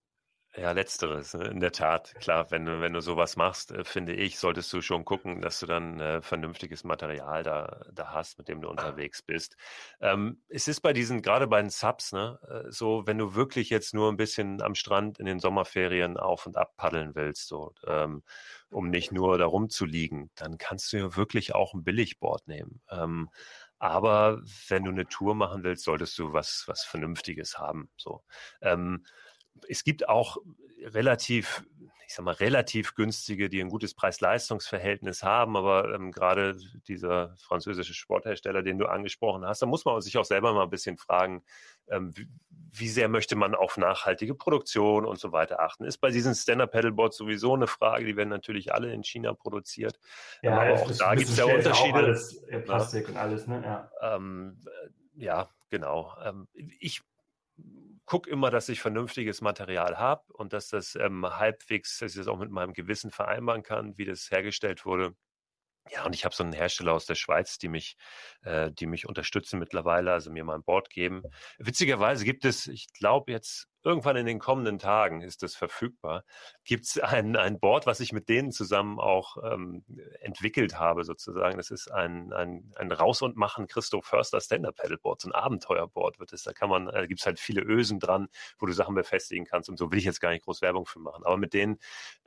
Ja, 0.60 0.72
letzteres, 0.72 1.34
ne? 1.36 1.46
in 1.46 1.62
der 1.62 1.72
Tat. 1.72 2.14
Klar, 2.20 2.52
wenn 2.52 2.66
du, 2.66 2.82
wenn 2.82 2.92
du 2.92 3.00
sowas 3.00 3.38
machst, 3.38 3.72
äh, 3.72 3.86
finde 3.86 4.14
ich, 4.14 4.40
solltest 4.40 4.74
du 4.74 4.82
schon 4.82 5.06
gucken, 5.06 5.40
dass 5.40 5.60
du 5.62 5.66
dann 5.66 6.02
äh, 6.02 6.22
vernünftiges 6.22 6.84
Material 6.84 7.44
da, 7.44 7.86
da 7.94 8.12
hast, 8.12 8.38
mit 8.38 8.50
dem 8.50 8.62
du 8.62 8.68
unterwegs 8.68 9.22
bist. 9.22 9.56
Ähm, 10.02 10.42
es 10.50 10.68
ist 10.68 10.82
bei 10.82 10.92
diesen, 10.92 11.22
gerade 11.22 11.48
bei 11.48 11.62
den 11.62 11.70
Subs, 11.70 12.12
ne, 12.12 12.40
äh, 12.50 12.72
so, 12.72 13.08
wenn 13.08 13.18
du 13.18 13.36
wirklich 13.36 13.70
jetzt 13.70 13.94
nur 13.94 14.12
ein 14.12 14.18
bisschen 14.18 14.62
am 14.62 14.76
Strand 14.76 15.18
in 15.18 15.26
den 15.28 15.40
Sommerferien 15.40 16.18
auf 16.18 16.46
und 16.46 16.58
ab 16.58 16.74
paddeln 16.76 17.16
willst, 17.16 17.48
so, 17.48 17.74
ähm, 17.88 18.22
um 18.70 18.90
nicht 18.90 19.14
nur 19.14 19.38
da 19.38 19.46
rumzuliegen, 19.46 20.30
dann 20.36 20.58
kannst 20.58 20.92
du 20.92 20.98
ja 20.98 21.16
wirklich 21.16 21.56
auch 21.56 21.74
ein 21.74 21.86
Billigboard 21.86 22.50
nehmen. 22.50 22.82
Ähm, 22.92 23.30
aber 23.78 24.42
wenn 24.68 24.84
du 24.84 24.92
eine 24.92 25.08
Tour 25.08 25.36
machen 25.36 25.64
willst, 25.64 25.86
solltest 25.86 26.20
du 26.20 26.34
was, 26.34 26.66
was 26.68 26.84
Vernünftiges 26.84 27.58
haben, 27.58 27.90
so. 27.96 28.24
Es 29.68 29.84
gibt 29.84 30.08
auch 30.10 30.38
relativ, 30.84 31.64
ich 32.08 32.14
sag 32.14 32.26
mal, 32.26 32.34
relativ 32.34 32.96
günstige, 32.96 33.50
die 33.50 33.62
ein 33.62 33.70
gutes 33.70 33.94
Preis-Leistungs-Verhältnis 33.94 35.24
haben, 35.24 35.56
aber 35.58 35.94
ähm, 35.94 36.12
gerade 36.12 36.58
dieser 36.88 37.36
französische 37.38 37.94
Sporthersteller, 37.94 38.64
den 38.64 38.78
du 38.78 38.88
angesprochen 38.88 39.46
hast, 39.46 39.62
da 39.62 39.66
muss 39.66 39.86
man 39.86 40.02
sich 40.02 40.18
auch 40.18 40.26
selber 40.26 40.54
mal 40.54 40.64
ein 40.64 40.70
bisschen 40.70 40.98
fragen, 40.98 41.44
ähm, 41.90 42.16
wie, 42.16 42.28
wie, 42.72 42.88
sehr 42.88 43.10
möchte 43.10 43.36
man 43.36 43.56
auf 43.56 43.78
nachhaltige 43.78 44.36
Produktion 44.36 45.06
und 45.06 45.20
so 45.20 45.32
weiter 45.32 45.60
achten. 45.60 45.84
Ist 45.84 46.00
bei 46.00 46.10
diesen 46.10 46.36
Stand-Up-Paddleboards 46.36 47.18
sowieso 47.18 47.54
eine 47.54 47.68
Frage, 47.68 48.06
die 48.06 48.16
werden 48.16 48.30
natürlich 48.30 48.74
alle 48.74 48.94
in 48.94 49.04
China 49.04 49.34
produziert. 49.34 50.00
Ja, 50.42 50.60
aber 50.60 50.74
auch 50.74 50.92
da 50.92 51.16
gibt 51.16 51.30
es 51.30 51.38
ja 51.38 51.46
Unterschiede. 51.46 51.98
Alles, 51.98 52.42
Plastik 52.66 53.04
ja. 53.04 53.10
und 53.10 53.18
alles, 53.18 53.48
ne? 53.48 53.62
Ja, 53.64 54.16
ähm, 54.16 54.58
ja 55.16 55.50
genau. 55.70 56.14
Ähm, 56.24 56.48
ich 56.80 57.02
gucke 58.10 58.30
immer, 58.30 58.50
dass 58.50 58.70
ich 58.70 58.82
vernünftiges 58.82 59.42
Material 59.42 60.00
habe 60.00 60.24
und 60.34 60.52
dass 60.52 60.68
das 60.70 60.96
ähm, 60.96 61.24
halbwegs, 61.24 62.00
dass 62.00 62.14
ich 62.14 62.18
das 62.18 62.28
auch 62.28 62.40
mit 62.40 62.50
meinem 62.50 62.74
Gewissen 62.74 63.12
vereinbaren 63.12 63.62
kann, 63.62 63.98
wie 64.00 64.06
das 64.06 64.32
hergestellt 64.32 64.84
wurde. 64.84 65.16
Ja, 65.92 66.06
und 66.06 66.16
ich 66.16 66.26
habe 66.26 66.34
so 66.34 66.44
einen 66.44 66.54
Hersteller 66.54 66.94
aus 66.94 67.06
der 67.06 67.14
Schweiz, 67.14 67.60
die 67.60 67.68
mich, 67.68 67.98
äh, 68.42 68.72
die 68.72 68.88
mich 68.88 69.08
unterstützen 69.08 69.60
mittlerweile, 69.60 70.12
also 70.12 70.32
mir 70.32 70.44
mal 70.44 70.56
ein 70.56 70.64
Board 70.64 70.90
geben. 70.90 71.22
Witzigerweise 71.60 72.26
gibt 72.26 72.46
es, 72.46 72.66
ich 72.66 72.92
glaube 72.94 73.32
jetzt 73.32 73.68
irgendwann 73.84 74.18
in 74.18 74.26
den 74.26 74.40
kommenden 74.40 74.80
Tagen 74.80 75.22
ist 75.22 75.44
das 75.44 75.56
verfügbar. 75.56 76.24
Gibt 76.64 76.86
es 76.86 77.00
ein, 77.00 77.36
ein 77.36 77.60
Board, 77.60 77.86
was 77.86 78.00
ich 78.00 78.12
mit 78.12 78.30
denen 78.30 78.52
zusammen 78.52 79.00
auch 79.00 79.38
ähm, 79.44 79.84
entwickelt 80.20 80.78
habe, 80.80 81.04
sozusagen. 81.04 81.58
Das 81.58 81.72
ist 81.72 81.90
ein, 81.92 82.34
ein, 82.34 82.72
ein 82.76 82.92
Raus- 82.92 83.22
und 83.22 83.38
Machen 83.38 83.68
Christoph 83.68 84.06
Förster 84.06 84.42
Stand-Up 84.42 84.76
Paddleboard, 84.76 85.22
so 85.22 85.30
ein 85.30 85.34
Abenteuerboard 85.34 86.20
wird 86.20 86.34
es. 86.34 86.44
Da 86.44 86.54
kann 86.54 86.70
man, 86.70 86.88
da 86.88 87.06
gibt 87.06 87.22
es 87.22 87.26
halt 87.26 87.40
viele 87.40 87.62
Ösen 87.62 88.00
dran, 88.00 88.28
wo 88.58 88.66
du 88.66 88.74
Sachen 88.74 88.96
befestigen 88.96 89.46
kannst 89.46 89.70
und 89.70 89.78
so 89.78 89.92
will 89.92 90.00
ich 90.00 90.06
jetzt 90.06 90.22
gar 90.22 90.32
nicht 90.32 90.46
groß 90.46 90.62
Werbung 90.62 90.86
für 90.86 91.00
machen. 91.00 91.24
Aber 91.26 91.38
mit 91.38 91.54
denen 91.54 91.80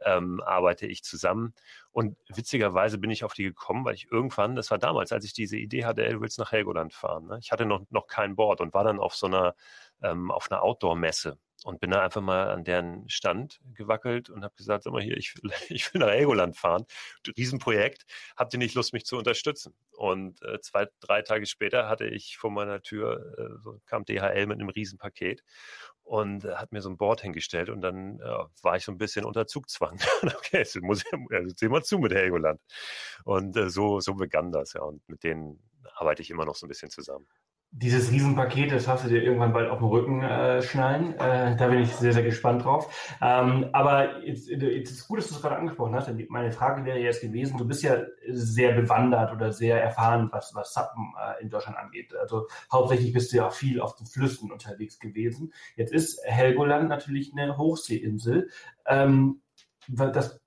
ähm, 0.05 0.41
arbeite 0.41 0.87
ich 0.87 1.03
zusammen. 1.05 1.55
Und 1.91 2.17
witzigerweise 2.29 2.97
bin 2.97 3.11
ich 3.11 3.25
auf 3.25 3.35
die 3.35 3.45
gekommen, 3.45 3.85
weil 3.85 3.95
ich 3.95 4.11
irgendwann, 4.11 4.57
das 4.57 4.71
war 4.71 4.79
damals, 4.79 5.13
als 5.13 5.27
ich 5.27 5.35
diese 5.35 5.59
Idee 5.59 5.85
hatte, 5.85 6.07
ey, 6.07 6.15
du 6.15 6.23
willst 6.23 6.39
nach 6.39 6.53
Helgoland 6.53 6.95
fahren. 6.95 7.27
Ne? 7.27 7.39
Ich 7.43 7.53
hatte 7.53 7.67
noch, 7.67 7.83
noch 7.91 8.07
kein 8.07 8.35
Board 8.35 8.63
und 8.63 8.73
war 8.73 8.85
dann 8.85 8.99
auf 8.99 9.15
so 9.15 9.27
einer 9.27 9.55
ähm, 10.03 10.31
auf 10.31 10.51
einer 10.51 10.63
Outdoor-Messe 10.63 11.39
und 11.65 11.81
bin 11.81 11.91
da 11.91 12.03
einfach 12.03 12.21
mal 12.21 12.51
an 12.51 12.65
deren 12.65 13.09
Stand 13.09 13.61
gewackelt 13.75 14.31
und 14.31 14.43
habe 14.45 14.55
gesagt, 14.57 14.85
sag 14.85 14.93
mal 14.93 15.03
hier, 15.03 15.17
ich 15.17 15.35
will, 15.37 15.51
ich 15.69 15.93
will 15.93 16.01
nach 16.01 16.11
Helgoland 16.11 16.57
fahren. 16.57 16.85
Riesenprojekt, 17.37 18.05
habt 18.37 18.53
ihr 18.53 18.59
nicht 18.59 18.75
Lust, 18.75 18.93
mich 18.93 19.05
zu 19.05 19.17
unterstützen? 19.17 19.75
Und 19.93 20.43
äh, 20.43 20.61
zwei, 20.61 20.89
drei 21.01 21.23
Tage 21.23 21.47
später 21.47 21.89
hatte 21.89 22.07
ich 22.07 22.37
vor 22.37 22.51
meiner 22.51 22.83
Tür, 22.83 23.35
äh, 23.39 23.63
so 23.63 23.81
kam 23.87 24.05
DHL 24.05 24.47
mit 24.47 24.61
einem 24.61 24.69
Riesenpaket 24.69 25.43
und 26.03 26.45
äh, 26.45 26.55
hat 26.57 26.73
mir 26.73 26.83
so 26.83 26.91
ein 26.91 26.97
Board 26.97 27.23
hingestellt 27.23 27.69
und 27.69 27.81
dann 27.81 28.19
äh, 28.21 28.45
war 28.63 28.77
ich 28.77 28.85
so 28.85 28.93
ein 28.93 28.99
bisschen 28.99 29.25
unter 29.25 29.47
Zugzwang. 29.47 29.99
okay, 30.23 30.59
jetzt 30.59 30.81
muss 30.81 31.05
ich, 31.05 31.13
also 31.31 31.55
sehen 31.57 31.73
wir 31.73 31.83
zu 31.83 31.99
mit 31.99 32.13
Helgoland. 32.13 32.61
Und 33.25 33.57
äh, 33.57 33.71
so, 33.71 34.01
so 34.01 34.15
begann 34.15 34.51
das, 34.53 34.73
ja. 34.73 34.83
Und 34.83 35.09
mit 35.09 35.23
denen 35.23 35.63
arbeite 35.95 36.23
ich 36.23 36.31
immer 36.31 36.45
noch 36.45 36.57
so 36.57 36.67
ein 36.67 36.69
bisschen 36.69 36.91
zusammen 36.91 37.27
dieses 37.75 38.11
Riesenpaket, 38.11 38.71
das 38.71 38.87
hast 38.87 39.05
du 39.05 39.09
dir 39.09 39.23
irgendwann 39.23 39.55
bald 39.55 39.71
auf 39.71 39.79
dem 39.79 39.89
Rücken 39.89 40.23
äh, 40.23 40.61
schnallen. 40.61 41.15
Äh, 41.19 41.57
da 41.57 41.69
bin 41.69 41.81
ich 41.81 41.91
sehr, 41.97 42.13
sehr 42.13 42.23
gespannt 42.23 42.65
drauf. 42.65 43.15
Ähm, 43.23 43.71
aber 43.73 44.23
jetzt, 44.27 44.47
jetzt 44.49 44.91
ist 44.91 45.09
gut, 45.09 45.19
dass 45.19 45.29
du 45.29 45.35
es 45.35 45.41
gerade 45.41 45.57
angesprochen 45.57 45.95
hast. 45.95 46.11
Meine 46.29 46.53
Frage 46.53 46.85
wäre 46.85 46.99
jetzt 46.99 47.23
gewesen, 47.23 47.57
du 47.57 47.67
bist 47.67 47.83
ja 47.83 47.97
sehr 48.29 48.75
bewandert 48.75 49.33
oder 49.33 49.53
sehr 49.53 49.83
erfahren, 49.83 50.29
was, 50.33 50.55
was 50.55 50.75
Suppen 50.75 51.15
äh, 51.19 51.43
in 51.43 51.49
Deutschland 51.49 51.79
angeht. 51.79 52.15
Also 52.15 52.47
hauptsächlich 52.71 53.15
bist 53.15 53.33
du 53.33 53.39
ja 53.39 53.49
viel 53.49 53.81
auf 53.81 53.97
den 53.97 54.07
Flüssen 54.07 54.53
unterwegs 54.53 54.99
gewesen. 54.99 55.55
Jetzt 55.75 55.95
ist 55.95 56.21
Helgoland 56.27 56.91
natürlich 56.91 57.33
eine 57.33 57.57
Hochseeinsel. 57.57 58.51
Ähm, 58.87 59.41
das, 59.89 60.39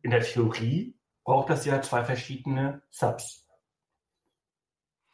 in 0.00 0.10
der 0.10 0.22
Theorie 0.22 0.96
braucht 1.22 1.50
das 1.50 1.66
ja 1.66 1.82
zwei 1.82 2.02
verschiedene 2.02 2.80
Subs. 2.88 3.49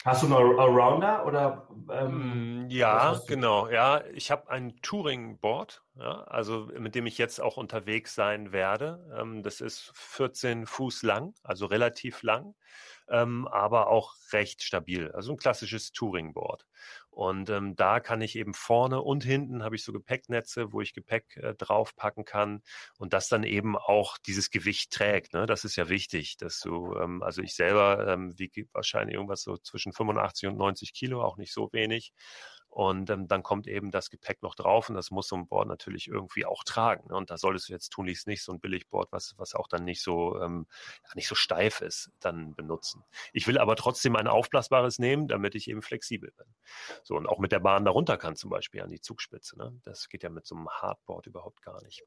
Hast 0.07 0.23
du 0.23 0.27
einen 0.27 0.57
Allrounder 0.61 1.27
oder? 1.27 1.67
Ähm, 1.91 2.67
mm, 2.67 2.71
ja, 2.71 3.21
genau. 3.27 3.69
Ja, 3.69 4.05
ich 4.15 4.31
habe 4.31 4.49
ein 4.51 4.81
Touring-Board, 4.81 5.83
ja, 5.97 6.23
also 6.23 6.69
mit 6.79 6.95
dem 6.95 7.07
ich 7.07 7.19
jetzt 7.19 7.41
auch 7.41 7.57
unterwegs 7.57 8.15
sein 8.15 8.53
werde. 8.53 9.05
Ähm, 9.21 9.43
das 9.43 9.61
ist 9.61 9.91
14 9.97 10.67
Fuß 10.67 11.03
lang, 11.03 11.35
also 11.43 11.67
relativ 11.67 12.23
lang, 12.23 12.55
ähm, 13.09 13.47
aber 13.49 13.89
auch 13.89 14.15
recht 14.33 14.63
stabil. 14.63 15.11
Also 15.13 15.33
ein 15.33 15.37
klassisches 15.37 15.93
Touring-Board. 15.93 16.67
Und 17.11 17.49
ähm, 17.49 17.77
da 17.77 17.99
kann 18.01 18.21
ich 18.21 18.37
eben 18.37 18.53
vorne 18.53 19.01
und 19.01 19.25
hinten 19.25 19.63
habe 19.63 19.75
ich 19.75 19.83
so 19.83 19.93
Gepäcknetze, 19.93 20.73
wo 20.73 20.83
ich 20.83 20.93
Gepäck 20.93 21.37
äh, 21.37 21.55
draufpacken 21.55 22.27
kann 22.27 22.63
und 22.99 23.15
das 23.15 23.29
dann 23.29 23.43
eben 23.43 23.75
auch 23.75 24.19
dieses 24.19 24.51
Gewicht 24.51 24.93
trägt. 24.93 25.33
Ne? 25.33 25.47
Das 25.47 25.65
ist 25.65 25.77
ja 25.77 25.89
wichtig, 25.89 26.37
dass 26.37 26.61
du, 26.61 26.95
ähm, 26.97 27.23
also 27.23 27.41
ich 27.41 27.55
selber 27.55 28.07
ähm, 28.07 28.39
wiege 28.39 28.67
wahrscheinlich 28.73 29.15
irgendwas 29.15 29.43
so 29.43 29.57
zwischen 29.57 29.95
85 29.95 30.51
und 30.51 30.59
90 30.59 30.93
Kilo, 30.93 31.23
auch 31.23 31.39
nicht 31.39 31.55
so 31.55 31.71
wenig. 31.73 32.13
Und 32.77 33.09
ähm, 33.09 33.27
dann 33.27 33.43
kommt 33.43 33.69
eben 33.69 33.91
das 33.91 34.11
Gepäck 34.11 34.43
noch 34.43 34.55
drauf 34.55 34.91
und 34.91 34.97
das 34.97 35.11
muss 35.11 35.29
so 35.29 35.37
ein 35.37 35.47
Board 35.49 35.67
natürlich 35.67 36.09
irgendwie 36.09 36.45
auch 36.45 36.63
tragen. 36.63 37.09
Ne? 37.09 37.17
Und 37.17 37.31
da 37.31 37.39
solltest 37.39 37.71
du 37.71 37.73
jetzt 37.73 37.89
tunlichst 37.89 38.27
nicht 38.27 38.43
so 38.43 38.53
ein 38.53 38.61
Billigboard, 38.61 39.11
was, 39.13 39.33
was 39.39 39.55
auch 39.55 39.67
dann 39.67 39.85
nicht 39.85 40.03
so, 40.03 40.39
ähm, 40.43 40.67
nicht 41.15 41.27
so 41.27 41.35
steif 41.35 41.81
ist, 41.81 42.11
dann 42.21 42.55
benutzen. 42.55 43.03
Ich 43.33 43.47
will 43.47 43.57
aber 43.57 43.77
trotzdem 43.77 44.15
ein 44.15 44.27
aufblasbares 44.27 44.99
nehmen, 44.99 45.27
damit 45.27 45.55
ich 45.55 45.71
eben 45.71 45.81
flexibel 45.81 46.31
bin. 46.37 46.47
So, 47.03 47.17
und 47.17 47.27
auch 47.27 47.39
mit 47.39 47.51
der 47.51 47.61
Bahn 47.61 47.87
darunter 47.87 48.19
kann 48.19 48.37
zum 48.37 48.51
Beispiel 48.51 48.83
an 48.83 48.91
die 48.91 49.01
Zugspitze. 49.01 49.57
Ne? 49.57 49.73
Das 49.85 50.11
geht 50.11 50.23
ja 50.23 50.29
mit 50.29 50.47
so 50.47 50.55
einem 50.55 50.69
Hardboard 50.69 51.29
überhaupt 51.29 51.63
gar 51.63 51.83
nicht. 51.83 52.05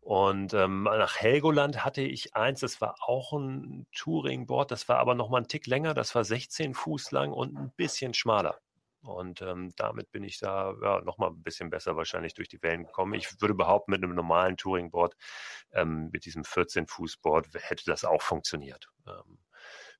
Und 0.00 0.52
ähm, 0.52 0.82
nach 0.82 1.16
Helgoland 1.16 1.82
hatte 1.82 2.02
ich 2.02 2.36
eins, 2.36 2.60
das 2.60 2.82
war 2.82 2.96
auch 3.00 3.32
ein 3.32 3.86
Touringboard, 3.96 4.70
das 4.70 4.86
war 4.86 4.98
aber 4.98 5.14
noch 5.14 5.30
mal 5.30 5.38
einen 5.38 5.48
Tick 5.48 5.66
länger, 5.66 5.94
das 5.94 6.14
war 6.14 6.24
16 6.24 6.74
Fuß 6.74 7.10
lang 7.10 7.32
und 7.32 7.56
ein 7.56 7.72
bisschen 7.74 8.12
schmaler. 8.12 8.60
Und 9.02 9.40
ähm, 9.40 9.72
damit 9.76 10.10
bin 10.12 10.24
ich 10.24 10.38
da 10.38 10.74
ja, 10.82 11.00
nochmal 11.00 11.30
ein 11.30 11.42
bisschen 11.42 11.70
besser 11.70 11.96
wahrscheinlich 11.96 12.34
durch 12.34 12.48
die 12.48 12.62
Wellen 12.62 12.84
gekommen. 12.84 13.14
Ich 13.14 13.40
würde 13.40 13.54
behaupten, 13.54 13.92
mit 13.92 14.02
einem 14.02 14.14
normalen 14.14 14.56
Touringboard, 14.56 15.16
ähm, 15.72 16.10
mit 16.12 16.26
diesem 16.26 16.42
14-Fuß-Board, 16.42 17.48
hätte 17.54 17.84
das 17.86 18.04
auch 18.04 18.20
funktioniert. 18.20 18.90
Ähm, 19.06 19.38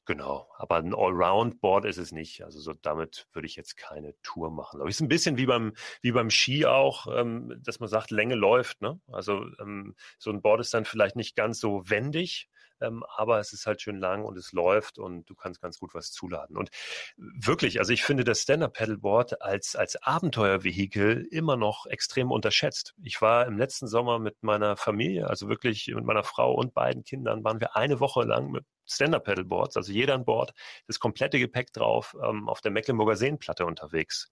genau, 0.04 0.50
aber 0.58 0.76
ein 0.76 0.94
Allround-Board 0.94 1.86
ist 1.86 1.96
es 1.96 2.12
nicht. 2.12 2.44
Also 2.44 2.60
so 2.60 2.74
damit 2.74 3.26
würde 3.32 3.46
ich 3.46 3.56
jetzt 3.56 3.76
keine 3.78 4.14
Tour 4.22 4.50
machen. 4.50 4.80
Aber 4.80 4.90
es 4.90 4.96
ist 4.96 5.00
ein 5.00 5.08
bisschen 5.08 5.38
wie 5.38 5.46
beim, 5.46 5.72
wie 6.02 6.12
beim 6.12 6.30
Ski 6.30 6.66
auch, 6.66 7.06
ähm, 7.10 7.58
dass 7.62 7.80
man 7.80 7.88
sagt, 7.88 8.10
Länge 8.10 8.34
läuft. 8.34 8.82
Ne? 8.82 9.00
Also 9.10 9.46
ähm, 9.60 9.96
so 10.18 10.30
ein 10.30 10.42
Board 10.42 10.60
ist 10.60 10.74
dann 10.74 10.84
vielleicht 10.84 11.16
nicht 11.16 11.36
ganz 11.36 11.58
so 11.58 11.88
wendig, 11.88 12.50
ähm, 12.80 13.04
aber 13.16 13.40
es 13.40 13.52
ist 13.52 13.66
halt 13.66 13.80
schön 13.82 13.98
lang 13.98 14.24
und 14.24 14.36
es 14.36 14.52
läuft 14.52 14.98
und 14.98 15.28
du 15.28 15.34
kannst 15.34 15.60
ganz 15.60 15.78
gut 15.78 15.94
was 15.94 16.12
zuladen. 16.12 16.56
Und 16.56 16.70
wirklich, 17.16 17.78
also 17.78 17.92
ich 17.92 18.02
finde 18.02 18.24
das 18.24 18.42
Stand-Up-Paddleboard 18.42 19.42
als, 19.42 19.76
als 19.76 20.02
Abenteuervehikel 20.02 21.26
immer 21.30 21.56
noch 21.56 21.86
extrem 21.86 22.30
unterschätzt. 22.30 22.94
Ich 23.02 23.20
war 23.20 23.46
im 23.46 23.58
letzten 23.58 23.88
Sommer 23.88 24.18
mit 24.18 24.42
meiner 24.42 24.76
Familie, 24.76 25.28
also 25.28 25.48
wirklich 25.48 25.88
mit 25.94 26.04
meiner 26.04 26.24
Frau 26.24 26.54
und 26.54 26.74
beiden 26.74 27.04
Kindern, 27.04 27.44
waren 27.44 27.60
wir 27.60 27.76
eine 27.76 28.00
Woche 28.00 28.22
lang 28.24 28.50
mit 28.50 28.64
Stand-Up-Paddleboards, 28.94 29.76
also 29.76 29.92
jeder 29.92 30.14
an 30.14 30.24
Bord, 30.24 30.52
das 30.86 30.98
komplette 30.98 31.38
Gepäck 31.38 31.72
drauf, 31.72 32.16
ähm, 32.22 32.48
auf 32.48 32.60
der 32.60 32.70
Mecklenburger 32.70 33.16
Seenplatte 33.16 33.66
unterwegs 33.66 34.30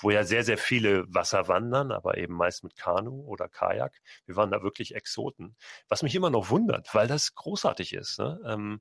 wo 0.00 0.10
ja 0.10 0.24
sehr, 0.24 0.44
sehr 0.44 0.58
viele 0.58 1.12
Wasser 1.12 1.48
wandern, 1.48 1.92
aber 1.92 2.18
eben 2.18 2.34
meist 2.34 2.62
mit 2.62 2.76
Kanu 2.76 3.24
oder 3.26 3.48
Kajak. 3.48 4.00
Wir 4.26 4.36
waren 4.36 4.50
da 4.50 4.62
wirklich 4.62 4.94
Exoten. 4.94 5.56
Was 5.88 6.02
mich 6.02 6.14
immer 6.14 6.30
noch 6.30 6.50
wundert, 6.50 6.94
weil 6.94 7.08
das 7.08 7.34
großartig 7.34 7.94
ist. 7.94 8.18
Ne? 8.18 8.40
Ähm, 8.46 8.80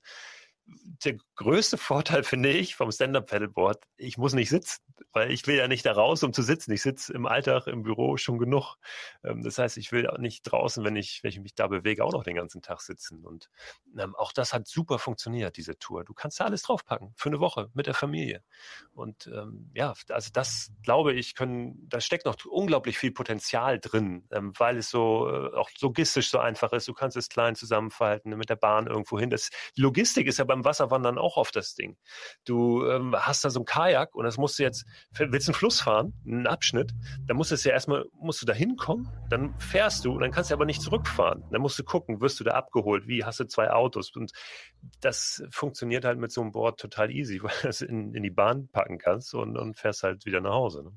der 1.03 1.17
größte 1.35 1.77
Vorteil 1.77 2.23
finde 2.23 2.49
ich 2.49 2.75
vom 2.75 2.91
Stand-Up-Paddleboard, 2.91 3.83
ich 3.97 4.17
muss 4.17 4.33
nicht 4.33 4.49
sitzen, 4.49 4.81
weil 5.11 5.31
ich 5.31 5.45
will 5.47 5.55
ja 5.55 5.67
nicht 5.67 5.85
da 5.85 5.93
raus, 5.93 6.23
um 6.23 6.33
zu 6.33 6.41
sitzen. 6.41 6.71
Ich 6.71 6.81
sitze 6.81 7.13
im 7.13 7.25
Alltag 7.25 7.67
im 7.67 7.83
Büro 7.83 8.17
schon 8.17 8.37
genug. 8.37 8.75
Ähm, 9.23 9.43
das 9.43 9.57
heißt, 9.57 9.77
ich 9.77 9.91
will 9.91 10.07
auch 10.07 10.17
nicht 10.17 10.43
draußen, 10.43 10.83
wenn 10.83 10.95
ich, 10.95 11.23
wenn 11.23 11.29
ich 11.29 11.39
mich 11.39 11.55
da 11.55 11.67
bewege, 11.67 12.03
auch 12.03 12.13
noch 12.13 12.23
den 12.23 12.35
ganzen 12.35 12.61
Tag 12.61 12.81
sitzen. 12.81 13.25
Und 13.25 13.49
ähm, 13.97 14.15
auch 14.15 14.31
das 14.31 14.53
hat 14.53 14.67
super 14.67 14.99
funktioniert, 14.99 15.57
diese 15.57 15.77
Tour. 15.79 16.03
Du 16.03 16.13
kannst 16.13 16.39
da 16.39 16.45
alles 16.45 16.61
draufpacken 16.63 17.13
für 17.15 17.29
eine 17.29 17.39
Woche 17.39 17.69
mit 17.73 17.87
der 17.87 17.93
Familie. 17.93 18.43
Und 18.93 19.27
ähm, 19.27 19.71
ja, 19.73 19.93
also 20.09 20.29
das 20.33 20.71
glaube 20.83 21.13
ich, 21.13 21.35
können, 21.35 21.87
da 21.89 22.01
steckt 22.01 22.25
noch 22.25 22.35
unglaublich 22.45 22.97
viel 22.97 23.11
Potenzial 23.11 23.79
drin, 23.79 24.27
ähm, 24.31 24.53
weil 24.57 24.77
es 24.77 24.89
so 24.89 25.29
äh, 25.29 25.55
auch 25.55 25.69
logistisch 25.81 26.29
so 26.29 26.39
einfach 26.39 26.73
ist. 26.73 26.87
Du 26.87 26.93
kannst 26.93 27.17
es 27.17 27.29
klein 27.29 27.55
zusammenfalten, 27.55 28.37
mit 28.37 28.49
der 28.49 28.55
Bahn 28.55 28.87
irgendwo 28.87 29.19
hin. 29.19 29.29
Die 29.29 29.81
Logistik 29.81 30.27
ist 30.27 30.37
ja 30.37 30.45
beim 30.45 30.56
Wasserwandern 30.65 31.17
auch 31.17 31.37
oft 31.37 31.55
das 31.55 31.75
Ding. 31.75 31.97
Du 32.45 32.85
ähm, 32.85 33.15
hast 33.15 33.43
da 33.45 33.49
so 33.49 33.59
ein 33.61 33.65
Kajak 33.65 34.15
und 34.15 34.25
das 34.25 34.37
musst 34.37 34.59
du 34.59 34.63
jetzt, 34.63 34.85
willst 35.17 35.47
einen 35.47 35.55
Fluss 35.55 35.81
fahren, 35.81 36.13
einen 36.25 36.47
Abschnitt, 36.47 36.91
dann 37.27 37.37
musst 37.37 37.51
du 37.51 37.55
es 37.55 37.63
ja 37.63 37.71
erstmal, 37.71 38.05
musst 38.19 38.41
du 38.41 38.45
da 38.45 38.53
hinkommen, 38.53 39.09
dann 39.29 39.57
fährst 39.59 40.05
du 40.05 40.13
und 40.13 40.21
dann 40.21 40.31
kannst 40.31 40.51
du 40.51 40.55
aber 40.55 40.65
nicht 40.65 40.81
zurückfahren. 40.81 41.43
Dann 41.51 41.61
musst 41.61 41.79
du 41.79 41.83
gucken, 41.83 42.21
wirst 42.21 42.39
du 42.39 42.43
da 42.43 42.51
abgeholt, 42.51 43.07
wie 43.07 43.23
hast 43.23 43.39
du 43.39 43.45
zwei 43.45 43.71
Autos 43.71 44.15
und 44.15 44.31
das 45.01 45.43
funktioniert 45.51 46.05
halt 46.05 46.19
mit 46.19 46.31
so 46.31 46.41
einem 46.41 46.51
Board 46.51 46.79
total 46.79 47.11
easy, 47.11 47.39
weil 47.43 47.53
du 47.61 47.67
es 47.67 47.81
in, 47.81 48.13
in 48.13 48.23
die 48.23 48.29
Bahn 48.29 48.69
packen 48.69 48.97
kannst 48.97 49.33
und, 49.33 49.57
und 49.57 49.77
fährst 49.77 50.03
halt 50.03 50.25
wieder 50.25 50.41
nach 50.41 50.53
Hause. 50.53 50.83
Ne? 50.83 50.91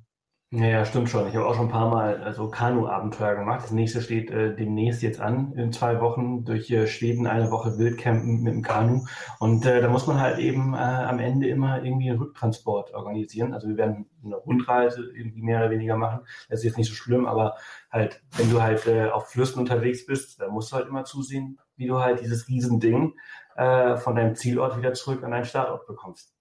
Ja, 0.52 0.84
stimmt 0.84 1.08
schon. 1.08 1.28
Ich 1.28 1.36
habe 1.36 1.46
auch 1.46 1.54
schon 1.54 1.66
ein 1.66 1.70
paar 1.70 1.90
Mal 1.90 2.26
äh, 2.26 2.32
so 2.32 2.48
Kanu-Abenteuer 2.50 3.36
gemacht. 3.36 3.62
Das 3.62 3.70
nächste 3.70 4.02
steht 4.02 4.32
äh, 4.32 4.52
demnächst 4.56 5.00
jetzt 5.00 5.20
an, 5.20 5.52
in 5.52 5.72
zwei 5.72 6.00
Wochen 6.00 6.44
durch 6.44 6.68
äh, 6.72 6.88
Schweden 6.88 7.28
eine 7.28 7.52
Woche 7.52 7.78
Wildcampen 7.78 8.42
mit 8.42 8.52
dem 8.54 8.62
Kanu. 8.62 9.04
Und 9.38 9.64
äh, 9.64 9.80
da 9.80 9.88
muss 9.88 10.08
man 10.08 10.18
halt 10.18 10.38
eben 10.40 10.74
äh, 10.74 10.78
am 10.78 11.20
Ende 11.20 11.48
immer 11.48 11.84
irgendwie 11.84 12.10
einen 12.10 12.18
Rücktransport 12.18 12.92
organisieren. 12.94 13.54
Also 13.54 13.68
wir 13.68 13.76
werden 13.76 14.06
eine 14.24 14.34
Rundreise 14.36 15.08
irgendwie 15.14 15.42
mehr 15.42 15.60
oder 15.60 15.70
weniger 15.70 15.96
machen. 15.96 16.22
Das 16.48 16.60
ist 16.60 16.64
jetzt 16.64 16.78
nicht 16.78 16.88
so 16.88 16.94
schlimm, 16.94 17.26
aber 17.26 17.54
halt, 17.92 18.20
wenn 18.36 18.50
du 18.50 18.60
halt 18.60 18.84
äh, 18.88 19.08
auf 19.08 19.28
Flüssen 19.28 19.60
unterwegs 19.60 20.04
bist, 20.04 20.40
dann 20.40 20.50
musst 20.50 20.72
du 20.72 20.76
halt 20.76 20.88
immer 20.88 21.04
zusehen, 21.04 21.60
wie 21.76 21.86
du 21.86 22.00
halt 22.00 22.20
dieses 22.22 22.48
Riesending 22.48 23.14
äh, 23.54 23.96
von 23.98 24.16
deinem 24.16 24.34
Zielort 24.34 24.76
wieder 24.76 24.94
zurück 24.94 25.22
an 25.22 25.30
deinen 25.30 25.44
Startort 25.44 25.86
bekommst. 25.86 26.34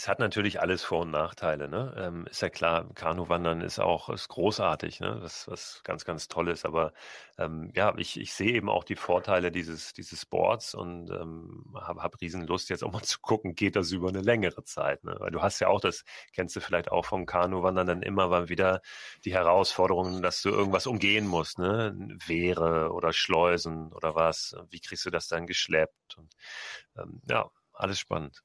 Es 0.00 0.08
hat 0.08 0.18
natürlich 0.18 0.62
alles 0.62 0.82
Vor- 0.82 1.02
und 1.02 1.10
Nachteile. 1.10 1.68
Ne? 1.68 1.94
Ähm, 1.98 2.26
ist 2.30 2.40
ja 2.40 2.48
klar, 2.48 2.88
Kanuwandern 2.94 3.60
ist 3.60 3.78
auch 3.78 4.08
ist 4.08 4.28
großartig, 4.28 5.00
ne? 5.00 5.18
was, 5.20 5.46
was 5.46 5.82
ganz, 5.84 6.06
ganz 6.06 6.26
toll 6.26 6.48
ist. 6.48 6.64
Aber 6.64 6.94
ähm, 7.36 7.70
ja, 7.74 7.92
ich, 7.98 8.18
ich 8.18 8.32
sehe 8.32 8.52
eben 8.52 8.70
auch 8.70 8.84
die 8.84 8.96
Vorteile 8.96 9.52
dieses, 9.52 9.92
dieses 9.92 10.22
Sports 10.22 10.74
und 10.74 11.10
ähm, 11.10 11.74
habe 11.78 12.02
hab 12.02 12.18
riesen 12.22 12.46
Lust, 12.46 12.70
jetzt 12.70 12.82
auch 12.82 12.92
mal 12.92 13.02
zu 13.02 13.20
gucken, 13.20 13.54
geht 13.54 13.76
das 13.76 13.92
über 13.92 14.08
eine 14.08 14.22
längere 14.22 14.64
Zeit. 14.64 15.04
Ne? 15.04 15.16
Weil 15.18 15.32
du 15.32 15.42
hast 15.42 15.60
ja 15.60 15.68
auch, 15.68 15.82
das 15.82 16.04
kennst 16.32 16.56
du 16.56 16.60
vielleicht 16.60 16.90
auch 16.90 17.04
vom 17.04 17.26
Kanuwandern, 17.26 17.86
dann 17.86 18.02
immer 18.02 18.28
mal 18.28 18.48
wieder 18.48 18.80
die 19.26 19.34
Herausforderungen, 19.34 20.22
dass 20.22 20.40
du 20.40 20.48
irgendwas 20.48 20.86
umgehen 20.86 21.26
musst, 21.26 21.58
ne? 21.58 21.94
Wehre 22.26 22.90
oder 22.92 23.12
Schleusen 23.12 23.92
oder 23.92 24.14
was. 24.14 24.56
Wie 24.70 24.80
kriegst 24.80 25.04
du 25.04 25.10
das 25.10 25.28
dann 25.28 25.46
geschleppt? 25.46 26.16
Und, 26.16 26.32
ähm, 26.96 27.20
ja, 27.28 27.50
alles 27.74 27.98
spannend. 27.98 28.42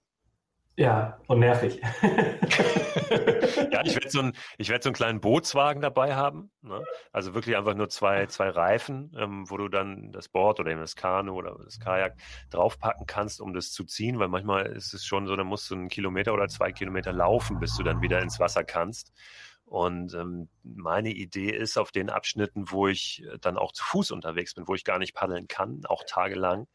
Ja, 0.78 1.18
und 1.28 1.40
nervig. 1.40 1.80
ja, 2.02 3.82
ich 3.86 3.96
werde 3.96 4.10
so, 4.10 4.20
ein, 4.20 4.34
werd 4.58 4.84
so 4.84 4.90
einen 4.90 4.96
kleinen 4.96 5.22
Bootswagen 5.22 5.82
dabei 5.82 6.16
haben. 6.16 6.52
Ne? 6.62 6.84
Also 7.14 7.34
wirklich 7.34 7.56
einfach 7.56 7.76
nur 7.76 7.88
zwei, 7.88 8.26
zwei 8.26 8.50
Reifen, 8.50 9.16
ähm, 9.18 9.50
wo 9.50 9.56
du 9.56 9.70
dann 9.70 10.12
das 10.12 10.28
Board 10.28 10.60
oder 10.60 10.72
eben 10.72 10.82
das 10.82 10.98
Kanu 10.98 11.34
oder 11.34 11.58
das 11.64 11.80
Kajak 11.80 12.18
draufpacken 12.50 13.06
kannst, 13.06 13.40
um 13.40 13.54
das 13.54 13.72
zu 13.72 13.86
ziehen, 13.86 14.20
weil 14.20 14.28
manchmal 14.28 14.66
ist 14.66 14.94
es 14.94 15.06
schon 15.06 15.28
so, 15.28 15.36
dann 15.38 15.48
musst 15.48 15.70
du 15.72 15.76
einen 15.76 15.88
Kilometer 15.88 16.34
oder 16.34 16.50
zwei 16.50 16.74
Kilometer 16.74 17.14
laufen, 17.14 17.60
bis 17.60 17.78
du 17.78 17.84
dann 17.84 18.02
wieder 18.02 18.22
ins 18.22 18.42
Wasser 18.42 18.66
kannst. 18.66 19.14
Und 19.76 20.14
ähm, 20.14 20.48
meine 20.64 21.10
Idee 21.10 21.50
ist, 21.50 21.78
auf 21.78 21.92
den 21.92 22.10
Abschnitten, 22.10 22.72
wo 22.72 22.88
ich 22.88 23.22
äh, 23.26 23.38
dann 23.40 23.58
auch 23.58 23.74
zu 23.74 23.84
Fuß 23.84 24.12
unterwegs 24.12 24.54
bin, 24.54 24.70
wo 24.70 24.74
ich 24.74 24.86
gar 24.86 25.00
nicht 25.00 25.14
paddeln 25.14 25.50
kann, 25.50 25.82
auch 25.86 26.06
tagelang, 26.08 26.68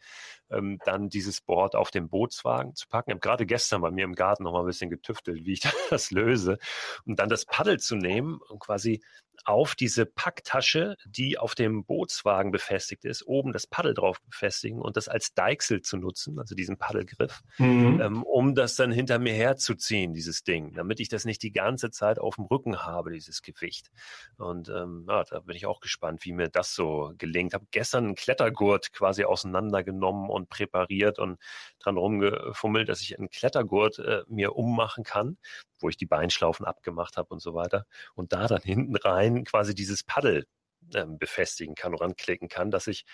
ähm, 0.50 0.78
dann 0.84 1.08
dieses 1.08 1.40
Board 1.40 1.76
auf 1.76 1.90
den 1.90 2.10
Bootswagen 2.10 2.74
zu 2.74 2.86
packen. 2.88 3.08
Ich 3.08 3.14
habe 3.14 3.20
gerade 3.20 3.46
gestern 3.46 3.80
bei 3.80 3.90
mir 3.90 4.04
im 4.04 4.14
Garten 4.14 4.42
noch 4.42 4.52
mal 4.52 4.60
ein 4.60 4.66
bisschen 4.66 4.90
getüftelt, 4.90 5.46
wie 5.46 5.54
ich 5.54 5.62
das 5.88 6.10
löse. 6.10 6.58
Und 7.06 7.18
dann 7.18 7.30
das 7.30 7.46
Paddel 7.46 7.80
zu 7.80 7.96
nehmen 7.96 8.38
und 8.50 8.58
quasi 8.58 9.00
auf 9.44 9.74
diese 9.74 10.06
Packtasche, 10.06 10.96
die 11.06 11.38
auf 11.38 11.54
dem 11.54 11.84
Bootswagen 11.84 12.50
befestigt 12.50 13.04
ist, 13.04 13.26
oben 13.26 13.52
das 13.52 13.66
Paddel 13.66 13.94
drauf 13.94 14.20
befestigen 14.22 14.80
und 14.80 14.96
das 14.96 15.08
als 15.08 15.34
Deichsel 15.34 15.82
zu 15.82 15.96
nutzen, 15.96 16.38
also 16.38 16.54
diesen 16.54 16.76
Paddelgriff, 16.76 17.40
mhm. 17.58 18.00
ähm, 18.00 18.22
um 18.22 18.54
das 18.54 18.76
dann 18.76 18.92
hinter 18.92 19.18
mir 19.18 19.32
herzuziehen, 19.32 20.14
dieses 20.14 20.42
Ding, 20.44 20.74
damit 20.74 21.00
ich 21.00 21.08
das 21.08 21.24
nicht 21.24 21.42
die 21.42 21.52
ganze 21.52 21.90
Zeit 21.90 22.18
auf 22.18 22.36
dem 22.36 22.44
Rücken 22.44 22.82
habe, 22.82 23.12
dieses 23.12 23.42
Gewicht. 23.42 23.90
Und 24.36 24.68
ähm, 24.68 25.06
ja, 25.08 25.24
da 25.24 25.40
bin 25.40 25.56
ich 25.56 25.66
auch 25.66 25.80
gespannt, 25.80 26.24
wie 26.24 26.32
mir 26.32 26.48
das 26.48 26.74
so 26.74 27.12
gelingt. 27.18 27.54
Habe 27.54 27.66
gestern 27.70 28.04
einen 28.04 28.14
Klettergurt 28.14 28.92
quasi 28.92 29.24
auseinandergenommen 29.24 30.30
und 30.30 30.48
präpariert 30.48 31.18
und 31.18 31.38
dran 31.80 31.96
rumgefummelt, 31.96 32.88
dass 32.88 33.00
ich 33.00 33.18
einen 33.18 33.30
Klettergurt 33.30 33.98
äh, 33.98 34.22
mir 34.28 34.56
ummachen 34.56 35.04
kann, 35.04 35.38
wo 35.78 35.88
ich 35.88 35.96
die 35.96 36.06
Beinschlaufen 36.06 36.66
abgemacht 36.66 37.16
habe 37.16 37.28
und 37.30 37.40
so 37.40 37.54
weiter. 37.54 37.86
Und 38.14 38.32
da 38.32 38.46
dann 38.46 38.62
hinten 38.62 38.96
rein 38.96 39.44
quasi 39.44 39.74
dieses 39.74 40.04
Paddel 40.04 40.46
ähm, 40.94 41.18
befestigen 41.18 41.74
kann, 41.74 41.94
ranklicken 41.94 42.48
kann, 42.48 42.70
dass 42.70 42.86
ich 42.86 43.04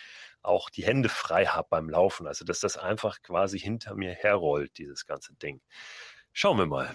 auch 0.43 0.71
die 0.71 0.85
Hände 0.85 1.09
frei 1.09 1.47
habe 1.47 1.69
beim 1.71 1.89
Laufen. 1.89 2.27
Also 2.27 2.45
dass 2.45 2.61
das 2.61 2.77
einfach 2.77 3.23
quasi 3.23 3.59
hinter 3.59 3.95
mir 3.95 4.13
herrollt, 4.13 4.79
dieses 4.79 5.07
ganze 5.07 5.35
Ding. 5.35 5.61
Schauen 6.33 6.59
wir 6.59 6.67
mal. 6.67 6.95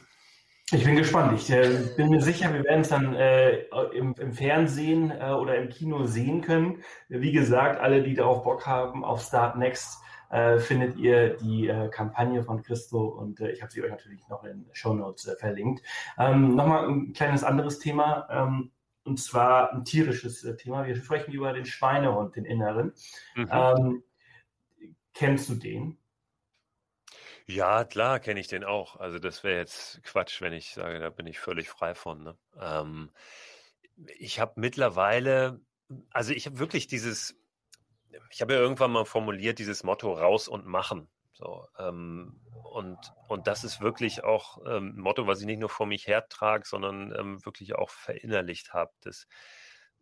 Ich 0.73 0.85
bin 0.85 0.95
gespannt. 0.95 1.33
Ich 1.37 1.49
äh, 1.49 1.69
bin 1.97 2.09
mir 2.09 2.21
sicher, 2.21 2.53
wir 2.53 2.63
werden 2.63 2.81
es 2.81 2.89
dann 2.89 3.13
äh, 3.13 3.63
im, 3.93 4.15
im, 4.17 4.33
Fernsehen 4.33 5.11
äh, 5.11 5.31
oder 5.31 5.57
im 5.57 5.67
Kino 5.67 6.05
sehen 6.05 6.41
können. 6.41 6.81
Wie 7.09 7.33
gesagt, 7.33 7.81
alle, 7.81 8.03
die 8.03 8.13
darauf 8.13 8.43
Bock 8.43 8.65
haben, 8.65 9.03
auf 9.03 9.21
Start 9.21 9.57
Next 9.57 9.99
äh, 10.31 10.59
findet 10.59 10.97
ihr 10.97 11.35
die 11.37 11.67
äh, 11.67 11.89
Kampagne 11.89 12.43
von 12.43 12.63
Christo 12.63 13.05
und 13.05 13.39
äh, 13.39 13.51
ich 13.51 13.61
habe 13.61 13.71
sie 13.71 13.83
euch 13.83 13.91
natürlich 13.91 14.27
noch 14.29 14.43
in 14.43 14.65
Show 14.71 14.93
Notes 14.93 15.27
äh, 15.27 15.35
verlinkt. 15.35 15.83
Ähm, 16.17 16.55
Nochmal 16.55 16.87
ein 16.87 17.13
kleines 17.13 17.43
anderes 17.43 17.79
Thema. 17.79 18.27
Ähm, 18.29 18.71
und 19.03 19.17
zwar 19.17 19.73
ein 19.73 19.83
tierisches 19.83 20.43
äh, 20.43 20.55
Thema. 20.55 20.85
Wir 20.85 20.95
sprechen 20.95 21.33
über 21.33 21.53
den 21.53 21.65
Schweinehund, 21.65 22.35
den 22.35 22.45
inneren. 22.45 22.93
Mhm. 23.35 23.49
Ähm, 23.51 24.03
kennst 25.13 25.49
du 25.49 25.55
den? 25.55 25.97
Ja, 27.47 27.83
klar, 27.83 28.19
kenne 28.19 28.39
ich 28.39 28.47
den 28.47 28.63
auch. 28.63 28.97
Also 28.97 29.19
das 29.19 29.43
wäre 29.43 29.57
jetzt 29.57 30.01
Quatsch, 30.03 30.41
wenn 30.41 30.53
ich 30.53 30.73
sage, 30.73 30.99
da 30.99 31.09
bin 31.09 31.27
ich 31.27 31.39
völlig 31.39 31.67
frei 31.69 31.95
von. 31.95 32.23
Ne? 32.23 32.37
Ähm, 32.59 33.11
ich 34.17 34.39
habe 34.39 34.53
mittlerweile, 34.55 35.59
also 36.11 36.31
ich 36.31 36.45
habe 36.45 36.59
wirklich 36.59 36.87
dieses, 36.87 37.40
ich 38.29 38.41
habe 38.41 38.53
ja 38.53 38.59
irgendwann 38.59 38.91
mal 38.91 39.05
formuliert, 39.05 39.59
dieses 39.59 39.83
Motto 39.83 40.13
raus 40.13 40.47
und 40.47 40.65
machen. 40.65 41.09
So, 41.33 41.67
ähm, 41.79 42.39
und, 42.71 42.97
und 43.27 43.47
das 43.47 43.63
ist 43.63 43.81
wirklich 43.81 44.23
auch 44.23 44.59
ähm, 44.65 44.93
ein 44.95 45.01
Motto, 45.01 45.27
was 45.27 45.39
ich 45.39 45.45
nicht 45.45 45.59
nur 45.59 45.69
vor 45.69 45.87
mich 45.87 46.07
hertrage, 46.07 46.65
sondern 46.67 47.13
ähm, 47.17 47.45
wirklich 47.45 47.75
auch 47.75 47.89
verinnerlicht 47.89 48.73
habe. 48.73 48.91
Das, 49.01 49.27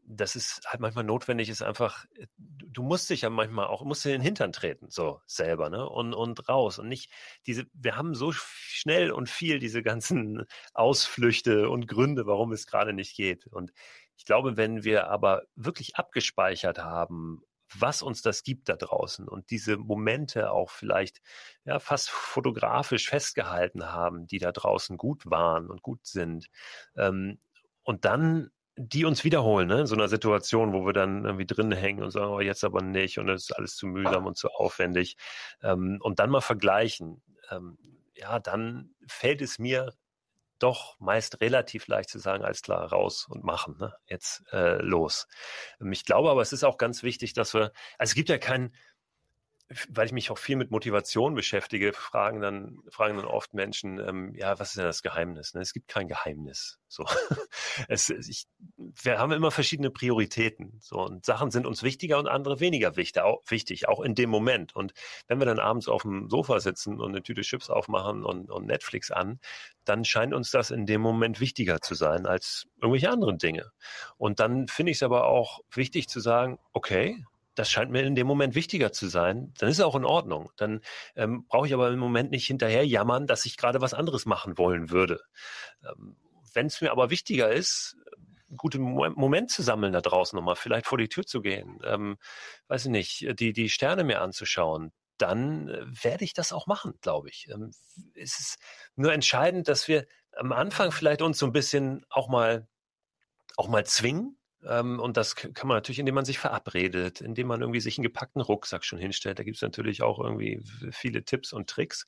das 0.04 0.36
ist 0.36 0.62
halt 0.66 0.82
manchmal 0.82 1.04
notwendig, 1.04 1.50
ist 1.50 1.62
einfach, 1.62 2.06
du 2.38 2.84
musst 2.84 3.10
dich 3.10 3.22
ja 3.22 3.30
manchmal 3.30 3.68
auch, 3.68 3.84
musst 3.84 4.06
in 4.06 4.12
den 4.12 4.22
Hintern 4.22 4.52
treten, 4.52 4.90
so 4.90 5.22
selber, 5.28 5.70
ne? 5.70 5.88
Und, 5.88 6.14
und 6.14 6.50
raus. 6.50 6.80
Und 6.80 6.90
nicht 6.90 7.12
diese, 7.46 7.66
wir 7.74 7.96
haben 7.96 8.16
so 8.16 8.32
schnell 8.34 9.12
und 9.12 9.30
viel 9.30 9.60
diese 9.60 9.84
ganzen 9.84 10.46
Ausflüchte 10.74 11.70
und 11.70 11.88
Gründe, 11.88 12.26
warum 12.26 12.52
es 12.52 12.68
gerade 12.68 12.94
nicht 12.94 13.16
geht. 13.16 13.48
Und 13.48 13.72
ich 14.18 14.26
glaube, 14.26 14.58
wenn 14.58 14.84
wir 14.84 15.10
aber 15.10 15.44
wirklich 15.56 15.96
abgespeichert 15.96 16.80
haben, 16.80 17.42
was 17.78 18.02
uns 18.02 18.22
das 18.22 18.44
gibt 18.44 18.70
da 18.70 18.76
draußen 18.76 19.28
und 19.28 19.52
diese 19.52 19.78
Momente 19.78 20.52
auch 20.52 20.70
vielleicht 20.70 21.20
ja 21.66 21.80
fast 21.80 22.10
fotografisch 22.10 23.10
festgehalten 23.10 23.92
haben, 23.92 24.28
die 24.28 24.40
da 24.40 24.52
draußen 24.52 24.98
gut 24.98 25.30
waren 25.30 25.70
und 25.70 25.82
gut 25.82 26.06
sind. 26.06 26.48
Ähm, 26.96 27.40
und 27.84 28.06
dann 28.06 28.52
die 28.82 29.04
uns 29.04 29.26
wiederholen, 29.26 29.68
ne? 29.68 29.82
in 29.82 29.88
so 29.88 29.96
einer 29.96 30.08
Situation, 30.08 30.72
wo 30.72 30.86
wir 30.86 30.94
dann 30.94 31.26
irgendwie 31.26 31.46
drin 31.46 31.72
hängen 31.74 32.02
und 32.02 32.12
sagen, 32.12 32.32
oh, 32.32 32.40
jetzt 32.40 32.64
aber 32.64 32.82
nicht 32.82 33.20
und 33.20 33.28
es 33.28 33.44
ist 33.44 33.52
alles 33.52 33.76
zu 33.76 33.88
mühsam 33.88 34.26
und 34.26 34.38
zu 34.38 34.48
aufwendig. 34.50 35.18
Ähm, 35.62 36.00
und 36.02 36.20
dann 36.20 36.30
mal 36.30 36.40
vergleichen. 36.40 37.22
Ähm, 37.52 37.78
ja, 38.16 38.40
dann 38.40 38.96
fällt 39.08 39.42
es 39.42 39.60
mir 39.60 39.94
doch 40.60 41.00
meist 41.00 41.42
relativ 41.42 41.88
leicht 41.88 42.10
zu 42.10 42.20
sagen, 42.20 42.44
alles 42.44 42.62
klar, 42.62 42.92
raus 42.92 43.28
und 43.30 43.44
machen, 43.44 43.78
ne? 43.80 43.94
jetzt 44.08 44.44
äh, 44.52 44.82
los. 44.82 45.28
Ähm, 45.82 45.92
ich 45.92 46.06
glaube 46.06 46.30
aber, 46.30 46.42
es 46.42 46.54
ist 46.54 46.64
auch 46.64 46.78
ganz 46.78 47.04
wichtig, 47.04 47.34
dass 47.34 47.54
wir, 47.54 47.72
also 47.98 48.12
es 48.12 48.16
gibt 48.16 48.30
ja 48.30 48.38
keinen, 48.38 48.74
weil 49.90 50.08
ich 50.08 50.12
mich 50.12 50.32
auch 50.32 50.38
viel 50.40 50.56
mit 50.56 50.72
Motivation 50.72 51.36
beschäftige, 51.36 51.94
fragen 51.94 52.42
dann, 52.42 52.80
fragen 52.90 53.18
dann 53.18 53.26
oft 53.26 53.54
Menschen, 53.54 54.00
ähm, 54.00 54.34
ja, 54.34 54.58
was 54.60 54.70
ist 54.70 54.78
denn 54.78 54.86
das 54.86 55.04
Geheimnis? 55.04 55.54
Ne? 55.54 55.62
Es 55.62 55.74
gibt 55.74 55.88
kein 55.88 56.08
Geheimnis. 56.08 56.80
So, 56.88 57.06
es, 57.88 58.10
ich, 58.10 58.48
wir 58.78 59.20
haben 59.20 59.32
immer 59.32 59.52
verschiedene 59.52 59.92
Prioritäten. 59.92 60.80
So 60.82 61.00
und 61.00 61.24
Sachen 61.24 61.52
sind 61.52 61.68
uns 61.68 61.84
wichtiger 61.84 62.18
und 62.18 62.28
andere 62.28 62.60
weniger 62.60 62.96
wichtig, 62.96 63.22
auch, 63.22 63.44
wichtig, 63.48 63.88
auch 63.88 64.02
in 64.02 64.16
dem 64.16 64.32
Moment. 64.32 64.76
Und 64.76 64.94
wenn 65.28 65.38
wir 65.38 65.46
dann 65.46 65.60
abends 65.60 65.88
auf 65.88 66.02
dem 66.02 66.30
Sofa 66.30 66.60
sitzen 66.60 67.00
und 67.00 67.10
eine 67.10 67.22
Tüte 67.22 67.42
Chips 67.42 67.70
aufmachen 67.70 68.24
und, 68.24 68.50
und 68.50 68.66
Netflix 68.66 69.12
an, 69.12 69.40
dann 69.86 70.04
scheint 70.04 70.34
uns 70.34 70.50
das 70.50 70.72
in 70.72 70.88
dem 70.88 71.02
Moment 71.02 71.40
wichtiger 71.40 71.80
zu 71.80 71.94
sein 71.94 72.26
als 72.26 72.68
irgendwelche 72.82 73.12
anderen 73.12 73.38
Dinge. 73.38 73.72
Und 74.18 74.40
dann 74.40 74.68
finde 74.68 74.92
ich 74.92 74.98
es 74.98 75.04
aber 75.04 75.28
auch 75.28 75.60
wichtig 75.72 76.08
zu 76.08 76.20
sagen, 76.20 76.58
okay, 76.74 77.24
das 77.60 77.70
scheint 77.70 77.92
mir 77.92 78.04
in 78.04 78.16
dem 78.16 78.26
Moment 78.26 78.56
wichtiger 78.56 78.94
zu 78.94 79.10
sein, 79.10 79.54
dann 79.58 79.68
ist 79.68 79.80
es 79.80 79.84
auch 79.84 79.96
in 79.96 80.06
Ordnung. 80.06 80.50
Dann 80.56 80.80
ähm, 81.18 81.46
brauche 81.46 81.68
ich 81.68 81.74
aber 81.74 81.90
im 81.92 82.00
Moment 82.00 82.32
nicht 82.32 82.48
hinterher 82.48 82.88
jammern, 82.88 83.28
dass 83.28 83.46
ich 83.46 83.58
gerade 83.58 83.82
was 83.82 83.94
anderes 83.94 84.26
machen 84.26 84.58
wollen 84.58 84.92
würde. 84.92 85.20
Ähm, 85.84 86.16
Wenn 86.54 86.68
es 86.68 86.80
mir 86.80 86.92
aber 86.92 87.10
wichtiger 87.10 87.52
ist, 87.52 87.98
einen 88.48 88.56
guten 88.56 88.82
Moment 88.82 89.52
zu 89.52 89.62
sammeln 89.62 89.92
da 89.92 90.00
draußen 90.00 90.38
nochmal, 90.38 90.56
vielleicht 90.56 90.86
vor 90.88 90.98
die 90.98 91.10
Tür 91.10 91.26
zu 91.26 91.42
gehen, 91.42 91.82
ähm, 91.84 92.18
weiß 92.70 92.86
ich 92.86 92.92
nicht, 92.92 93.40
die, 93.42 93.52
die 93.52 93.70
Sterne 93.70 94.06
mir 94.06 94.22
anzuschauen, 94.22 94.94
dann 95.18 95.68
äh, 95.68 95.86
werde 96.04 96.24
ich 96.24 96.34
das 96.34 96.54
auch 96.54 96.66
machen, 96.66 96.94
glaube 97.02 97.28
ich. 97.28 97.50
Ähm, 97.52 97.74
es 98.16 98.40
ist 98.40 98.58
nur 98.96 99.12
entscheidend, 99.12 99.68
dass 99.68 99.90
wir 99.90 100.08
am 100.38 100.54
Anfang 100.54 100.94
vielleicht 100.94 101.22
uns 101.22 101.38
so 101.38 101.46
ein 101.46 101.52
bisschen 101.52 102.06
auch 102.10 102.30
mal 102.30 102.70
auch 103.58 103.68
mal 103.68 103.86
zwingen, 103.86 104.39
und 104.62 105.16
das 105.16 105.36
kann 105.36 105.68
man 105.68 105.78
natürlich, 105.78 106.00
indem 106.00 106.16
man 106.16 106.26
sich 106.26 106.38
verabredet, 106.38 107.22
indem 107.22 107.48
man 107.48 107.62
irgendwie 107.62 107.80
sich 107.80 107.98
einen 107.98 108.04
gepackten 108.04 108.42
Rucksack 108.42 108.84
schon 108.84 109.00
hinstellt. 109.00 109.40
Da 109.40 109.44
gibt 109.44 109.56
es 109.56 109.62
natürlich 109.62 110.02
auch 110.02 110.20
irgendwie 110.20 110.62
viele 110.92 111.24
Tipps 111.24 111.54
und 111.54 111.70
Tricks. 111.70 112.06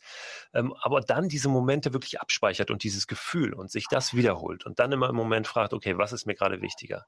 Ähm, 0.54 0.74
aber 0.82 1.00
dann 1.00 1.30
diese 1.30 1.48
Momente 1.48 1.94
wirklich 1.94 2.20
abspeichert 2.20 2.70
und 2.70 2.84
dieses 2.84 3.08
Gefühl 3.08 3.54
und 3.54 3.72
sich 3.72 3.86
das 3.90 4.14
wiederholt 4.16 4.66
und 4.66 4.80
dann 4.80 4.92
immer 4.92 5.10
im 5.10 5.16
Moment 5.16 5.48
fragt, 5.48 5.74
okay, 5.74 5.98
was 5.98 6.12
ist 6.12 6.26
mir 6.26 6.36
gerade 6.36 6.62
wichtiger? 6.62 7.06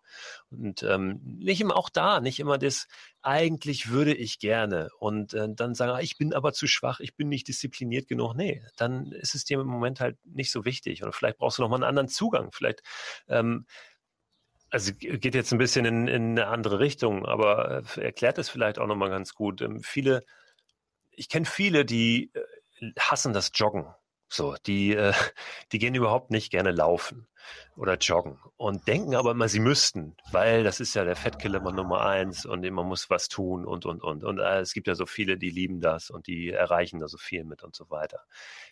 Und 0.49 0.83
ähm, 0.83 1.19
nicht 1.23 1.59
immer 1.59 1.75
auch 1.75 1.89
da, 1.89 2.21
nicht 2.21 2.39
immer 2.39 2.57
das, 2.57 2.87
eigentlich 3.21 3.89
würde 3.89 4.13
ich 4.13 4.39
gerne 4.39 4.89
und 4.99 5.33
äh, 5.33 5.47
dann 5.49 5.75
sagen, 5.75 5.91
ah, 5.91 5.99
ich 5.99 6.17
bin 6.17 6.33
aber 6.33 6.53
zu 6.53 6.67
schwach, 6.67 6.99
ich 7.01 7.15
bin 7.15 7.27
nicht 7.27 7.47
diszipliniert 7.47 8.07
genug. 8.07 8.35
Nee, 8.35 8.63
dann 8.77 9.11
ist 9.11 9.35
es 9.35 9.43
dir 9.43 9.59
im 9.59 9.67
Moment 9.67 9.99
halt 9.99 10.17
nicht 10.25 10.51
so 10.51 10.63
wichtig. 10.65 11.03
Oder 11.03 11.11
vielleicht 11.11 11.37
brauchst 11.37 11.57
du 11.57 11.61
noch 11.63 11.69
mal 11.69 11.75
einen 11.75 11.83
anderen 11.83 12.07
Zugang. 12.07 12.51
Vielleicht 12.51 12.81
ähm, 13.27 13.65
also 14.73 14.91
geht 14.95 15.35
jetzt 15.35 15.51
ein 15.51 15.59
bisschen 15.59 15.85
in, 15.85 16.07
in 16.07 16.31
eine 16.31 16.47
andere 16.47 16.79
Richtung, 16.79 17.27
aber 17.27 17.83
äh, 17.95 18.01
erklärt 18.01 18.39
es 18.39 18.49
vielleicht 18.49 18.79
auch 18.79 18.87
nochmal 18.87 19.11
ganz 19.11 19.35
gut. 19.35 19.61
Ähm, 19.61 19.83
viele, 19.83 20.23
ich 21.11 21.29
kenne 21.29 21.45
viele, 21.45 21.85
die 21.85 22.31
äh, 22.33 22.91
hassen 22.99 23.33
das 23.33 23.51
Joggen. 23.53 23.85
So, 24.33 24.55
die, 24.65 24.95
äh, 24.95 25.13
die 25.71 25.77
gehen 25.77 25.93
überhaupt 25.93 26.31
nicht 26.31 26.49
gerne 26.49 26.71
laufen 26.71 27.27
oder 27.75 27.97
joggen 27.97 28.39
und 28.57 28.87
denken 28.87 29.15
aber 29.15 29.31
immer, 29.31 29.47
sie 29.47 29.59
müssten, 29.59 30.15
weil 30.31 30.63
das 30.63 30.79
ist 30.79 30.95
ja 30.95 31.03
der 31.03 31.15
Fettkiller 31.15 31.59
Nummer 31.59 32.03
eins 32.03 32.43
und 32.45 32.67
man 32.71 32.87
muss 32.87 33.11
was 33.11 33.27
tun 33.27 33.63
und, 33.63 33.85
und, 33.85 34.01
und. 34.01 34.23
Und 34.23 34.39
äh, 34.39 34.59
es 34.61 34.73
gibt 34.73 34.87
ja 34.87 34.95
so 34.95 35.05
viele, 35.05 35.37
die 35.37 35.51
lieben 35.51 35.81
das 35.81 36.09
und 36.09 36.25
die 36.25 36.49
erreichen 36.49 36.99
da 36.99 37.07
so 37.07 37.17
viel 37.17 37.43
mit 37.43 37.61
und 37.61 37.75
so 37.75 37.91
weiter. 37.91 38.21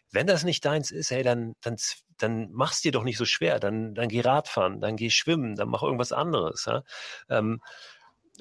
Wenn 0.09 0.25
das 0.25 0.43
nicht 0.43 0.65
deins 0.65 0.89
ist, 0.89 1.11
hey, 1.11 1.21
dann, 1.21 1.55
dann, 1.61 1.75
dann 2.17 2.49
mach's 2.51 2.81
dir 2.81 2.91
doch 2.91 3.03
nicht 3.03 3.17
so 3.17 3.25
schwer. 3.25 3.59
Dann, 3.59 3.93
dann 3.93 4.07
geh 4.07 4.21
Radfahren, 4.21 4.81
dann 4.81 4.95
geh 4.95 5.11
schwimmen, 5.11 5.55
dann 5.55 5.69
mach 5.69 5.83
irgendwas 5.83 6.11
anderes. 6.11 6.65
Ja? 6.65 6.83
Ähm, 7.29 7.61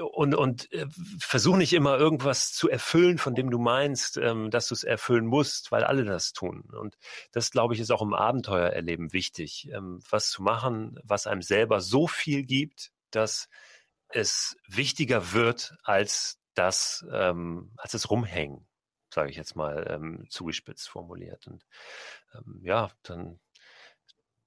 und, 0.00 0.34
und 0.34 0.72
äh, 0.72 0.86
versuch 1.18 1.56
nicht 1.56 1.72
immer 1.72 1.98
irgendwas 1.98 2.52
zu 2.52 2.68
erfüllen, 2.68 3.18
von 3.18 3.34
dem 3.34 3.50
du 3.50 3.58
meinst, 3.58 4.16
ähm, 4.16 4.50
dass 4.50 4.68
du 4.68 4.74
es 4.74 4.84
erfüllen 4.84 5.26
musst, 5.26 5.70
weil 5.72 5.84
alle 5.84 6.04
das 6.04 6.32
tun. 6.32 6.62
Und 6.72 6.96
das, 7.32 7.50
glaube 7.50 7.74
ich, 7.74 7.80
ist 7.80 7.90
auch 7.90 8.02
im 8.02 8.14
Abenteuererleben 8.14 9.12
wichtig, 9.12 9.68
ähm, 9.72 10.00
was 10.08 10.30
zu 10.30 10.42
machen, 10.42 10.98
was 11.04 11.26
einem 11.26 11.42
selber 11.42 11.80
so 11.80 12.06
viel 12.06 12.44
gibt, 12.44 12.92
dass 13.10 13.48
es 14.08 14.56
wichtiger 14.66 15.32
wird 15.32 15.74
als 15.82 16.38
das, 16.54 17.06
ähm, 17.12 17.72
als 17.76 17.92
das 17.92 18.10
Rumhängen, 18.10 18.66
sage 19.12 19.30
ich 19.30 19.36
jetzt 19.36 19.56
mal 19.56 19.86
ähm, 19.88 20.26
zugespitzt 20.28 20.88
formuliert. 20.88 21.46
Und 21.46 21.64
ähm, 22.34 22.60
ja, 22.62 22.90
dann 23.02 23.40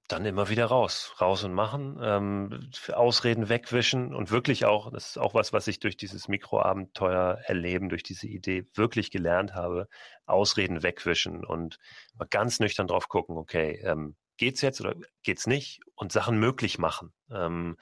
dann 0.08 0.26
immer 0.26 0.50
wieder 0.50 0.66
raus, 0.66 1.14
raus 1.20 1.44
und 1.44 1.54
machen, 1.54 1.98
ähm, 2.02 2.70
Ausreden 2.92 3.48
wegwischen 3.48 4.14
und 4.14 4.30
wirklich 4.30 4.66
auch, 4.66 4.90
das 4.92 5.10
ist 5.10 5.18
auch 5.18 5.32
was, 5.32 5.52
was 5.52 5.66
ich 5.66 5.80
durch 5.80 5.96
dieses 5.96 6.28
Mikroabenteuer 6.28 7.38
erleben, 7.44 7.88
durch 7.88 8.02
diese 8.02 8.26
Idee 8.26 8.66
wirklich 8.74 9.10
gelernt 9.10 9.54
habe, 9.54 9.88
Ausreden 10.26 10.82
wegwischen 10.82 11.44
und 11.44 11.78
mal 12.14 12.28
ganz 12.28 12.60
nüchtern 12.60 12.86
drauf 12.86 13.08
gucken, 13.08 13.38
okay, 13.38 13.80
ähm, 13.82 14.14
geht's 14.36 14.60
jetzt 14.60 14.80
oder 14.80 14.94
geht's 15.22 15.46
nicht 15.46 15.80
und 15.94 16.12
Sachen 16.12 16.38
möglich 16.38 16.78
machen. 16.78 17.14
Ähm, 17.30 17.76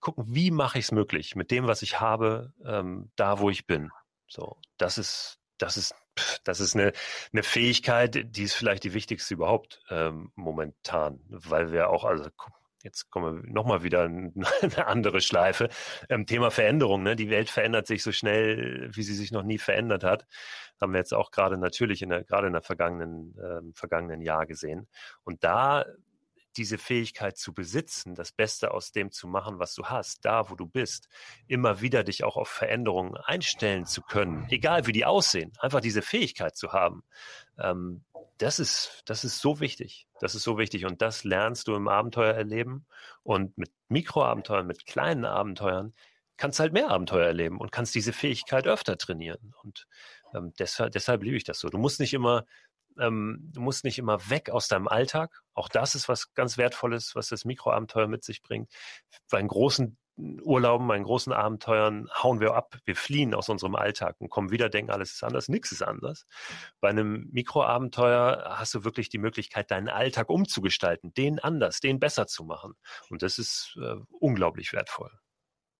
gucken, 0.00 0.24
wie 0.28 0.50
mache 0.50 0.78
ich 0.78 0.86
es 0.86 0.92
möglich 0.92 1.34
mit 1.34 1.50
dem, 1.50 1.66
was 1.66 1.82
ich 1.82 1.98
habe, 1.98 2.52
ähm, 2.64 3.10
da 3.16 3.38
wo 3.38 3.48
ich 3.48 3.66
bin. 3.66 3.90
So, 4.28 4.60
das 4.76 4.98
ist, 4.98 5.38
das 5.56 5.76
ist 5.76 5.94
das 6.44 6.60
ist 6.60 6.74
eine, 6.74 6.92
eine 7.32 7.42
Fähigkeit, 7.42 8.24
die 8.24 8.42
ist 8.42 8.54
vielleicht 8.54 8.84
die 8.84 8.94
wichtigste 8.94 9.34
überhaupt 9.34 9.80
ähm, 9.90 10.32
momentan, 10.34 11.20
weil 11.28 11.72
wir 11.72 11.90
auch, 11.90 12.04
also 12.04 12.28
jetzt 12.82 13.10
kommen 13.10 13.42
wir 13.42 13.52
nochmal 13.52 13.82
wieder 13.82 14.04
in 14.04 14.32
eine 14.62 14.86
andere 14.86 15.20
Schleife. 15.20 15.68
Ähm, 16.08 16.26
Thema 16.26 16.50
Veränderung, 16.50 17.02
ne? 17.02 17.16
Die 17.16 17.30
Welt 17.30 17.50
verändert 17.50 17.86
sich 17.86 18.02
so 18.02 18.12
schnell, 18.12 18.90
wie 18.94 19.02
sie 19.02 19.14
sich 19.14 19.32
noch 19.32 19.42
nie 19.42 19.58
verändert 19.58 20.04
hat. 20.04 20.26
Haben 20.80 20.92
wir 20.92 20.98
jetzt 20.98 21.14
auch 21.14 21.30
gerade 21.30 21.58
natürlich 21.58 22.02
in 22.02 22.10
der, 22.10 22.24
gerade 22.24 22.46
in 22.46 22.52
der 22.52 22.62
vergangenen, 22.62 23.34
ähm, 23.42 23.72
vergangenen 23.74 24.22
Jahr 24.22 24.46
gesehen. 24.46 24.88
Und 25.24 25.42
da 25.44 25.84
diese 26.58 26.78
Fähigkeit 26.78 27.38
zu 27.38 27.54
besitzen, 27.54 28.14
das 28.14 28.32
Beste 28.32 28.72
aus 28.72 28.92
dem 28.92 29.10
zu 29.10 29.28
machen, 29.28 29.58
was 29.58 29.74
du 29.74 29.84
hast, 29.86 30.24
da 30.24 30.50
wo 30.50 30.54
du 30.54 30.66
bist, 30.66 31.08
immer 31.46 31.80
wieder 31.80 32.04
dich 32.04 32.24
auch 32.24 32.36
auf 32.36 32.48
Veränderungen 32.48 33.16
einstellen 33.16 33.86
zu 33.86 34.02
können, 34.02 34.46
egal 34.50 34.86
wie 34.86 34.92
die 34.92 35.06
aussehen, 35.06 35.52
einfach 35.60 35.80
diese 35.80 36.02
Fähigkeit 36.02 36.56
zu 36.56 36.72
haben, 36.72 37.02
ähm, 37.58 38.04
das 38.38 38.60
ist, 38.60 39.02
das 39.06 39.24
ist 39.24 39.40
so 39.40 39.60
wichtig. 39.60 40.06
Das 40.20 40.34
ist 40.34 40.44
so 40.44 40.58
wichtig. 40.58 40.84
Und 40.86 41.02
das 41.02 41.24
lernst 41.24 41.66
du 41.66 41.74
im 41.74 41.88
Abenteuer 41.88 42.34
erleben. 42.34 42.86
Und 43.24 43.58
mit 43.58 43.70
Mikroabenteuern, 43.88 44.66
mit 44.66 44.86
kleinen 44.86 45.24
Abenteuern, 45.24 45.92
kannst 46.36 46.60
halt 46.60 46.72
mehr 46.72 46.88
Abenteuer 46.88 47.26
erleben 47.26 47.58
und 47.58 47.72
kannst 47.72 47.94
diese 47.96 48.12
Fähigkeit 48.12 48.66
öfter 48.66 48.96
trainieren. 48.96 49.54
Und 49.62 49.86
ähm, 50.34 50.52
deshalb, 50.58 50.92
deshalb 50.92 51.22
liebe 51.22 51.36
ich 51.36 51.44
das 51.44 51.58
so. 51.58 51.68
Du 51.68 51.78
musst 51.78 52.00
nicht 52.00 52.14
immer 52.14 52.46
ähm, 52.98 53.50
du 53.52 53.60
musst 53.60 53.84
nicht 53.84 53.98
immer 53.98 54.30
weg 54.30 54.50
aus 54.50 54.68
deinem 54.68 54.88
Alltag. 54.88 55.42
Auch 55.54 55.68
das 55.68 55.94
ist 55.94 56.08
was 56.08 56.34
ganz 56.34 56.58
Wertvolles, 56.58 57.14
was 57.14 57.28
das 57.28 57.44
Mikroabenteuer 57.44 58.06
mit 58.06 58.24
sich 58.24 58.42
bringt. 58.42 58.70
Bei 59.30 59.38
einen 59.38 59.48
großen 59.48 59.96
Urlauben, 60.18 60.88
bei 60.88 60.98
großen 60.98 61.32
Abenteuern 61.32 62.08
hauen 62.22 62.40
wir 62.40 62.54
ab, 62.54 62.76
wir 62.84 62.96
fliehen 62.96 63.34
aus 63.34 63.48
unserem 63.48 63.76
Alltag 63.76 64.16
und 64.18 64.30
kommen 64.30 64.50
wieder, 64.50 64.68
denken, 64.68 64.90
alles 64.90 65.12
ist 65.12 65.22
anders, 65.22 65.48
nichts 65.48 65.70
ist 65.70 65.82
anders. 65.82 66.26
Bei 66.80 66.88
einem 66.88 67.28
Mikroabenteuer 67.30 68.56
hast 68.58 68.74
du 68.74 68.84
wirklich 68.84 69.08
die 69.08 69.18
Möglichkeit, 69.18 69.70
deinen 69.70 69.88
Alltag 69.88 70.28
umzugestalten, 70.28 71.14
den 71.14 71.38
anders, 71.38 71.80
den 71.80 72.00
besser 72.00 72.26
zu 72.26 72.44
machen. 72.44 72.74
Und 73.10 73.22
das 73.22 73.38
ist 73.38 73.78
äh, 73.80 73.94
unglaublich 74.18 74.72
wertvoll. 74.72 75.12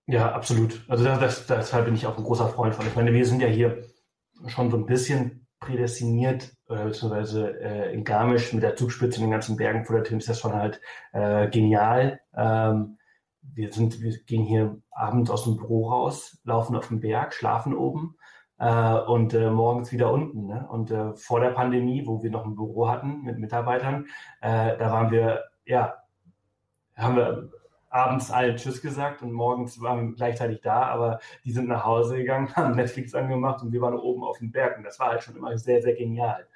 Ja, 0.07 0.33
absolut. 0.33 0.85
Also 0.89 1.05
das, 1.05 1.19
das, 1.19 1.47
deshalb 1.47 1.87
bin 1.87 1.95
ich 1.95 2.07
auch 2.07 2.17
ein 2.17 2.25
großer 2.25 2.49
Freund 2.49 2.75
von. 2.75 2.87
Ich 2.87 2.95
meine, 2.95 3.13
wir 3.13 3.27
sind 3.27 3.41
ja 3.41 3.49
hier 3.49 3.85
schon 4.47 4.71
so 4.71 4.77
ein 4.77 4.87
bisschen 4.87 5.48
prädestiniert, 5.61 6.53
oder 6.69 6.85
beziehungsweise 6.85 7.61
äh, 7.61 7.93
in 7.93 8.05
Garmisch 8.05 8.53
mit 8.53 8.63
der 8.63 8.77
Zugspitze 8.77 9.19
in 9.19 9.27
den 9.27 9.33
ganzen 9.33 9.57
Bergen 9.57 9.85
vor 9.85 9.97
der 9.97 10.05
Tim 10.05 10.19
ist 10.19 10.29
das 10.29 10.41
schon 10.41 10.55
halt 10.55 10.81
äh, 11.13 11.49
genial. 11.49 12.21
Ähm, 12.37 12.99
wir 13.43 13.73
sind, 13.73 14.01
wir 14.01 14.17
gehen 14.25 14.45
hier 14.45 14.81
abends 14.91 15.31
aus 15.31 15.45
dem 15.45 15.57
Büro 15.57 15.89
raus, 15.89 16.39
laufen 16.45 16.77
auf 16.77 16.89
dem 16.89 17.01
Berg, 17.01 17.35
schlafen 17.35 17.75
oben 17.75 18.17
äh, 18.59 18.95
und 18.95 19.35
äh, 19.35 19.51
morgens 19.51 19.91
wieder 19.93 20.13
unten. 20.13 20.47
Ne? 20.47 20.67
Und 20.69 20.91
äh, 20.91 21.15
vor 21.15 21.41
der 21.41 21.51
Pandemie, 21.51 22.07
wo 22.07 22.23
wir 22.23 22.31
noch 22.31 22.45
ein 22.45 22.55
Büro 22.55 22.89
hatten 22.89 23.23
mit 23.23 23.39
Mitarbeitern, 23.39 24.07
äh, 24.41 24.77
da 24.77 24.93
waren 24.93 25.11
wir, 25.11 25.45
ja, 25.65 25.95
haben 26.97 27.17
wir 27.17 27.51
abends 27.91 28.31
allen 28.31 28.57
Tschüss 28.57 28.83
gesagt 28.83 29.23
und 29.23 29.33
morgens 29.33 29.81
waren 29.81 30.09
wir 30.09 30.15
gleichzeitig 30.15 30.61
da, 30.61 30.83
aber 30.83 31.21
die 31.45 31.53
sind 31.53 31.69
nach 31.69 31.85
Hause 31.85 32.17
gegangen, 32.17 32.53
haben 32.57 32.77
Netflix 32.77 33.15
angemacht 33.15 33.63
und 33.63 33.73
wir 33.73 33.81
waren 33.81 33.95
oben 33.95 34.25
auf 34.25 34.39
dem 34.39 34.51
Berg 34.51 34.79
und 34.79 34.85
das 34.85 34.99
war 34.99 35.09
halt 35.09 35.23
schon 35.23 35.37
immer 35.37 35.57
sehr, 35.57 35.83
sehr 35.83 35.95
genial. 35.95 36.47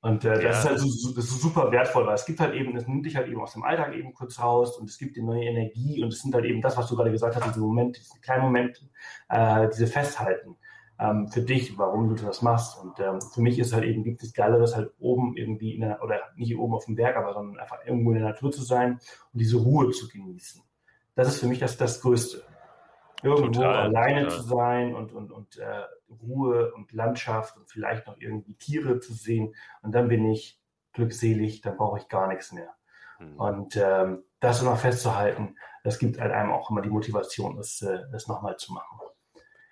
Und 0.00 0.22
äh, 0.24 0.34
das 0.34 0.42
ja. 0.42 0.50
ist 0.50 0.64
halt 0.66 0.78
so, 0.80 1.14
das 1.14 1.24
ist 1.24 1.40
super 1.40 1.72
wertvoll, 1.72 2.06
weil 2.06 2.14
es 2.14 2.26
gibt 2.26 2.38
halt 2.38 2.54
eben, 2.54 2.76
es 2.76 2.86
nimmt 2.86 3.06
dich 3.06 3.16
halt 3.16 3.26
eben 3.26 3.40
aus 3.40 3.54
dem 3.54 3.62
Alltag 3.62 3.94
eben 3.94 4.12
kurz 4.12 4.38
raus 4.38 4.76
und 4.76 4.90
es 4.90 4.98
gibt 4.98 5.16
dir 5.16 5.24
neue 5.24 5.44
Energie 5.44 6.02
und 6.02 6.12
es 6.12 6.20
sind 6.20 6.34
halt 6.34 6.44
eben 6.44 6.60
das, 6.60 6.76
was 6.76 6.88
du 6.88 6.94
gerade 6.94 7.10
gesagt 7.10 7.34
hast, 7.34 7.46
diese 7.46 7.60
Momente, 7.60 8.00
diese 8.00 8.20
kleinen 8.20 8.42
Momente, 8.42 8.82
äh, 9.30 9.66
diese 9.70 9.86
Festhalten 9.86 10.56
ähm, 10.98 11.28
für 11.28 11.42
dich, 11.42 11.76
warum 11.78 12.14
du 12.14 12.24
das 12.24 12.42
machst. 12.42 12.80
Und 12.80 12.98
ähm, 13.00 13.20
für 13.20 13.40
mich 13.40 13.58
ist 13.58 13.72
halt 13.72 13.84
eben, 13.84 14.04
gibt 14.04 14.22
es 14.22 14.32
Geileres 14.32 14.76
halt 14.76 14.92
oben 14.98 15.36
irgendwie 15.36 15.74
in 15.74 15.80
der, 15.80 16.02
oder 16.02 16.20
nicht 16.36 16.56
oben 16.56 16.74
auf 16.74 16.86
dem 16.86 16.96
Berg, 16.96 17.16
aber 17.16 17.32
sondern 17.32 17.58
einfach 17.58 17.84
irgendwo 17.84 18.10
in 18.10 18.18
der 18.18 18.28
Natur 18.28 18.52
zu 18.52 18.62
sein 18.62 19.00
und 19.32 19.40
diese 19.40 19.56
Ruhe 19.56 19.90
zu 19.90 20.08
genießen. 20.08 20.62
Das 21.14 21.28
ist 21.28 21.40
für 21.40 21.46
mich 21.46 21.58
das, 21.58 21.76
das 21.76 22.00
Größte. 22.00 22.42
Irgendwo 23.22 23.48
total, 23.48 23.76
alleine 23.76 24.24
total. 24.24 24.36
zu 24.36 24.42
sein 24.42 24.94
und, 24.94 25.12
und, 25.12 25.32
und 25.32 25.58
äh, 25.58 25.84
Ruhe 26.22 26.72
und 26.74 26.92
Landschaft 26.92 27.56
und 27.56 27.70
vielleicht 27.70 28.06
noch 28.06 28.18
irgendwie 28.18 28.54
Tiere 28.54 29.00
zu 29.00 29.14
sehen. 29.14 29.54
Und 29.82 29.94
dann 29.94 30.08
bin 30.08 30.30
ich 30.30 30.60
glückselig, 30.92 31.60
dann 31.62 31.76
brauche 31.76 31.98
ich 31.98 32.08
gar 32.08 32.28
nichts 32.28 32.52
mehr. 32.52 32.74
Mhm. 33.18 33.40
Und 33.40 33.76
ähm, 33.76 34.24
das 34.40 34.60
immer 34.60 34.76
festzuhalten, 34.76 35.56
das 35.84 35.98
gibt 35.98 36.20
halt 36.20 36.32
einem 36.32 36.52
auch 36.52 36.70
immer 36.70 36.82
die 36.82 36.90
Motivation, 36.90 37.56
das, 37.56 37.80
äh, 37.82 38.00
das 38.12 38.28
nochmal 38.28 38.56
zu 38.56 38.72
machen. 38.72 38.98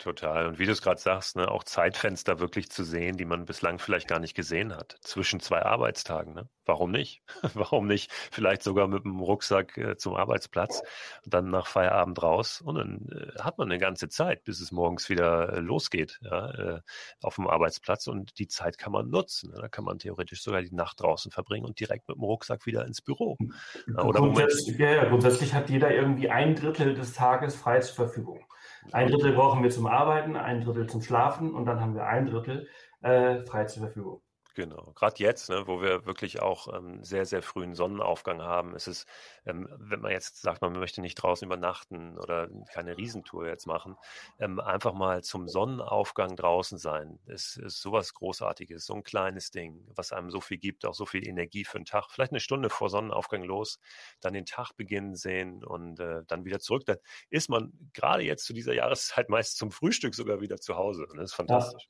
Total. 0.03 0.49
Und 0.49 0.59
wie 0.59 0.67
du 0.67 0.73
es 0.73 0.83
gerade 0.83 1.01
sagst, 1.01 1.37
ne, 1.37 1.49
auch 1.49 1.63
Zeitfenster 1.63 2.41
wirklich 2.41 2.69
zu 2.73 2.83
sehen, 2.83 3.17
die 3.17 3.25
man 3.25 3.45
bislang 3.45 3.79
vielleicht 3.79 4.09
gar 4.09 4.19
nicht 4.19 4.35
gesehen 4.35 4.75
hat, 4.75 4.97
zwischen 5.01 5.39
zwei 5.39 5.63
Arbeitstagen. 5.63 6.35
Ne? 6.35 6.49
Warum 6.65 6.91
nicht? 6.91 7.23
Warum 7.55 7.87
nicht? 7.87 8.11
Vielleicht 8.33 8.65
sogar 8.65 8.89
mit 8.89 9.05
dem 9.05 9.21
Rucksack 9.21 9.79
äh, 9.79 9.97
zum 9.97 10.17
Arbeitsplatz, 10.17 10.83
dann 11.25 11.51
nach 11.51 11.69
Feierabend 11.69 12.21
raus 12.21 12.61
und 12.61 12.75
dann 12.75 13.09
äh, 13.13 13.39
hat 13.41 13.59
man 13.59 13.71
eine 13.71 13.79
ganze 13.79 14.09
Zeit, 14.09 14.43
bis 14.43 14.61
es 14.61 14.73
morgens 14.73 15.09
wieder 15.09 15.53
äh, 15.53 15.61
losgeht 15.61 16.19
ja, 16.23 16.51
äh, 16.51 16.81
auf 17.23 17.37
dem 17.37 17.47
Arbeitsplatz 17.47 18.09
und 18.09 18.41
die 18.41 18.49
Zeit 18.49 18.79
kann 18.79 18.91
man 18.91 19.09
nutzen. 19.09 19.53
Ne? 19.53 19.61
Da 19.61 19.69
kann 19.69 19.85
man 19.85 20.01
theoretisch 20.01 20.43
sogar 20.43 20.63
die 20.63 20.75
Nacht 20.75 21.01
draußen 21.01 21.31
verbringen 21.31 21.65
und 21.65 21.79
direkt 21.79 22.09
mit 22.09 22.17
dem 22.17 22.25
Rucksack 22.25 22.67
wieder 22.67 22.85
ins 22.87 23.03
Büro. 23.03 23.39
Oder 23.87 24.19
grundsätzlich, 24.19 24.77
ja, 24.79 25.05
grundsätzlich 25.05 25.55
hat 25.55 25.71
jeder 25.71 25.95
irgendwie 25.95 26.29
ein 26.29 26.57
Drittel 26.57 26.95
des 26.95 27.13
Tages 27.13 27.55
frei 27.55 27.79
zur 27.79 27.95
Verfügung. 27.95 28.45
Ein 28.91 29.09
Drittel 29.09 29.33
brauchen 29.33 29.63
wir 29.63 29.71
zum 29.71 29.87
Arbeiten, 29.87 30.37
ein 30.37 30.63
Drittel 30.63 30.89
zum 30.89 31.03
Schlafen 31.03 31.55
und 31.55 31.67
dann 31.67 31.81
haben 31.81 31.95
wir 31.95 32.07
ein 32.07 32.27
Drittel 32.27 32.69
äh, 33.03 33.45
frei 33.45 33.65
zur 33.65 33.85
Verfügung. 33.85 34.23
Genau, 34.55 34.93
gerade 34.95 35.17
jetzt, 35.19 35.49
ne, 35.49 35.67
wo 35.67 35.81
wir 35.81 36.05
wirklich 36.05 36.43
auch 36.43 36.69
ähm, 36.75 37.03
sehr, 37.03 37.25
sehr 37.25 37.43
frühen 37.43 37.75
Sonnenaufgang 37.75 38.43
haben, 38.43 38.75
ist 38.75 38.87
es, 38.87 39.07
ähm, 39.47 39.67
wenn 39.79 40.01
man 40.01 40.13
jetzt 40.13 40.43
sagt, 40.43 40.61
man 40.61 40.75
möchte 40.75 41.01
nicht 41.01 41.15
draußen 41.15 41.47
übernachten 41.47 42.19
oder 42.19 42.51
keine 42.71 42.99
Riesentour 42.99 43.47
jetzt 43.47 43.67
machen, 43.67 43.97
ähm, 44.39 44.61
einfach 44.61 44.93
mal 44.93 45.25
zum 45.25 45.49
Sonnenaufgang 45.49 46.37
draußen 46.37 46.77
sein, 46.77 47.19
ist, 47.27 47.57
ist 47.57 47.81
sowas 47.81 48.13
Großartiges, 48.13 48.85
so 48.85 48.93
ein 48.95 49.05
kleines 49.05 49.51
Ding, 49.51 49.87
was 49.95 50.13
einem 50.13 50.31
so 50.31 50.43
viel 50.43 50.59
gibt, 50.59 50.85
auch 50.85 50.95
so 50.95 51.07
viel 51.07 51.27
Energie 51.27 51.65
für 51.65 51.79
den 51.79 51.87
Tag. 51.87 52.11
Vielleicht 52.11 52.33
eine 52.33 52.41
Stunde 52.41 52.69
vor 52.69 52.91
Sonnenaufgang 52.91 53.45
los, 53.45 53.79
dann 54.21 54.35
den 54.35 54.45
Tag 54.45 54.73
beginnen 54.77 55.17
sehen 55.17 55.65
und 55.65 55.99
äh, 55.99 56.25
dann 56.27 56.45
wieder 56.45 56.61
zurück. 56.61 56.85
Dann 56.85 56.99
ist 57.31 57.49
man 57.49 57.73
gerade 57.95 58.23
jetzt 58.23 58.45
zu 58.45 58.53
dieser 58.53 58.75
Jahreszeit 58.75 59.31
meist 59.31 59.57
zum 59.57 59.71
Frühstück 59.71 60.15
sogar 60.15 60.43
wieder 60.43 60.59
zu 60.59 60.77
Hause. 60.77 61.07
Das 61.15 61.25
ist 61.25 61.35
fantastisch. 61.35 61.89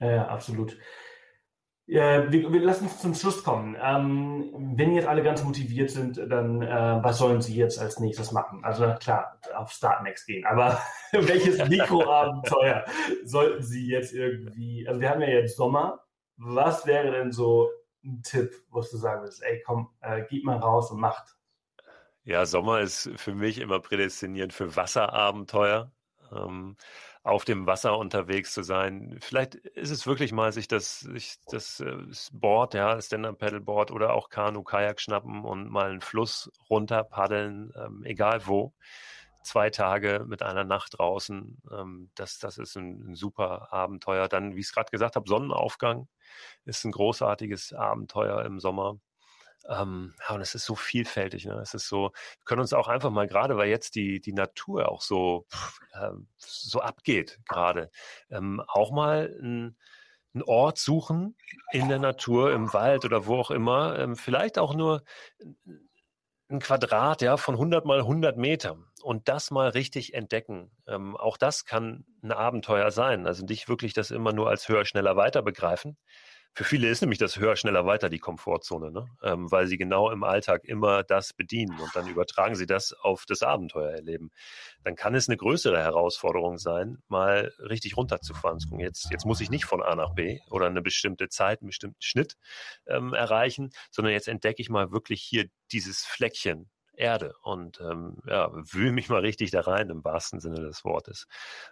Ja, 0.00 0.10
ja 0.10 0.28
absolut. 0.28 0.78
Ja, 1.90 2.30
wir, 2.30 2.52
wir 2.52 2.60
lassen 2.60 2.84
uns 2.84 3.00
zum 3.00 3.14
Schluss 3.14 3.42
kommen. 3.42 3.74
Ähm, 3.82 4.52
wenn 4.76 4.92
jetzt 4.92 5.08
alle 5.08 5.22
ganz 5.22 5.42
motiviert 5.42 5.90
sind, 5.90 6.18
dann 6.18 6.60
äh, 6.60 6.98
was 7.02 7.16
sollen 7.16 7.40
sie 7.40 7.56
jetzt 7.56 7.78
als 7.78 7.98
nächstes 7.98 8.30
machen? 8.30 8.62
Also 8.62 8.94
klar, 9.00 9.40
auf 9.54 9.72
Startnext 9.72 10.26
gehen. 10.26 10.44
Aber 10.44 10.78
welches 11.12 11.66
Mikroabenteuer 11.66 12.84
sollten 13.24 13.62
sie 13.62 13.88
jetzt 13.88 14.12
irgendwie? 14.12 14.86
Also 14.86 15.00
wir 15.00 15.08
haben 15.08 15.22
ja 15.22 15.28
jetzt 15.28 15.56
Sommer. 15.56 16.04
Was 16.36 16.84
wäre 16.84 17.10
denn 17.10 17.32
so 17.32 17.70
ein 18.04 18.22
Tipp, 18.22 18.52
wo 18.68 18.82
du 18.82 18.96
sagen 18.98 19.22
würdest, 19.22 19.42
ey, 19.42 19.62
komm, 19.64 19.88
äh, 20.02 20.24
geht 20.28 20.44
mal 20.44 20.58
raus 20.58 20.90
und 20.90 21.00
macht? 21.00 21.38
Ja, 22.22 22.44
Sommer 22.44 22.80
ist 22.80 23.10
für 23.16 23.34
mich 23.34 23.58
immer 23.60 23.80
prädestiniert 23.80 24.52
für 24.52 24.76
Wasserabenteuer. 24.76 25.90
Ähm, 26.30 26.76
auf 27.22 27.44
dem 27.44 27.66
Wasser 27.66 27.98
unterwegs 27.98 28.52
zu 28.52 28.62
sein. 28.62 29.18
Vielleicht 29.20 29.54
ist 29.54 29.90
es 29.90 30.06
wirklich 30.06 30.32
mal 30.32 30.52
sich 30.52 30.68
das, 30.68 31.00
sich 31.00 31.36
das, 31.46 31.80
äh, 31.80 31.96
Board, 32.32 32.74
ja, 32.74 33.00
Stand-Up-Paddleboard 33.00 33.90
oder 33.90 34.12
auch 34.14 34.28
Kanu, 34.30 34.62
Kajak 34.62 35.00
schnappen 35.00 35.44
und 35.44 35.68
mal 35.70 35.90
einen 35.90 36.00
Fluss 36.00 36.50
runter 36.70 37.04
paddeln, 37.04 37.72
ähm, 37.76 38.04
egal 38.04 38.46
wo. 38.46 38.74
Zwei 39.42 39.70
Tage 39.70 40.24
mit 40.28 40.42
einer 40.42 40.64
Nacht 40.64 40.98
draußen, 40.98 41.62
ähm, 41.72 42.10
das, 42.14 42.38
das 42.38 42.58
ist 42.58 42.76
ein, 42.76 43.12
ein 43.12 43.14
super 43.14 43.72
Abenteuer. 43.72 44.28
Dann, 44.28 44.56
wie 44.56 44.60
ich 44.60 44.66
es 44.66 44.72
gerade 44.74 44.90
gesagt 44.90 45.16
habe, 45.16 45.28
Sonnenaufgang 45.28 46.08
ist 46.64 46.84
ein 46.84 46.92
großartiges 46.92 47.72
Abenteuer 47.72 48.44
im 48.44 48.60
Sommer. 48.60 48.98
Ähm, 49.68 50.14
und 50.28 50.40
es 50.40 50.54
ist 50.54 50.64
so 50.64 50.74
vielfältig. 50.74 51.46
Ne? 51.46 51.54
Es 51.54 51.74
ist 51.74 51.88
so, 51.88 52.12
wir 52.12 52.44
können 52.44 52.60
uns 52.60 52.72
auch 52.72 52.88
einfach 52.88 53.10
mal, 53.10 53.26
gerade 53.26 53.56
weil 53.56 53.68
jetzt 53.68 53.94
die, 53.94 54.20
die 54.20 54.32
Natur 54.32 54.88
auch 54.90 55.02
so, 55.02 55.46
äh, 55.92 56.10
so 56.36 56.80
abgeht, 56.80 57.38
gerade, 57.46 57.90
ähm, 58.30 58.62
auch 58.66 58.90
mal 58.90 59.34
ein, 59.40 59.76
einen 60.34 60.42
Ort 60.44 60.78
suchen 60.78 61.36
in 61.72 61.88
der 61.88 61.98
Natur, 61.98 62.52
im 62.52 62.72
Wald 62.72 63.04
oder 63.04 63.26
wo 63.26 63.36
auch 63.36 63.50
immer, 63.50 63.98
ähm, 63.98 64.16
vielleicht 64.16 64.58
auch 64.58 64.74
nur 64.74 65.02
ein 66.50 66.60
Quadrat 66.60 67.20
ja, 67.22 67.36
von 67.36 67.54
100 67.56 67.84
mal 67.84 67.98
100 68.00 68.36
Metern 68.36 68.86
und 69.02 69.28
das 69.28 69.50
mal 69.50 69.68
richtig 69.68 70.14
entdecken. 70.14 70.70
Ähm, 70.86 71.16
auch 71.16 71.36
das 71.36 71.64
kann 71.64 72.04
ein 72.22 72.32
Abenteuer 72.32 72.90
sein. 72.90 73.26
Also 73.26 73.44
nicht 73.44 73.68
wirklich 73.68 73.92
das 73.92 74.10
immer 74.10 74.32
nur 74.32 74.48
als 74.48 74.68
höher, 74.68 74.84
schneller, 74.86 75.16
weiter 75.16 75.42
begreifen, 75.42 75.98
für 76.58 76.64
viele 76.64 76.88
ist 76.88 77.02
nämlich 77.02 77.20
das 77.20 77.38
höher, 77.38 77.54
schneller, 77.54 77.86
weiter 77.86 78.08
die 78.08 78.18
Komfortzone, 78.18 78.90
ne? 78.90 79.06
Ähm, 79.22 79.48
weil 79.48 79.68
sie 79.68 79.78
genau 79.78 80.10
im 80.10 80.24
Alltag 80.24 80.64
immer 80.64 81.04
das 81.04 81.32
bedienen 81.32 81.78
und 81.78 81.94
dann 81.94 82.08
übertragen 82.08 82.56
sie 82.56 82.66
das 82.66 82.92
auf 82.92 83.26
das 83.26 83.44
Abenteuererleben. 83.44 84.32
Dann 84.82 84.96
kann 84.96 85.14
es 85.14 85.28
eine 85.28 85.36
größere 85.36 85.78
Herausforderung 85.78 86.58
sein, 86.58 86.98
mal 87.06 87.52
richtig 87.60 87.96
runterzufahren. 87.96 88.58
Jetzt, 88.80 89.08
jetzt 89.12 89.24
muss 89.24 89.40
ich 89.40 89.50
nicht 89.50 89.66
von 89.66 89.84
A 89.84 89.94
nach 89.94 90.14
B 90.14 90.40
oder 90.50 90.66
eine 90.66 90.82
bestimmte 90.82 91.28
Zeit, 91.28 91.60
einen 91.60 91.68
bestimmten 91.68 92.02
Schnitt 92.02 92.36
ähm, 92.88 93.14
erreichen, 93.14 93.70
sondern 93.92 94.12
jetzt 94.12 94.26
entdecke 94.26 94.60
ich 94.60 94.68
mal 94.68 94.90
wirklich 94.90 95.22
hier 95.22 95.44
dieses 95.70 96.04
Fleckchen, 96.04 96.68
Erde 96.98 97.34
und 97.42 97.80
ähm, 97.80 98.16
ja, 98.26 98.50
wühle 98.52 98.92
mich 98.92 99.08
mal 99.08 99.20
richtig 99.20 99.52
da 99.52 99.60
rein 99.60 99.88
im 99.88 100.04
wahrsten 100.04 100.40
Sinne 100.40 100.60
des 100.60 100.84
Wortes 100.84 101.26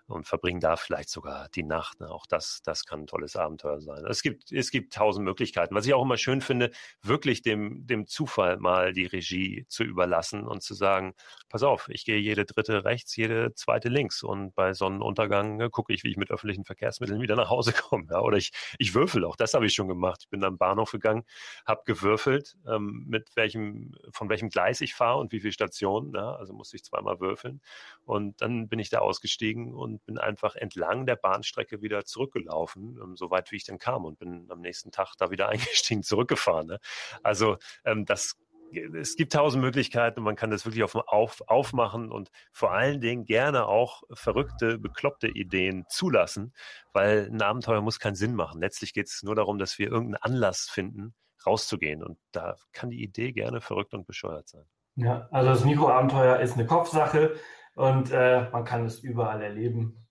und 0.07 0.27
verbringe 0.27 0.61
da 0.61 0.77
vielleicht 0.77 1.11
sogar 1.11 1.49
die 1.49 1.64
Nacht. 1.64 2.01
Ne? 2.01 2.09
Auch 2.09 2.27
das, 2.27 2.61
das 2.62 2.87
kann 2.87 3.01
ein 3.01 3.07
tolles 3.07 3.35
Abenteuer 3.35 3.81
sein. 3.81 4.05
Es 4.07 4.22
gibt, 4.22 4.53
es 4.53 4.70
gibt 4.70 4.93
tausend 4.93 5.24
Möglichkeiten. 5.24 5.74
Was 5.74 5.85
ich 5.85 5.95
auch 5.95 6.03
immer 6.03 6.16
schön 6.16 6.41
finde, 6.41 6.70
wirklich 7.03 7.43
dem, 7.43 7.87
dem 7.87 8.07
Zufall 8.07 8.59
mal 8.59 8.93
die 8.93 9.07
Regie 9.07 9.66
zu 9.68 9.83
überlassen 9.83 10.47
und 10.47 10.62
zu 10.62 10.74
sagen, 10.74 11.14
pass 11.49 11.64
auf, 11.64 11.89
ich 11.89 12.05
gehe 12.05 12.18
jede 12.18 12.45
dritte 12.45 12.85
rechts, 12.85 13.16
jede 13.16 13.53
zweite 13.55 13.89
links 13.89 14.22
und 14.22 14.55
bei 14.55 14.74
Sonnenuntergang 14.74 15.57
ne, 15.57 15.70
gucke 15.70 15.93
ich, 15.93 16.05
wie 16.05 16.11
ich 16.11 16.16
mit 16.16 16.31
öffentlichen 16.31 16.64
Verkehrsmitteln 16.64 17.20
wieder 17.20 17.35
nach 17.35 17.51
Hause 17.51 17.72
komme. 17.72 18.07
Ja? 18.11 18.20
Oder 18.20 18.37
ich, 18.37 18.53
ich 18.79 18.95
würfel 18.95 19.24
auch, 19.24 19.35
das 19.35 19.55
habe 19.55 19.66
ich 19.66 19.74
schon 19.74 19.89
gemacht. 19.89 20.20
Ich 20.22 20.31
bin 20.31 20.45
am 20.45 20.57
Bahnhof 20.57 20.93
gegangen, 20.93 21.24
habe 21.66 21.83
gewürfelt, 21.85 22.57
ähm, 22.68 23.05
mit 23.09 23.35
welchem, 23.35 23.95
von 24.11 24.29
welchem 24.29 24.51
Gleis 24.51 24.81
ich 24.81 24.95
fahre 24.95 25.15
und 25.18 25.32
wie 25.32 25.40
viele 25.40 25.52
Stationen. 25.52 26.14
Ja? 26.14 26.34
Also 26.36 26.52
musste 26.52 26.76
ich 26.76 26.84
zweimal 26.84 27.20
würfeln. 27.20 27.60
Und 28.04 28.40
dann 28.42 28.68
bin 28.68 28.78
ich 28.78 28.90
da 28.90 28.98
ausgestiegen 28.98 29.74
und 29.74 30.04
bin 30.04 30.18
einfach 30.18 30.56
entlang 30.56 31.06
der 31.06 31.16
Bahnstrecke 31.16 31.82
wieder 31.82 32.04
zurückgelaufen, 32.04 32.98
ähm, 33.02 33.16
so 33.16 33.30
weit 33.30 33.52
wie 33.52 33.56
ich 33.56 33.64
dann 33.64 33.78
kam 33.78 34.04
und 34.04 34.18
bin 34.18 34.46
am 34.50 34.60
nächsten 34.60 34.90
Tag 34.92 35.14
da 35.18 35.30
wieder 35.30 35.48
eingestiegen, 35.50 36.02
zurückgefahren. 36.02 36.66
Ne? 36.66 36.78
Also 37.22 37.56
ähm, 37.84 38.04
das 38.04 38.36
es 38.72 39.16
gibt 39.16 39.32
tausend 39.32 39.62
Möglichkeiten 39.62 40.18
und 40.20 40.24
man 40.24 40.36
kann 40.36 40.50
das 40.50 40.64
wirklich 40.64 40.82
auf, 40.82 40.94
auf, 40.94 41.42
aufmachen 41.46 42.10
und 42.10 42.30
vor 42.52 42.72
allen 42.72 43.00
Dingen 43.00 43.24
gerne 43.24 43.66
auch 43.66 44.02
verrückte, 44.12 44.78
bekloppte 44.78 45.28
Ideen 45.28 45.84
zulassen, 45.88 46.52
weil 46.92 47.28
ein 47.30 47.42
Abenteuer 47.42 47.80
muss 47.80 48.00
keinen 48.00 48.16
Sinn 48.16 48.34
machen. 48.34 48.60
Letztlich 48.60 48.92
geht 48.92 49.06
es 49.06 49.22
nur 49.22 49.34
darum, 49.34 49.58
dass 49.58 49.78
wir 49.78 49.86
irgendeinen 49.86 50.22
Anlass 50.22 50.68
finden, 50.68 51.14
rauszugehen. 51.46 52.02
Und 52.02 52.18
da 52.32 52.56
kann 52.72 52.90
die 52.90 53.02
Idee 53.02 53.32
gerne 53.32 53.60
verrückt 53.60 53.94
und 53.94 54.06
bescheuert 54.06 54.48
sein. 54.48 54.64
Ja, 54.97 55.28
also 55.30 55.51
das 55.51 55.64
Mikroabenteuer 55.64 56.40
ist 56.40 56.55
eine 56.55 56.66
Kopfsache 56.66 57.36
und 57.74 58.11
äh, 58.11 58.49
man 58.51 58.64
kann 58.64 58.86
es 58.86 59.01
überall 59.01 59.42
erleben. 59.42 60.07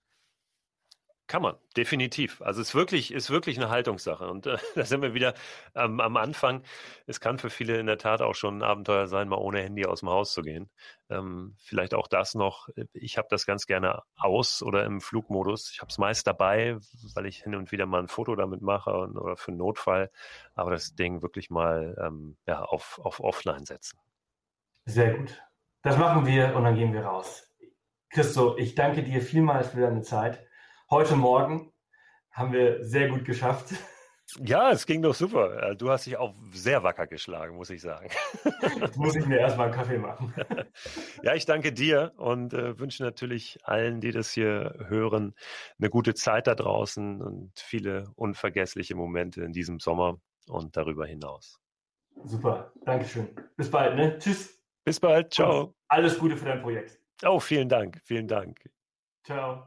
Kann 1.28 1.42
man, 1.42 1.56
definitiv. 1.76 2.40
Also 2.40 2.60
es 2.60 2.68
ist 2.68 2.74
wirklich, 2.76 3.12
ist 3.12 3.30
wirklich 3.30 3.56
eine 3.58 3.68
Haltungssache. 3.68 4.28
Und 4.28 4.46
äh, 4.46 4.58
da 4.76 4.84
sind 4.84 5.02
wir 5.02 5.12
wieder 5.12 5.34
ähm, 5.74 5.98
am 5.98 6.16
Anfang. 6.16 6.62
Es 7.06 7.18
kann 7.18 7.38
für 7.38 7.50
viele 7.50 7.80
in 7.80 7.86
der 7.86 7.98
Tat 7.98 8.22
auch 8.22 8.36
schon 8.36 8.58
ein 8.58 8.62
Abenteuer 8.62 9.08
sein, 9.08 9.28
mal 9.28 9.38
ohne 9.38 9.60
Handy 9.60 9.86
aus 9.86 10.00
dem 10.00 10.10
Haus 10.10 10.32
zu 10.32 10.42
gehen. 10.42 10.70
Ähm, 11.10 11.56
vielleicht 11.58 11.94
auch 11.94 12.06
das 12.06 12.36
noch. 12.36 12.68
Ich 12.92 13.18
habe 13.18 13.26
das 13.28 13.44
ganz 13.44 13.66
gerne 13.66 14.02
aus 14.16 14.62
oder 14.62 14.84
im 14.84 15.00
Flugmodus. 15.00 15.72
Ich 15.72 15.80
habe 15.80 15.90
es 15.90 15.98
meist 15.98 16.28
dabei, 16.28 16.78
weil 17.14 17.26
ich 17.26 17.42
hin 17.42 17.56
und 17.56 17.72
wieder 17.72 17.86
mal 17.86 18.02
ein 18.02 18.08
Foto 18.08 18.36
damit 18.36 18.62
mache 18.62 18.92
oder 18.92 19.36
für 19.36 19.48
einen 19.48 19.58
Notfall. 19.58 20.12
Aber 20.54 20.70
das 20.70 20.94
Ding 20.94 21.22
wirklich 21.22 21.50
mal 21.50 21.96
ähm, 22.00 22.36
ja, 22.46 22.62
auf, 22.62 23.00
auf 23.02 23.18
Offline 23.18 23.66
setzen. 23.66 23.98
Sehr 24.86 25.14
gut. 25.14 25.42
Das 25.82 25.98
machen 25.98 26.26
wir 26.26 26.54
und 26.54 26.64
dann 26.64 26.76
gehen 26.76 26.92
wir 26.92 27.04
raus. 27.04 27.52
Christo, 28.10 28.56
ich 28.56 28.76
danke 28.76 29.02
dir 29.02 29.20
vielmals 29.20 29.68
für 29.68 29.80
deine 29.80 30.02
Zeit. 30.02 30.46
Heute 30.88 31.16
Morgen 31.16 31.72
haben 32.30 32.52
wir 32.52 32.84
sehr 32.84 33.08
gut 33.08 33.24
geschafft. 33.24 33.74
Ja, 34.44 34.70
es 34.70 34.86
ging 34.86 35.02
doch 35.02 35.14
super. 35.14 35.70
Äh, 35.70 35.76
du 35.76 35.90
hast 35.90 36.06
dich 36.06 36.16
auch 36.16 36.34
sehr 36.52 36.82
wacker 36.82 37.06
geschlagen, 37.06 37.56
muss 37.56 37.70
ich 37.70 37.80
sagen. 37.80 38.08
Jetzt 38.80 38.96
muss 38.96 39.14
ich 39.14 39.26
mir 39.26 39.38
erstmal 39.38 39.66
einen 39.66 39.76
Kaffee 39.76 39.98
machen. 39.98 40.32
Ja, 41.22 41.34
ich 41.34 41.46
danke 41.46 41.72
dir 41.72 42.12
und 42.16 42.52
äh, 42.52 42.78
wünsche 42.78 43.02
natürlich 43.02 43.58
allen, 43.64 44.00
die 44.00 44.12
das 44.12 44.30
hier 44.30 44.74
hören, 44.88 45.34
eine 45.78 45.90
gute 45.90 46.14
Zeit 46.14 46.46
da 46.46 46.54
draußen 46.54 47.22
und 47.22 47.52
viele 47.58 48.10
unvergessliche 48.14 48.94
Momente 48.94 49.42
in 49.42 49.52
diesem 49.52 49.80
Sommer 49.80 50.20
und 50.46 50.76
darüber 50.76 51.06
hinaus. 51.06 51.58
Super, 52.24 52.72
Dankeschön. 52.84 53.28
Bis 53.56 53.70
bald, 53.70 53.96
ne? 53.96 54.18
Tschüss. 54.18 54.55
Bis 54.86 55.00
bald. 55.00 55.34
Ciao. 55.34 55.74
Alles 55.88 56.16
Gute 56.16 56.36
für 56.36 56.44
dein 56.44 56.62
Projekt. 56.62 57.00
Oh, 57.24 57.40
vielen 57.40 57.68
Dank. 57.68 58.00
Vielen 58.04 58.28
Dank. 58.28 58.70
Ciao. 59.24 59.66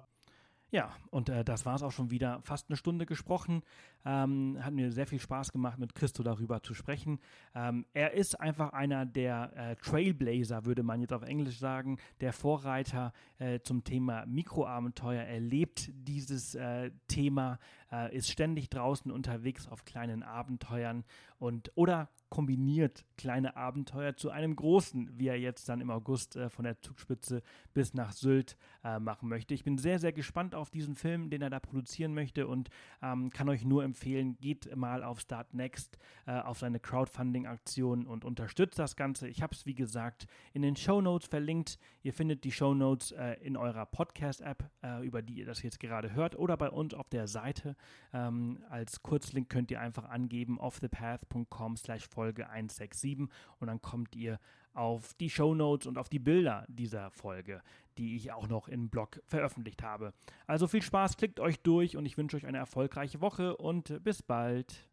Ja, 0.71 0.95
und 1.09 1.27
äh, 1.27 1.43
das 1.43 1.65
war 1.65 1.75
es 1.75 1.83
auch 1.83 1.91
schon 1.91 2.09
wieder. 2.09 2.39
Fast 2.43 2.69
eine 2.69 2.77
Stunde 2.77 3.05
gesprochen. 3.05 3.63
Ähm, 4.05 4.57
hat 4.61 4.73
mir 4.73 4.91
sehr 4.91 5.07
viel 5.07 5.19
Spaß 5.19 5.51
gemacht, 5.51 5.77
mit 5.77 5.93
Christo 5.93 6.23
darüber 6.23 6.63
zu 6.63 6.73
sprechen. 6.73 7.19
Ähm, 7.53 7.85
er 7.93 8.13
ist 8.13 8.39
einfach 8.39 8.73
einer 8.73 9.05
der 9.05 9.51
äh, 9.55 9.75
Trailblazer, 9.75 10.65
würde 10.65 10.83
man 10.83 11.01
jetzt 11.01 11.13
auf 11.13 11.23
Englisch 11.23 11.59
sagen, 11.59 11.97
der 12.21 12.33
Vorreiter 12.33 13.13
äh, 13.39 13.59
zum 13.59 13.83
Thema 13.83 14.25
Mikroabenteuer. 14.25 15.23
Er 15.23 15.39
lebt 15.39 15.91
dieses 15.93 16.55
äh, 16.55 16.91
Thema, 17.07 17.59
äh, 17.91 18.15
ist 18.15 18.29
ständig 18.29 18.69
draußen 18.69 19.11
unterwegs 19.11 19.67
auf 19.67 19.85
kleinen 19.85 20.23
Abenteuern 20.23 21.03
und 21.37 21.71
oder 21.75 22.09
kombiniert 22.29 23.05
kleine 23.17 23.55
Abenteuer 23.55 24.15
zu 24.15 24.29
einem 24.29 24.55
großen, 24.55 25.17
wie 25.17 25.27
er 25.27 25.39
jetzt 25.39 25.67
dann 25.67 25.81
im 25.81 25.89
August 25.89 26.35
äh, 26.35 26.49
von 26.49 26.63
der 26.63 26.79
Zugspitze 26.79 27.41
bis 27.73 27.93
nach 27.93 28.11
Sylt 28.11 28.55
äh, 28.83 28.99
machen 28.99 29.29
möchte. 29.29 29.53
Ich 29.53 29.63
bin 29.63 29.77
sehr, 29.77 29.99
sehr 29.99 30.13
gespannt 30.13 30.53
auf 30.53 30.69
diesen 30.69 30.95
Film, 30.95 31.29
den 31.29 31.41
er 31.41 31.49
da 31.49 31.59
produzieren 31.59 32.13
möchte 32.13 32.47
und 32.47 32.69
ähm, 33.01 33.31
kann 33.31 33.49
euch 33.49 33.65
nur 33.65 33.83
empfehlen, 33.89 34.37
geht 34.39 34.75
mal 34.75 35.03
auf 35.03 35.19
Start 35.19 35.53
Next, 35.53 35.97
äh, 36.25 36.39
auf 36.39 36.59
seine 36.59 36.79
Crowdfunding-Aktion 36.79 38.05
und 38.05 38.23
unterstützt 38.23 38.79
das 38.79 38.95
Ganze. 38.95 39.27
Ich 39.27 39.41
habe 39.41 39.53
es, 39.53 39.65
wie 39.65 39.73
gesagt, 39.73 40.27
in 40.53 40.61
den 40.61 40.75
Show 40.75 41.01
Notes 41.01 41.27
verlinkt. 41.27 41.79
Ihr 42.03 42.13
findet 42.13 42.43
die 42.43 42.51
Show 42.51 42.73
Notes 42.73 43.11
äh, 43.11 43.33
in 43.41 43.57
eurer 43.57 43.85
Podcast-App, 43.85 44.69
äh, 44.83 45.05
über 45.05 45.21
die 45.21 45.33
ihr 45.33 45.45
das 45.45 45.63
jetzt 45.63 45.79
gerade 45.79 46.13
hört, 46.13 46.37
oder 46.37 46.55
bei 46.55 46.69
uns 46.69 46.93
auf 46.93 47.09
der 47.09 47.27
Seite. 47.27 47.75
Ähm, 48.13 48.63
als 48.69 49.01
Kurzlink 49.01 49.49
könnt 49.49 49.71
ihr 49.71 49.81
einfach 49.81 50.07
angeben 50.07 50.59
offthepath.com 50.59 51.77
slash 51.77 52.07
Folge 52.07 52.49
167 52.49 53.27
und 53.59 53.67
dann 53.67 53.81
kommt 53.81 54.15
ihr 54.15 54.39
auf 54.73 55.13
die 55.15 55.29
Show 55.29 55.55
Notes 55.55 55.87
und 55.87 55.97
auf 55.97 56.09
die 56.09 56.19
Bilder 56.19 56.65
dieser 56.69 57.09
Folge, 57.11 57.61
die 57.99 58.15
ich 58.15 58.31
auch 58.31 58.47
noch 58.47 58.67
im 58.67 58.89
Blog 58.89 59.21
veröffentlicht 59.25 59.83
habe. 59.83 60.13
Also 60.47 60.67
viel 60.67 60.81
Spaß, 60.81 61.17
klickt 61.17 61.39
euch 61.39 61.59
durch 61.59 61.97
und 61.97 62.05
ich 62.05 62.17
wünsche 62.17 62.37
euch 62.37 62.45
eine 62.45 62.57
erfolgreiche 62.57 63.21
Woche 63.21 63.57
und 63.57 64.03
bis 64.03 64.23
bald. 64.23 64.88